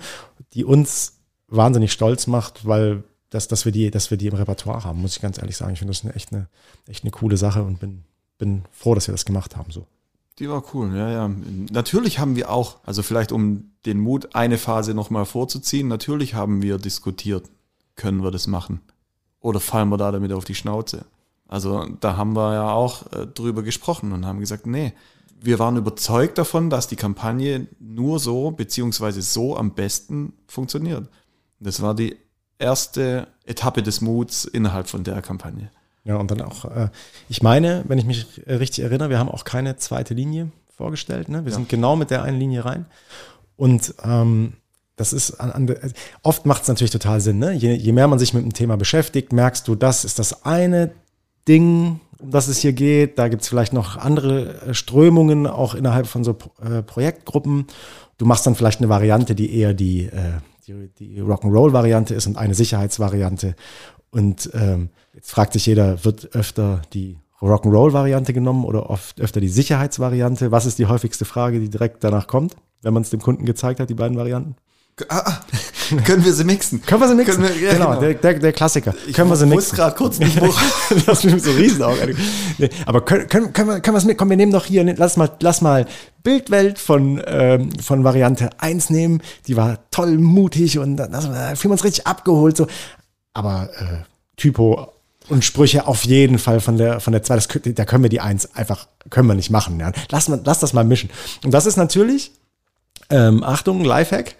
die 0.53 0.64
uns 0.64 1.19
wahnsinnig 1.49 1.93
stolz 1.93 2.27
macht, 2.27 2.67
weil 2.67 3.05
das, 3.31 3.49
dass 3.49 3.64
wir 3.64 3.73
die, 3.73 3.91
dass 3.91 4.11
wir 4.11 4.19
die 4.19 4.29
im 4.29 4.35
Repertoire 4.35 4.85
haben, 4.85 5.01
muss 5.01 5.17
ich 5.17 5.23
ganz 5.23 5.39
ehrlich 5.39 5.57
sagen. 5.57 5.73
Ich 5.73 5.81
finde 5.81 5.93
das 5.93 6.05
eine 6.05 6.14
echt 6.14 6.33
eine, 6.33 6.49
echt 6.87 7.05
eine 7.05 7.11
coole 7.11 7.37
Sache 7.37 7.62
und 7.62 7.81
bin, 7.81 8.05
bin 8.39 8.62
froh, 8.71 8.95
dass 8.95 9.09
wir 9.09 9.12
das 9.12 9.25
gemacht 9.25 9.57
haben. 9.57 9.71
So. 9.71 9.87
Die 10.39 10.49
war 10.49 10.62
cool, 10.75 10.95
ja, 10.95 11.11
ja. 11.11 11.31
Natürlich 11.71 12.19
haben 12.19 12.37
wir 12.37 12.51
auch, 12.51 12.79
also 12.85 13.03
vielleicht 13.03 13.33
um 13.33 13.71
den 13.87 13.99
Mut 13.99 14.35
eine 14.35 14.59
Phase 14.59 14.95
nochmal 14.95 15.25
vorzuziehen, 15.25 15.89
natürlich 15.89 16.35
haben 16.35 16.62
wir 16.62 16.79
diskutiert, 16.79 17.49
können 17.95 18.23
wir 18.23 18.31
das 18.31 18.47
machen? 18.47 18.81
Oder 19.41 19.61
fallen 19.61 19.89
wir 19.89 19.97
da 19.97 20.12
damit 20.12 20.33
auf 20.33 20.45
die 20.45 20.55
Schnauze? 20.55 21.07
Also 21.49 21.87
da 22.01 22.17
haben 22.17 22.35
wir 22.35 22.55
ja 22.55 22.71
auch 22.71 23.11
äh, 23.12 23.27
drüber 23.27 23.62
gesprochen 23.62 24.12
und 24.12 24.27
haben 24.27 24.41
gesagt, 24.41 24.67
nee, 24.67 24.93
wir 25.41 25.59
waren 25.59 25.76
überzeugt 25.76 26.39
davon, 26.39 26.70
dass 26.70 26.89
die 26.89 26.97
Kampagne 26.97 27.66
nur 27.78 28.18
so 28.18 28.51
beziehungsweise 28.51 29.22
so 29.22 29.57
am 29.57 29.74
besten 29.74 30.32
funktioniert. 30.47 31.09
Das 31.61 31.82
war 31.82 31.95
die 31.95 32.16
erste 32.59 33.28
Etappe 33.45 33.82
des 33.82 34.01
Muts 34.01 34.45
innerhalb 34.45 34.89
von 34.89 35.05
der 35.05 35.22
Kampagne. 35.22 35.70
Ja, 36.05 36.16
und 36.16 36.30
dann 36.30 36.41
auch, 36.41 36.64
äh, 36.64 36.89
ich 37.28 37.43
meine, 37.43 37.84
wenn 37.89 37.99
ich 37.99 38.05
mich 38.05 38.43
richtig 38.47 38.84
erinnere, 38.84 39.11
wir 39.11 39.18
haben 39.18 39.28
auch 39.28 39.45
keine 39.45 39.76
zweite 39.76 40.14
Linie 40.14 40.51
vorgestellt. 40.68 41.28
Ne? 41.28 41.45
Wir 41.45 41.51
ja. 41.51 41.57
sind 41.57 41.68
genau 41.68 41.97
mit 41.97 42.11
der 42.11 42.22
einen 42.22 42.39
Linie 42.39 42.64
rein. 42.64 42.87
Und 43.57 43.95
ähm, 44.05 44.55
das 44.95 45.12
ist 45.12 45.32
an, 45.41 45.51
an, 45.51 45.76
oft 46.22 46.47
macht 46.47 46.62
es 46.62 46.68
natürlich 46.68 46.91
total 46.91 47.20
Sinn. 47.20 47.39
Ne? 47.39 47.53
Je, 47.53 47.74
je 47.74 47.93
mehr 47.93 48.09
man 48.09 48.18
sich 48.18 48.34
mit 48.34 48.45
dem 48.45 48.53
Thema 48.53 48.76
beschäftigt, 48.76 49.32
merkst 49.32 49.66
du, 49.66 49.74
das 49.74 50.05
ist 50.05 50.18
das 50.18 50.45
eine 50.45 50.93
Ding, 51.49 52.01
um 52.19 52.31
das 52.31 52.49
es 52.49 52.59
hier 52.59 52.73
geht. 52.73 53.19
Da 53.19 53.29
gibt 53.29 53.43
es 53.43 53.49
vielleicht 53.49 53.73
noch 53.73 53.97
andere 53.97 54.61
äh, 54.62 54.75
Strömungen, 54.75 55.47
auch 55.47 55.75
innerhalb 55.75 56.07
von 56.07 56.25
so 56.25 56.37
äh, 56.62 56.83
Projektgruppen. 56.83 57.67
Du 58.19 58.27
machst 58.27 58.47
dann 58.47 58.55
vielleicht 58.55 58.81
eine 58.81 58.89
Variante, 58.89 59.35
die 59.35 59.55
eher 59.55 59.75
die, 59.75 60.07
äh, 60.07 60.41
die, 60.67 60.89
die 60.99 61.21
Rock'n'Roll-Variante 61.21 62.14
ist 62.14 62.27
und 62.27 62.39
eine 62.39 62.55
Sicherheitsvariante. 62.55 63.55
Und 64.11 64.51
ähm, 64.55 64.91
jetzt 65.14 65.31
fragt 65.31 65.53
sich 65.53 65.67
jeder, 65.67 66.05
wird 66.05 66.35
öfter 66.35 66.83
die 66.95 67.19
Rock'n'Roll-Variante 67.43 68.33
genommen 68.33 68.64
oder 68.64 68.89
oft 68.89 69.21
öfter 69.21 69.41
die 69.41 69.49
Sicherheitsvariante? 69.49 70.51
Was 70.51 70.67
ist 70.67 70.79
die 70.79 70.87
häufigste 70.87 71.25
Frage, 71.25 71.61
die 71.61 71.69
direkt 71.69 72.03
danach 72.03 72.27
kommt, 72.27 72.57
wenn 72.83 72.95
man 72.95 73.03
es 73.03 73.11
dem 73.11 73.21
Kunden 73.21 73.45
gezeigt 73.45 73.81
hat, 73.81 73.91
die 73.91 73.95
beiden 73.95 74.17
Varianten? 74.17 74.57
Ah, 75.11 75.24
ah, 75.26 75.40
können 76.07 76.24
wir 76.24 76.32
sie 76.32 76.44
mixen? 76.44 76.80
Können 76.80 77.03
wir 77.03 77.09
sie 77.09 77.14
mixen? 77.14 77.42
Wir, 77.42 77.55
ja, 77.55 77.72
genau, 77.74 77.90
genau, 77.90 78.01
Der, 78.01 78.14
der, 78.14 78.38
der 78.38 78.53
Klassiker. 78.55 78.94
Ich 79.07 79.14
können 79.14 79.28
wir 79.28 79.36
sie 79.36 79.44
mixen? 79.44 79.59
Ich 79.59 79.72
muss 79.72 79.76
gerade 79.76 79.94
kurz 79.94 80.18
nicht 80.18 80.40
hoch. 80.40 80.59
Lass 81.07 81.22
mich 81.22 81.42
so 81.42 81.51
Riesenaugen. 81.51 82.16
Nee, 82.57 82.70
aber 82.86 83.03
können, 83.03 83.28
können, 83.28 83.53
können 83.53 83.68
wir, 83.68 83.80
können 83.80 83.94
wir 83.94 83.99
es 83.99 84.07
mit? 84.07 84.16
Komm, 84.16 84.30
wir 84.30 84.38
nehmen 84.38 84.53
doch 84.53 84.64
hier, 84.64 84.84
lass 84.97 85.18
mal, 85.18 85.30
lass 85.40 85.61
mal 85.61 85.84
Bildwelt 86.22 86.78
von, 86.78 87.22
ähm, 87.26 87.78
von 87.78 88.05
Variante 88.05 88.49
1 88.57 88.88
nehmen. 88.88 89.20
Die 89.47 89.59
war 89.59 89.80
toll, 89.90 90.16
mutig 90.16 90.78
und 90.78 90.97
da 90.97 91.09
fühlen 91.11 91.57
wir 91.57 91.70
uns 91.72 91.84
richtig 91.84 92.07
abgeholt. 92.07 92.57
So. 92.57 92.66
Aber 93.34 93.68
äh, 93.78 94.05
Typo 94.38 94.94
und 95.28 95.44
Sprüche 95.44 95.86
auf 95.86 96.07
jeden 96.07 96.38
Fall 96.38 96.61
von 96.61 96.78
der 96.78 97.01
von 97.01 97.12
der 97.12 97.22
2, 97.22 97.34
das, 97.34 97.49
da 97.62 97.84
können 97.84 98.03
wir 98.03 98.11
die 98.11 98.20
1 98.20 98.55
einfach, 98.55 98.86
können 99.11 99.28
wir 99.28 99.34
nicht 99.34 99.51
machen. 99.51 99.78
Ja. 99.78 99.92
Lass, 100.11 100.28
lass 100.28 100.61
das 100.61 100.72
mal 100.72 100.84
mischen. 100.84 101.11
Und 101.44 101.53
das 101.53 101.66
ist 101.66 101.76
natürlich, 101.76 102.32
ähm, 103.11 103.44
Achtung, 103.44 103.84
Lifehack, 103.84 104.36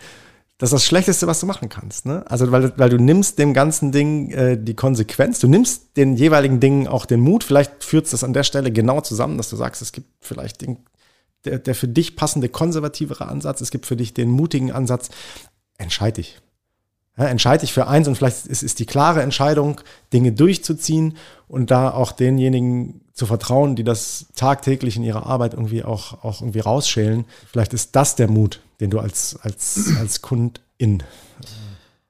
das 0.59 0.69
ist 0.69 0.73
das 0.73 0.85
Schlechteste, 0.87 1.27
was 1.27 1.41
du 1.41 1.47
machen 1.47 1.69
kannst. 1.69 2.07
Ne? 2.07 2.25
Also, 2.29 2.51
weil, 2.51 2.73
weil 2.79 2.89
du 2.89 2.97
nimmst 2.97 3.39
dem 3.39 3.53
ganzen 3.53 3.93
Ding 3.93 4.31
äh, 4.31 4.57
die 4.59 4.75
Konsequenz, 4.75 5.39
du 5.39 5.49
nimmst 5.49 5.97
den 5.97 6.17
jeweiligen 6.17 6.61
Dingen 6.61 6.89
auch 6.89 7.05
den 7.05 7.21
Mut. 7.21 7.45
Vielleicht 7.45 7.85
führt 7.85 8.07
es 8.07 8.13
das 8.13 8.25
an 8.25 8.33
der 8.33 8.43
Stelle 8.43 8.73
genau 8.73 9.03
zusammen, 9.03 9.37
dass 9.37 9.51
du 9.51 9.57
sagst, 9.57 9.83
es 9.83 9.93
gibt 9.93 10.09
vielleicht 10.21 10.63
den, 10.63 10.79
der, 11.45 11.59
der 11.59 11.75
für 11.75 11.89
dich 11.89 12.17
passende 12.17 12.49
konservativere 12.49 13.27
Ansatz, 13.27 13.61
es 13.61 13.71
gibt 13.71 13.85
für 13.85 13.97
dich 13.97 14.15
den 14.15 14.31
mutigen 14.31 14.73
Ansatz. 14.73 15.11
Entscheid 15.77 16.17
dich. 16.17 16.41
Ja, 17.19 17.27
entscheide 17.27 17.63
dich 17.63 17.73
für 17.73 17.87
eins 17.87 18.09
und 18.09 18.17
vielleicht 18.17 18.47
ist, 18.47 18.63
ist 18.63 18.79
die 18.79 18.87
klare 18.87 19.23
Entscheidung, 19.23 19.81
Dinge 20.13 20.33
durchzuziehen 20.33 21.17
und 21.49 21.71
da 21.71 21.91
auch 21.91 22.13
denjenigen 22.13 23.03
zu 23.13 23.27
vertrauen, 23.27 23.77
die 23.77 23.85
das 23.85 24.27
tagtäglich 24.37 24.97
in 24.97 25.03
ihrer 25.03 25.27
Arbeit 25.27 25.55
irgendwie 25.55 25.83
auch, 25.83 26.25
auch 26.25 26.41
irgendwie 26.43 26.61
rausschälen. 26.61 27.25
Vielleicht 27.51 27.73
ist 27.73 27.97
das 27.97 28.17
der 28.17 28.29
Mut, 28.29 28.61
den 28.81 28.91
du 28.91 28.99
als, 28.99 29.37
als, 29.37 29.91
als 29.99 30.23
Kundin 30.23 30.61
äh, 30.79 31.05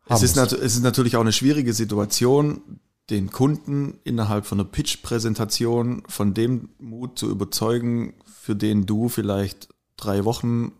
es 0.08 0.22
ist, 0.22 0.36
es 0.36 0.76
ist 0.76 0.82
natürlich 0.82 1.16
auch 1.16 1.20
eine 1.20 1.32
schwierige 1.32 1.72
Situation, 1.72 2.80
den 3.10 3.30
Kunden 3.30 3.98
innerhalb 4.04 4.46
von 4.46 4.60
einer 4.60 4.68
Pitch-Präsentation 4.68 6.02
von 6.08 6.34
dem 6.34 6.70
Mut 6.78 7.18
zu 7.18 7.28
überzeugen, 7.28 8.14
für 8.24 8.56
den 8.56 8.86
du 8.86 9.08
vielleicht 9.08 9.68
drei 9.96 10.24
Wochen 10.24 10.72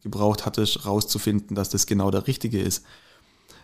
gebraucht 0.00 0.46
hattest, 0.46 0.84
rauszufinden, 0.84 1.54
dass 1.54 1.68
das 1.70 1.86
genau 1.86 2.10
der 2.10 2.26
richtige 2.26 2.60
ist. 2.60 2.84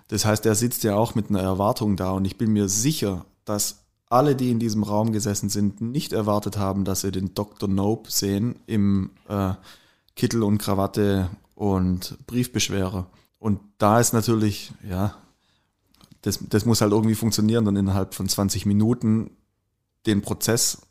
Das 0.09 0.25
heißt, 0.25 0.47
er 0.47 0.55
sitzt 0.55 0.85
ja 0.85 0.97
auch 0.97 1.15
mit 1.15 1.31
einer 1.31 1.41
Erwartung 1.41 1.97
da 1.97 2.13
und 2.13 2.25
ich 2.25 2.39
bin 2.39 2.53
mir 2.53 2.69
sicher, 2.69 3.25
dass 3.45 3.85
alle, 4.09 4.35
die 4.37 4.51
in 4.51 4.59
diesem 4.59 4.85
Raum 4.85 5.13
gesessen 5.13 5.49
sind, 5.49 5.81
nicht 5.81 6.13
erwartet 6.13 6.57
haben, 6.57 6.85
dass 6.85 7.03
sie 7.03 7.11
den 7.11 7.35
Dr. 7.35 7.69
Nope 7.69 8.11
sehen 8.11 8.57
im 8.67 9.11
äh, 9.29 9.53
Kittel 10.17 10.43
und 10.43 10.59
Krawatte 10.59 11.29
und 11.59 12.17
Briefbeschwerer. 12.29 13.11
Und 13.41 13.59
da 13.79 13.99
ist 13.99 14.13
natürlich, 14.13 14.71
ja, 14.89 15.17
das, 16.23 16.39
das 16.49 16.65
muss 16.65 16.81
halt 16.81 16.93
irgendwie 16.93 17.17
funktionieren, 17.17 17.65
dann 17.65 17.75
innerhalb 17.75 18.15
von 18.15 18.29
20 18.29 18.65
Minuten 18.65 19.33
den 20.07 20.23
Prozess 20.23 20.83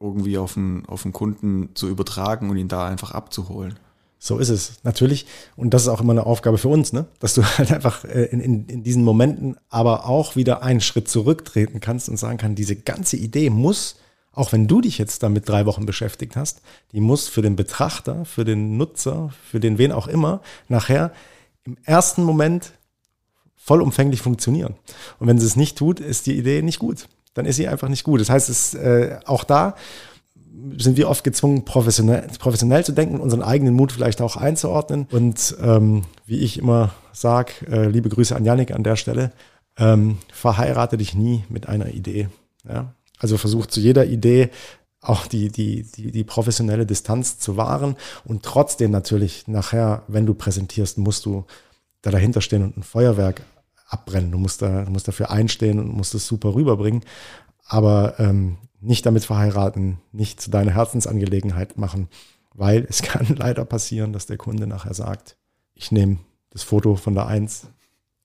irgendwie 0.00 0.38
auf 0.38 0.54
den, 0.54 0.86
auf 0.86 1.02
den 1.02 1.12
Kunden 1.12 1.70
zu 1.74 1.88
übertragen 1.88 2.50
und 2.50 2.56
ihn 2.56 2.66
da 2.66 2.86
einfach 2.86 3.12
abzuholen. 3.12 3.78
So 4.18 4.38
ist 4.38 4.48
es, 4.48 4.80
natürlich. 4.82 5.26
Und 5.56 5.72
das 5.72 5.82
ist 5.82 5.88
auch 5.88 6.00
immer 6.00 6.12
eine 6.12 6.26
Aufgabe 6.26 6.58
für 6.58 6.68
uns, 6.68 6.92
ne? 6.92 7.06
dass 7.20 7.34
du 7.34 7.44
halt 7.58 7.70
einfach 7.72 8.04
äh, 8.04 8.24
in, 8.24 8.40
in, 8.40 8.66
in 8.66 8.82
diesen 8.82 9.04
Momenten 9.04 9.56
aber 9.68 10.06
auch 10.06 10.34
wieder 10.34 10.64
einen 10.64 10.80
Schritt 10.80 11.08
zurücktreten 11.08 11.78
kannst 11.78 12.08
und 12.08 12.16
sagen 12.16 12.38
kann, 12.38 12.56
diese 12.56 12.74
ganze 12.74 13.16
Idee 13.16 13.50
muss, 13.50 13.96
auch 14.32 14.52
wenn 14.52 14.66
du 14.66 14.80
dich 14.80 14.98
jetzt 14.98 15.22
damit 15.22 15.48
drei 15.48 15.66
Wochen 15.66 15.86
beschäftigt 15.86 16.36
hast, 16.36 16.62
die 16.92 17.00
muss 17.00 17.28
für 17.28 17.42
den 17.42 17.56
Betrachter, 17.56 18.24
für 18.24 18.44
den 18.44 18.76
Nutzer, 18.76 19.30
für 19.50 19.60
den 19.60 19.78
wen 19.78 19.92
auch 19.92 20.08
immer, 20.08 20.40
nachher 20.68 21.12
im 21.64 21.76
ersten 21.84 22.24
Moment 22.24 22.72
vollumfänglich 23.56 24.22
funktionieren. 24.22 24.74
Und 25.18 25.28
wenn 25.28 25.38
sie 25.38 25.46
es 25.46 25.56
nicht 25.56 25.78
tut, 25.78 26.00
ist 26.00 26.26
die 26.26 26.36
Idee 26.36 26.62
nicht 26.62 26.78
gut. 26.78 27.08
Dann 27.34 27.46
ist 27.46 27.56
sie 27.56 27.68
einfach 27.68 27.88
nicht 27.88 28.04
gut. 28.04 28.20
Das 28.20 28.30
heißt, 28.30 28.48
es 28.48 28.74
äh, 28.74 29.18
auch 29.24 29.44
da 29.44 29.76
sind 30.76 30.96
wir 30.96 31.08
oft 31.08 31.24
gezwungen, 31.24 31.64
professionell, 31.64 32.26
professionell 32.38 32.84
zu 32.84 32.92
denken, 32.92 33.20
unseren 33.20 33.42
eigenen 33.42 33.74
Mut 33.74 33.92
vielleicht 33.92 34.20
auch 34.20 34.36
einzuordnen. 34.36 35.06
Und 35.10 35.56
ähm, 35.62 36.04
wie 36.26 36.38
ich 36.38 36.58
immer 36.58 36.92
sage, 37.12 37.52
äh, 37.70 37.88
liebe 37.88 38.08
Grüße 38.08 38.34
an 38.36 38.44
Yannick 38.44 38.72
an 38.72 38.82
der 38.82 38.96
Stelle, 38.96 39.32
ähm, 39.78 40.18
verheirate 40.32 40.96
dich 40.96 41.14
nie 41.14 41.44
mit 41.48 41.68
einer 41.68 41.88
Idee. 41.88 42.28
Ja? 42.68 42.94
Also 43.22 43.38
versuch 43.38 43.66
zu 43.66 43.80
jeder 43.80 44.04
Idee 44.04 44.50
auch 45.00 45.26
die, 45.26 45.48
die, 45.48 45.82
die, 45.82 46.12
die 46.12 46.24
professionelle 46.24 46.86
Distanz 46.86 47.38
zu 47.38 47.56
wahren 47.56 47.96
und 48.24 48.42
trotzdem 48.42 48.90
natürlich 48.90 49.48
nachher, 49.48 50.02
wenn 50.06 50.26
du 50.26 50.34
präsentierst, 50.34 50.98
musst 50.98 51.24
du 51.24 51.44
da 52.02 52.10
dahinter 52.10 52.40
stehen 52.40 52.62
und 52.62 52.76
ein 52.76 52.82
Feuerwerk 52.82 53.42
abbrennen. 53.88 54.32
Du 54.32 54.38
musst, 54.38 54.60
da, 54.62 54.84
du 54.84 54.90
musst 54.90 55.06
dafür 55.06 55.30
einstehen 55.30 55.78
und 55.78 55.92
musst 55.92 56.14
es 56.14 56.26
super 56.26 56.54
rüberbringen. 56.54 57.04
Aber 57.66 58.18
ähm, 58.18 58.58
nicht 58.80 59.06
damit 59.06 59.24
verheiraten, 59.24 59.98
nicht 60.10 60.40
zu 60.40 60.50
deiner 60.50 60.72
Herzensangelegenheit 60.72 61.78
machen, 61.78 62.08
weil 62.54 62.84
es 62.88 63.02
kann 63.02 63.26
leider 63.36 63.64
passieren, 63.64 64.12
dass 64.12 64.26
der 64.26 64.36
Kunde 64.36 64.66
nachher 64.66 64.94
sagt, 64.94 65.36
ich 65.74 65.92
nehme 65.92 66.18
das 66.50 66.62
Foto 66.62 66.96
von 66.96 67.14
der 67.14 67.26
Eins. 67.26 67.66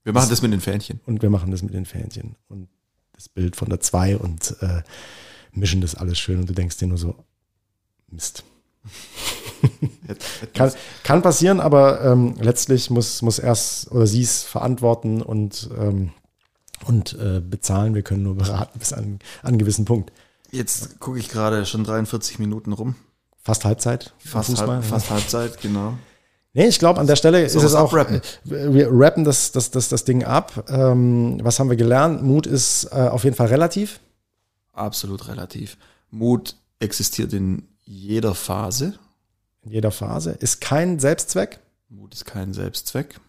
Wir 0.04 0.14
machen 0.14 0.24
das, 0.24 0.40
das 0.40 0.42
mit 0.42 0.54
den 0.54 0.62
Fähnchen. 0.62 1.00
Und 1.06 1.22
wir 1.22 1.30
machen 1.30 1.52
das 1.52 1.62
mit 1.62 1.74
den 1.74 1.86
Fähnchen. 1.86 2.36
Und 2.50 2.68
das 3.18 3.28
Bild 3.28 3.56
von 3.56 3.68
der 3.68 3.80
Zwei 3.80 4.16
und 4.16 4.56
äh, 4.62 4.84
mischen 5.52 5.82
das 5.82 5.96
alles 5.96 6.20
schön 6.20 6.40
und 6.40 6.50
du 6.50 6.54
denkst 6.54 6.78
dir 6.78 6.88
nur 6.88 7.00
so, 7.00 7.16
Mist. 8.10 8.44
kann, 10.54 10.72
kann 11.04 11.22
passieren, 11.22 11.60
aber 11.60 12.02
ähm, 12.06 12.36
letztlich 12.40 12.90
muss, 12.90 13.22
muss 13.22 13.40
erst 13.40 13.92
oder 13.92 14.08
sie 14.08 14.22
es 14.22 14.44
verantworten 14.44 15.22
und, 15.22 15.70
ähm, 15.78 16.12
und 16.86 17.18
äh, 17.20 17.42
bezahlen. 17.42 17.96
Wir 17.96 18.04
können 18.04 18.24
nur 18.24 18.36
beraten 18.36 18.80
bis 18.80 18.94
an, 18.94 19.20
an 19.42 19.50
einen 19.50 19.58
gewissen 19.58 19.84
Punkt. 19.84 20.14
Jetzt 20.52 21.00
gucke 21.00 21.20
ich 21.20 21.28
gerade 21.28 21.66
schon 21.66 21.84
43 21.84 22.40
Minuten 22.40 22.72
rum. 22.72 22.96
Fast 23.42 23.66
Halbzeit. 23.66 24.14
Fast, 24.20 24.62
halb, 24.62 24.86
fast 24.86 25.10
Halbzeit, 25.10 25.60
genau. 25.60 25.98
Nee, 26.54 26.68
ich 26.68 26.80
glaube, 26.80 27.00
an 27.00 27.08
der 27.08 27.16
Stelle 27.16 27.48
so 27.50 27.60
ist 27.60 27.66
es 27.66 27.76
auch, 27.76 27.92
abrappen. 27.94 28.22
Äh, 28.50 28.74
wir 28.74 28.90
rappen 28.92 29.24
das, 29.24 29.52
das, 29.52 29.72
das, 29.72 29.90
das 29.90 30.06
Ding 30.06 30.24
ab. 30.24 30.66
Ähm, 30.70 31.40
was 31.44 31.60
haben 31.60 31.70
wir 31.70 31.78
gelernt? 31.78 32.24
Mut 32.24 32.48
ist 32.48 32.86
äh, 32.86 33.10
auf 33.10 33.24
jeden 33.24 33.36
Fall 33.36 33.48
relativ. 33.48 34.00
Absolut 34.74 35.28
relativ. 35.28 35.78
Mut 36.10 36.56
existiert 36.80 37.34
in 37.34 37.68
jeder 37.84 38.36
Phase. 38.36 38.98
In 39.62 39.72
jeder 39.72 39.92
Phase. 39.92 40.32
Ist 40.32 40.62
kein 40.62 41.00
Selbstzweck. 41.00 41.60
Mut 41.90 42.14
ist 42.14 42.26
kein 42.26 42.54
Selbstzweck. 42.54 43.20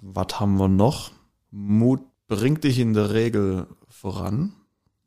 Was 0.00 0.40
haben 0.40 0.56
wir 0.58 0.68
noch? 0.68 1.12
Mut 1.50 2.00
bringt 2.28 2.64
dich 2.64 2.78
in 2.78 2.94
der 2.94 3.12
Regel 3.12 3.66
voran. 3.88 4.52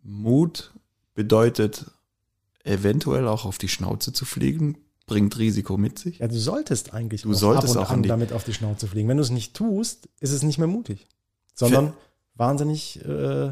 Mut 0.03 0.73
bedeutet 1.13 1.85
eventuell 2.63 3.27
auch 3.27 3.45
auf 3.45 3.57
die 3.57 3.69
Schnauze 3.69 4.13
zu 4.13 4.25
fliegen, 4.25 4.77
bringt 5.11 5.37
Risiko 5.37 5.77
mit 5.77 5.99
sich. 5.99 6.19
Ja, 6.19 6.27
du 6.27 6.39
solltest 6.39 6.93
eigentlich 6.93 7.23
du 7.23 7.33
solltest 7.33 7.75
ab 7.75 7.81
und 7.81 7.85
auch 7.85 7.91
an 7.91 8.03
damit 8.03 8.33
auf 8.33 8.43
die 8.43 8.53
Schnauze 8.53 8.87
fliegen. 8.87 9.07
Wenn 9.09 9.17
du 9.17 9.23
es 9.23 9.29
nicht 9.29 9.55
tust, 9.55 10.09
ist 10.19 10.31
es 10.31 10.43
nicht 10.43 10.57
mehr 10.57 10.67
mutig, 10.67 11.07
sondern 11.53 11.93
wahnsinnig 12.35 13.03
äh, 13.05 13.51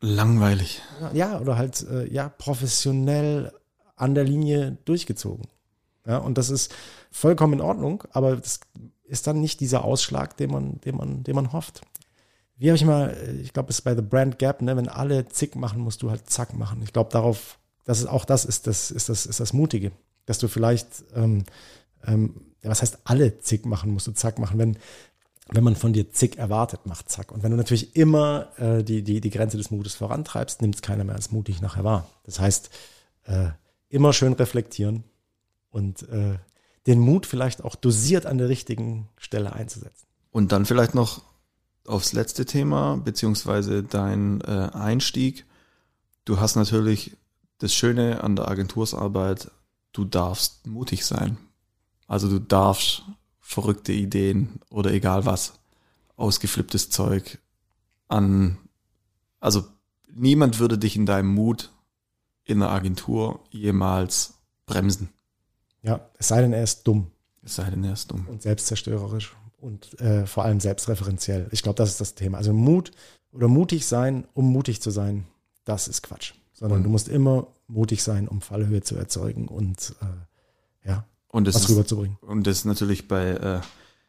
langweilig. 0.00 0.82
Ja, 1.12 1.40
oder 1.40 1.56
halt 1.56 1.86
äh, 1.88 2.10
ja 2.12 2.28
professionell 2.28 3.52
an 3.96 4.14
der 4.14 4.24
Linie 4.24 4.78
durchgezogen. 4.84 5.46
Ja, 6.06 6.18
und 6.18 6.38
das 6.38 6.50
ist 6.50 6.74
vollkommen 7.10 7.54
in 7.54 7.60
Ordnung, 7.60 8.04
aber 8.12 8.36
das 8.36 8.60
ist 9.04 9.26
dann 9.26 9.40
nicht 9.40 9.60
dieser 9.60 9.84
Ausschlag, 9.84 10.36
den 10.36 10.50
man, 10.50 10.80
den 10.80 10.96
man, 10.96 11.22
den 11.22 11.34
man 11.34 11.52
hofft 11.52 11.82
wie 12.56 12.68
habe 12.68 12.76
ich 12.76 12.84
mal, 12.84 13.16
ich 13.42 13.52
glaube, 13.52 13.70
es 13.70 13.78
ist 13.78 13.82
bei 13.82 13.94
The 13.94 14.02
Brand 14.02 14.38
Gap, 14.38 14.62
ne, 14.62 14.76
wenn 14.76 14.88
alle 14.88 15.26
zick 15.28 15.56
machen, 15.56 15.80
musst 15.80 16.02
du 16.02 16.10
halt 16.10 16.30
zack 16.30 16.54
machen. 16.54 16.80
Ich 16.82 16.92
glaube, 16.92 17.10
darauf, 17.10 17.58
das 17.84 17.98
ist 17.98 18.06
auch 18.06 18.24
das 18.24 18.44
ist 18.44 18.66
das, 18.66 18.90
ist 18.90 19.08
das, 19.08 19.26
ist 19.26 19.40
das 19.40 19.52
Mutige, 19.52 19.92
dass 20.26 20.38
du 20.38 20.48
vielleicht, 20.48 21.04
ähm, 21.14 21.44
ähm, 22.06 22.40
was 22.62 22.82
heißt 22.82 22.98
alle 23.04 23.40
zick 23.40 23.66
machen, 23.66 23.92
musst 23.92 24.06
du 24.06 24.12
zack 24.12 24.38
machen, 24.38 24.58
wenn, 24.58 24.78
wenn 25.50 25.64
man 25.64 25.76
von 25.76 25.92
dir 25.92 26.10
zick 26.10 26.38
erwartet, 26.38 26.86
macht 26.86 27.10
zack. 27.10 27.30
Und 27.30 27.42
wenn 27.42 27.50
du 27.50 27.56
natürlich 27.56 27.96
immer 27.96 28.48
äh, 28.58 28.82
die, 28.82 29.02
die, 29.02 29.20
die 29.20 29.30
Grenze 29.30 29.56
des 29.56 29.70
Mutes 29.70 29.94
vorantreibst, 29.94 30.62
nimmt 30.62 30.76
es 30.76 30.82
keiner 30.82 31.04
mehr 31.04 31.14
als 31.14 31.30
mutig 31.30 31.60
nachher 31.60 31.84
wahr. 31.84 32.08
Das 32.24 32.40
heißt, 32.40 32.70
äh, 33.24 33.48
immer 33.88 34.12
schön 34.12 34.32
reflektieren 34.32 35.04
und 35.70 36.08
äh, 36.08 36.38
den 36.86 37.00
Mut 37.00 37.26
vielleicht 37.26 37.62
auch 37.62 37.74
dosiert 37.74 38.26
an 38.26 38.38
der 38.38 38.48
richtigen 38.48 39.08
Stelle 39.16 39.52
einzusetzen. 39.52 40.06
Und 40.30 40.52
dann 40.52 40.66
vielleicht 40.66 40.94
noch 40.94 41.22
aufs 41.86 42.12
letzte 42.12 42.46
Thema, 42.46 42.96
beziehungsweise 42.96 43.82
dein 43.82 44.40
äh, 44.40 44.70
Einstieg. 44.72 45.44
Du 46.24 46.40
hast 46.40 46.56
natürlich 46.56 47.16
das 47.58 47.74
Schöne 47.74 48.22
an 48.22 48.36
der 48.36 48.48
Agentursarbeit, 48.48 49.50
du 49.94 50.04
darfst 50.04 50.66
mutig 50.66 51.06
sein. 51.06 51.38
Also 52.06 52.28
du 52.28 52.38
darfst 52.38 53.04
verrückte 53.40 53.92
Ideen 53.92 54.60
oder 54.68 54.92
egal 54.92 55.24
was, 55.24 55.54
ausgeflipptes 56.16 56.90
Zeug 56.90 57.38
an, 58.08 58.58
also 59.40 59.64
niemand 60.12 60.58
würde 60.58 60.76
dich 60.76 60.96
in 60.96 61.06
deinem 61.06 61.34
Mut 61.34 61.70
in 62.44 62.60
der 62.60 62.70
Agentur 62.70 63.40
jemals 63.50 64.34
bremsen. 64.66 65.08
Ja, 65.82 66.08
es 66.18 66.28
sei 66.28 66.42
denn, 66.42 66.52
er 66.52 66.62
ist 66.62 66.82
dumm. 66.84 67.10
Es 67.42 67.56
sei 67.56 67.68
denn, 67.70 67.84
er 67.84 67.92
ist 67.92 68.10
dumm. 68.10 68.26
Und 68.28 68.42
selbstzerstörerisch 68.42 69.36
und 69.58 69.98
äh, 70.00 70.26
vor 70.26 70.44
allem 70.44 70.60
selbstreferenziell. 70.60 71.48
Ich 71.52 71.62
glaube, 71.62 71.76
das 71.76 71.90
ist 71.90 72.00
das 72.00 72.14
Thema. 72.14 72.38
Also 72.38 72.52
Mut 72.52 72.92
oder 73.32 73.48
mutig 73.48 73.86
sein, 73.86 74.26
um 74.34 74.50
mutig 74.50 74.80
zu 74.80 74.90
sein, 74.90 75.26
das 75.64 75.88
ist 75.88 76.02
Quatsch. 76.02 76.34
Sondern 76.54 76.78
und 76.78 76.84
du 76.84 76.90
musst 76.90 77.08
immer 77.08 77.48
mutig 77.66 78.02
sein, 78.02 78.28
um 78.28 78.40
Fallhöhe 78.40 78.82
zu 78.82 78.96
erzeugen 78.96 79.48
und 79.48 79.94
äh, 80.00 80.88
ja, 80.88 81.04
und 81.28 81.46
was 81.48 81.56
ist, 81.56 81.68
rüberzubringen. 81.68 82.16
Und 82.20 82.46
das 82.46 82.58
ist 82.58 82.64
natürlich 82.64 83.08
bei 83.08 83.30
äh, 83.30 83.60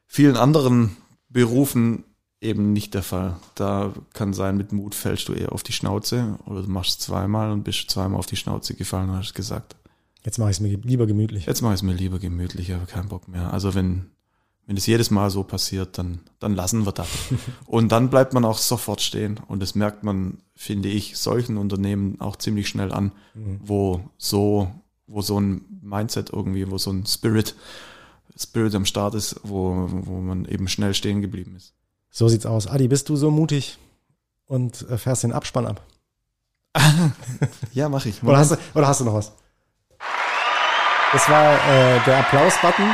vielen 0.05 0.37
anderen 0.37 0.95
Berufen 1.27 2.03
eben 2.41 2.71
nicht 2.73 2.93
der 2.93 3.03
Fall. 3.03 3.37
Da 3.55 3.93
kann 4.13 4.33
sein, 4.33 4.57
mit 4.57 4.71
Mut 4.71 4.93
fällst 4.93 5.27
du 5.27 5.33
eher 5.33 5.51
auf 5.51 5.63
die 5.63 5.73
Schnauze 5.73 6.37
oder 6.45 6.61
du 6.61 6.69
machst 6.69 7.01
zweimal 7.01 7.51
und 7.51 7.63
bist 7.63 7.89
zweimal 7.89 8.19
auf 8.19 8.27
die 8.27 8.35
Schnauze 8.35 8.75
gefallen 8.75 9.09
und 9.09 9.17
hast 9.17 9.33
gesagt. 9.33 9.75
Jetzt 10.23 10.37
mache 10.37 10.51
ich 10.51 10.57
es 10.57 10.59
mir 10.59 10.77
lieber 10.77 11.07
gemütlich. 11.07 11.45
Jetzt 11.45 11.61
mache 11.61 11.73
ich 11.73 11.79
es 11.79 11.83
mir 11.83 11.93
lieber 11.93 12.19
gemütlich, 12.19 12.73
aber 12.73 12.85
keinen 12.85 13.09
Bock 13.09 13.27
mehr. 13.27 13.53
Also 13.53 13.73
wenn 13.73 14.11
wenn 14.67 14.77
es 14.77 14.85
jedes 14.87 15.11
Mal 15.11 15.29
so 15.29 15.43
passiert, 15.43 15.97
dann, 15.97 16.19
dann 16.39 16.55
lassen 16.55 16.85
wir 16.85 16.91
das. 16.91 17.07
und 17.65 17.91
dann 17.91 18.09
bleibt 18.09 18.33
man 18.33 18.45
auch 18.45 18.57
sofort 18.57 19.01
stehen. 19.01 19.39
Und 19.47 19.61
das 19.61 19.75
merkt 19.75 20.03
man, 20.03 20.39
finde 20.55 20.89
ich, 20.89 21.17
solchen 21.17 21.57
Unternehmen 21.57 22.19
auch 22.19 22.35
ziemlich 22.35 22.67
schnell 22.67 22.91
an, 22.91 23.11
mhm. 23.33 23.59
wo 23.63 24.01
so, 24.17 24.71
wo 25.07 25.21
so 25.21 25.39
ein 25.39 25.65
Mindset 25.81 26.31
irgendwie, 26.31 26.69
wo 26.69 26.77
so 26.77 26.91
ein 26.91 27.05
Spirit, 27.05 27.55
Spirit 28.35 28.73
am 28.73 28.85
Start 28.85 29.13
ist, 29.13 29.39
wo, 29.43 29.87
wo 29.89 30.19
man 30.19 30.45
eben 30.45 30.67
schnell 30.67 30.93
stehen 30.95 31.21
geblieben 31.21 31.55
ist. 31.55 31.73
So 32.09 32.27
sieht's 32.27 32.45
aus. 32.45 32.65
Adi, 32.65 32.87
bist 32.87 33.09
du 33.09 33.15
so 33.15 33.29
mutig 33.29 33.77
und 34.45 34.89
äh, 34.89 34.97
fährst 34.97 35.23
den 35.23 35.33
Abspann 35.33 35.67
ab? 35.67 35.85
ja, 37.73 37.87
mach 37.87 38.05
ich. 38.05 38.23
Oder 38.23 38.37
hast, 38.37 38.51
du, 38.51 38.57
oder 38.73 38.87
hast 38.87 38.99
du 38.99 39.05
noch 39.05 39.13
was? 39.13 39.31
Das 41.13 41.29
war 41.29 41.53
äh, 41.53 42.03
der 42.05 42.19
Applaus-Button. 42.19 42.89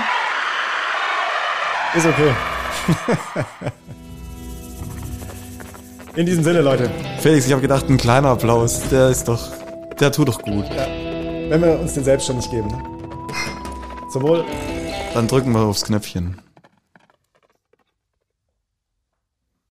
Ist 1.96 2.06
okay. 2.06 2.32
In 6.16 6.26
diesem 6.26 6.44
Sinne, 6.44 6.62
Leute. 6.62 6.90
Felix, 7.20 7.46
ich 7.46 7.52
habe 7.52 7.62
gedacht, 7.62 7.90
ein 7.90 7.98
kleiner 7.98 8.30
Applaus, 8.30 8.82
der 8.90 9.10
ist 9.10 9.28
doch, 9.28 9.50
der 10.00 10.12
tut 10.12 10.30
doch 10.30 10.42
gut. 10.42 10.66
Ja. 10.70 10.88
Wenn 11.50 11.62
wir 11.62 11.80
uns 11.80 11.94
den 11.94 12.04
selbst 12.04 12.28
schon 12.28 12.38
nicht 12.38 12.50
geben. 12.50 12.68
Ne? 12.68 12.82
Sowohl. 14.10 14.46
Dann 15.14 15.28
drücken 15.28 15.52
wir 15.52 15.62
aufs 15.62 15.84
Knöpfchen. 15.84 16.38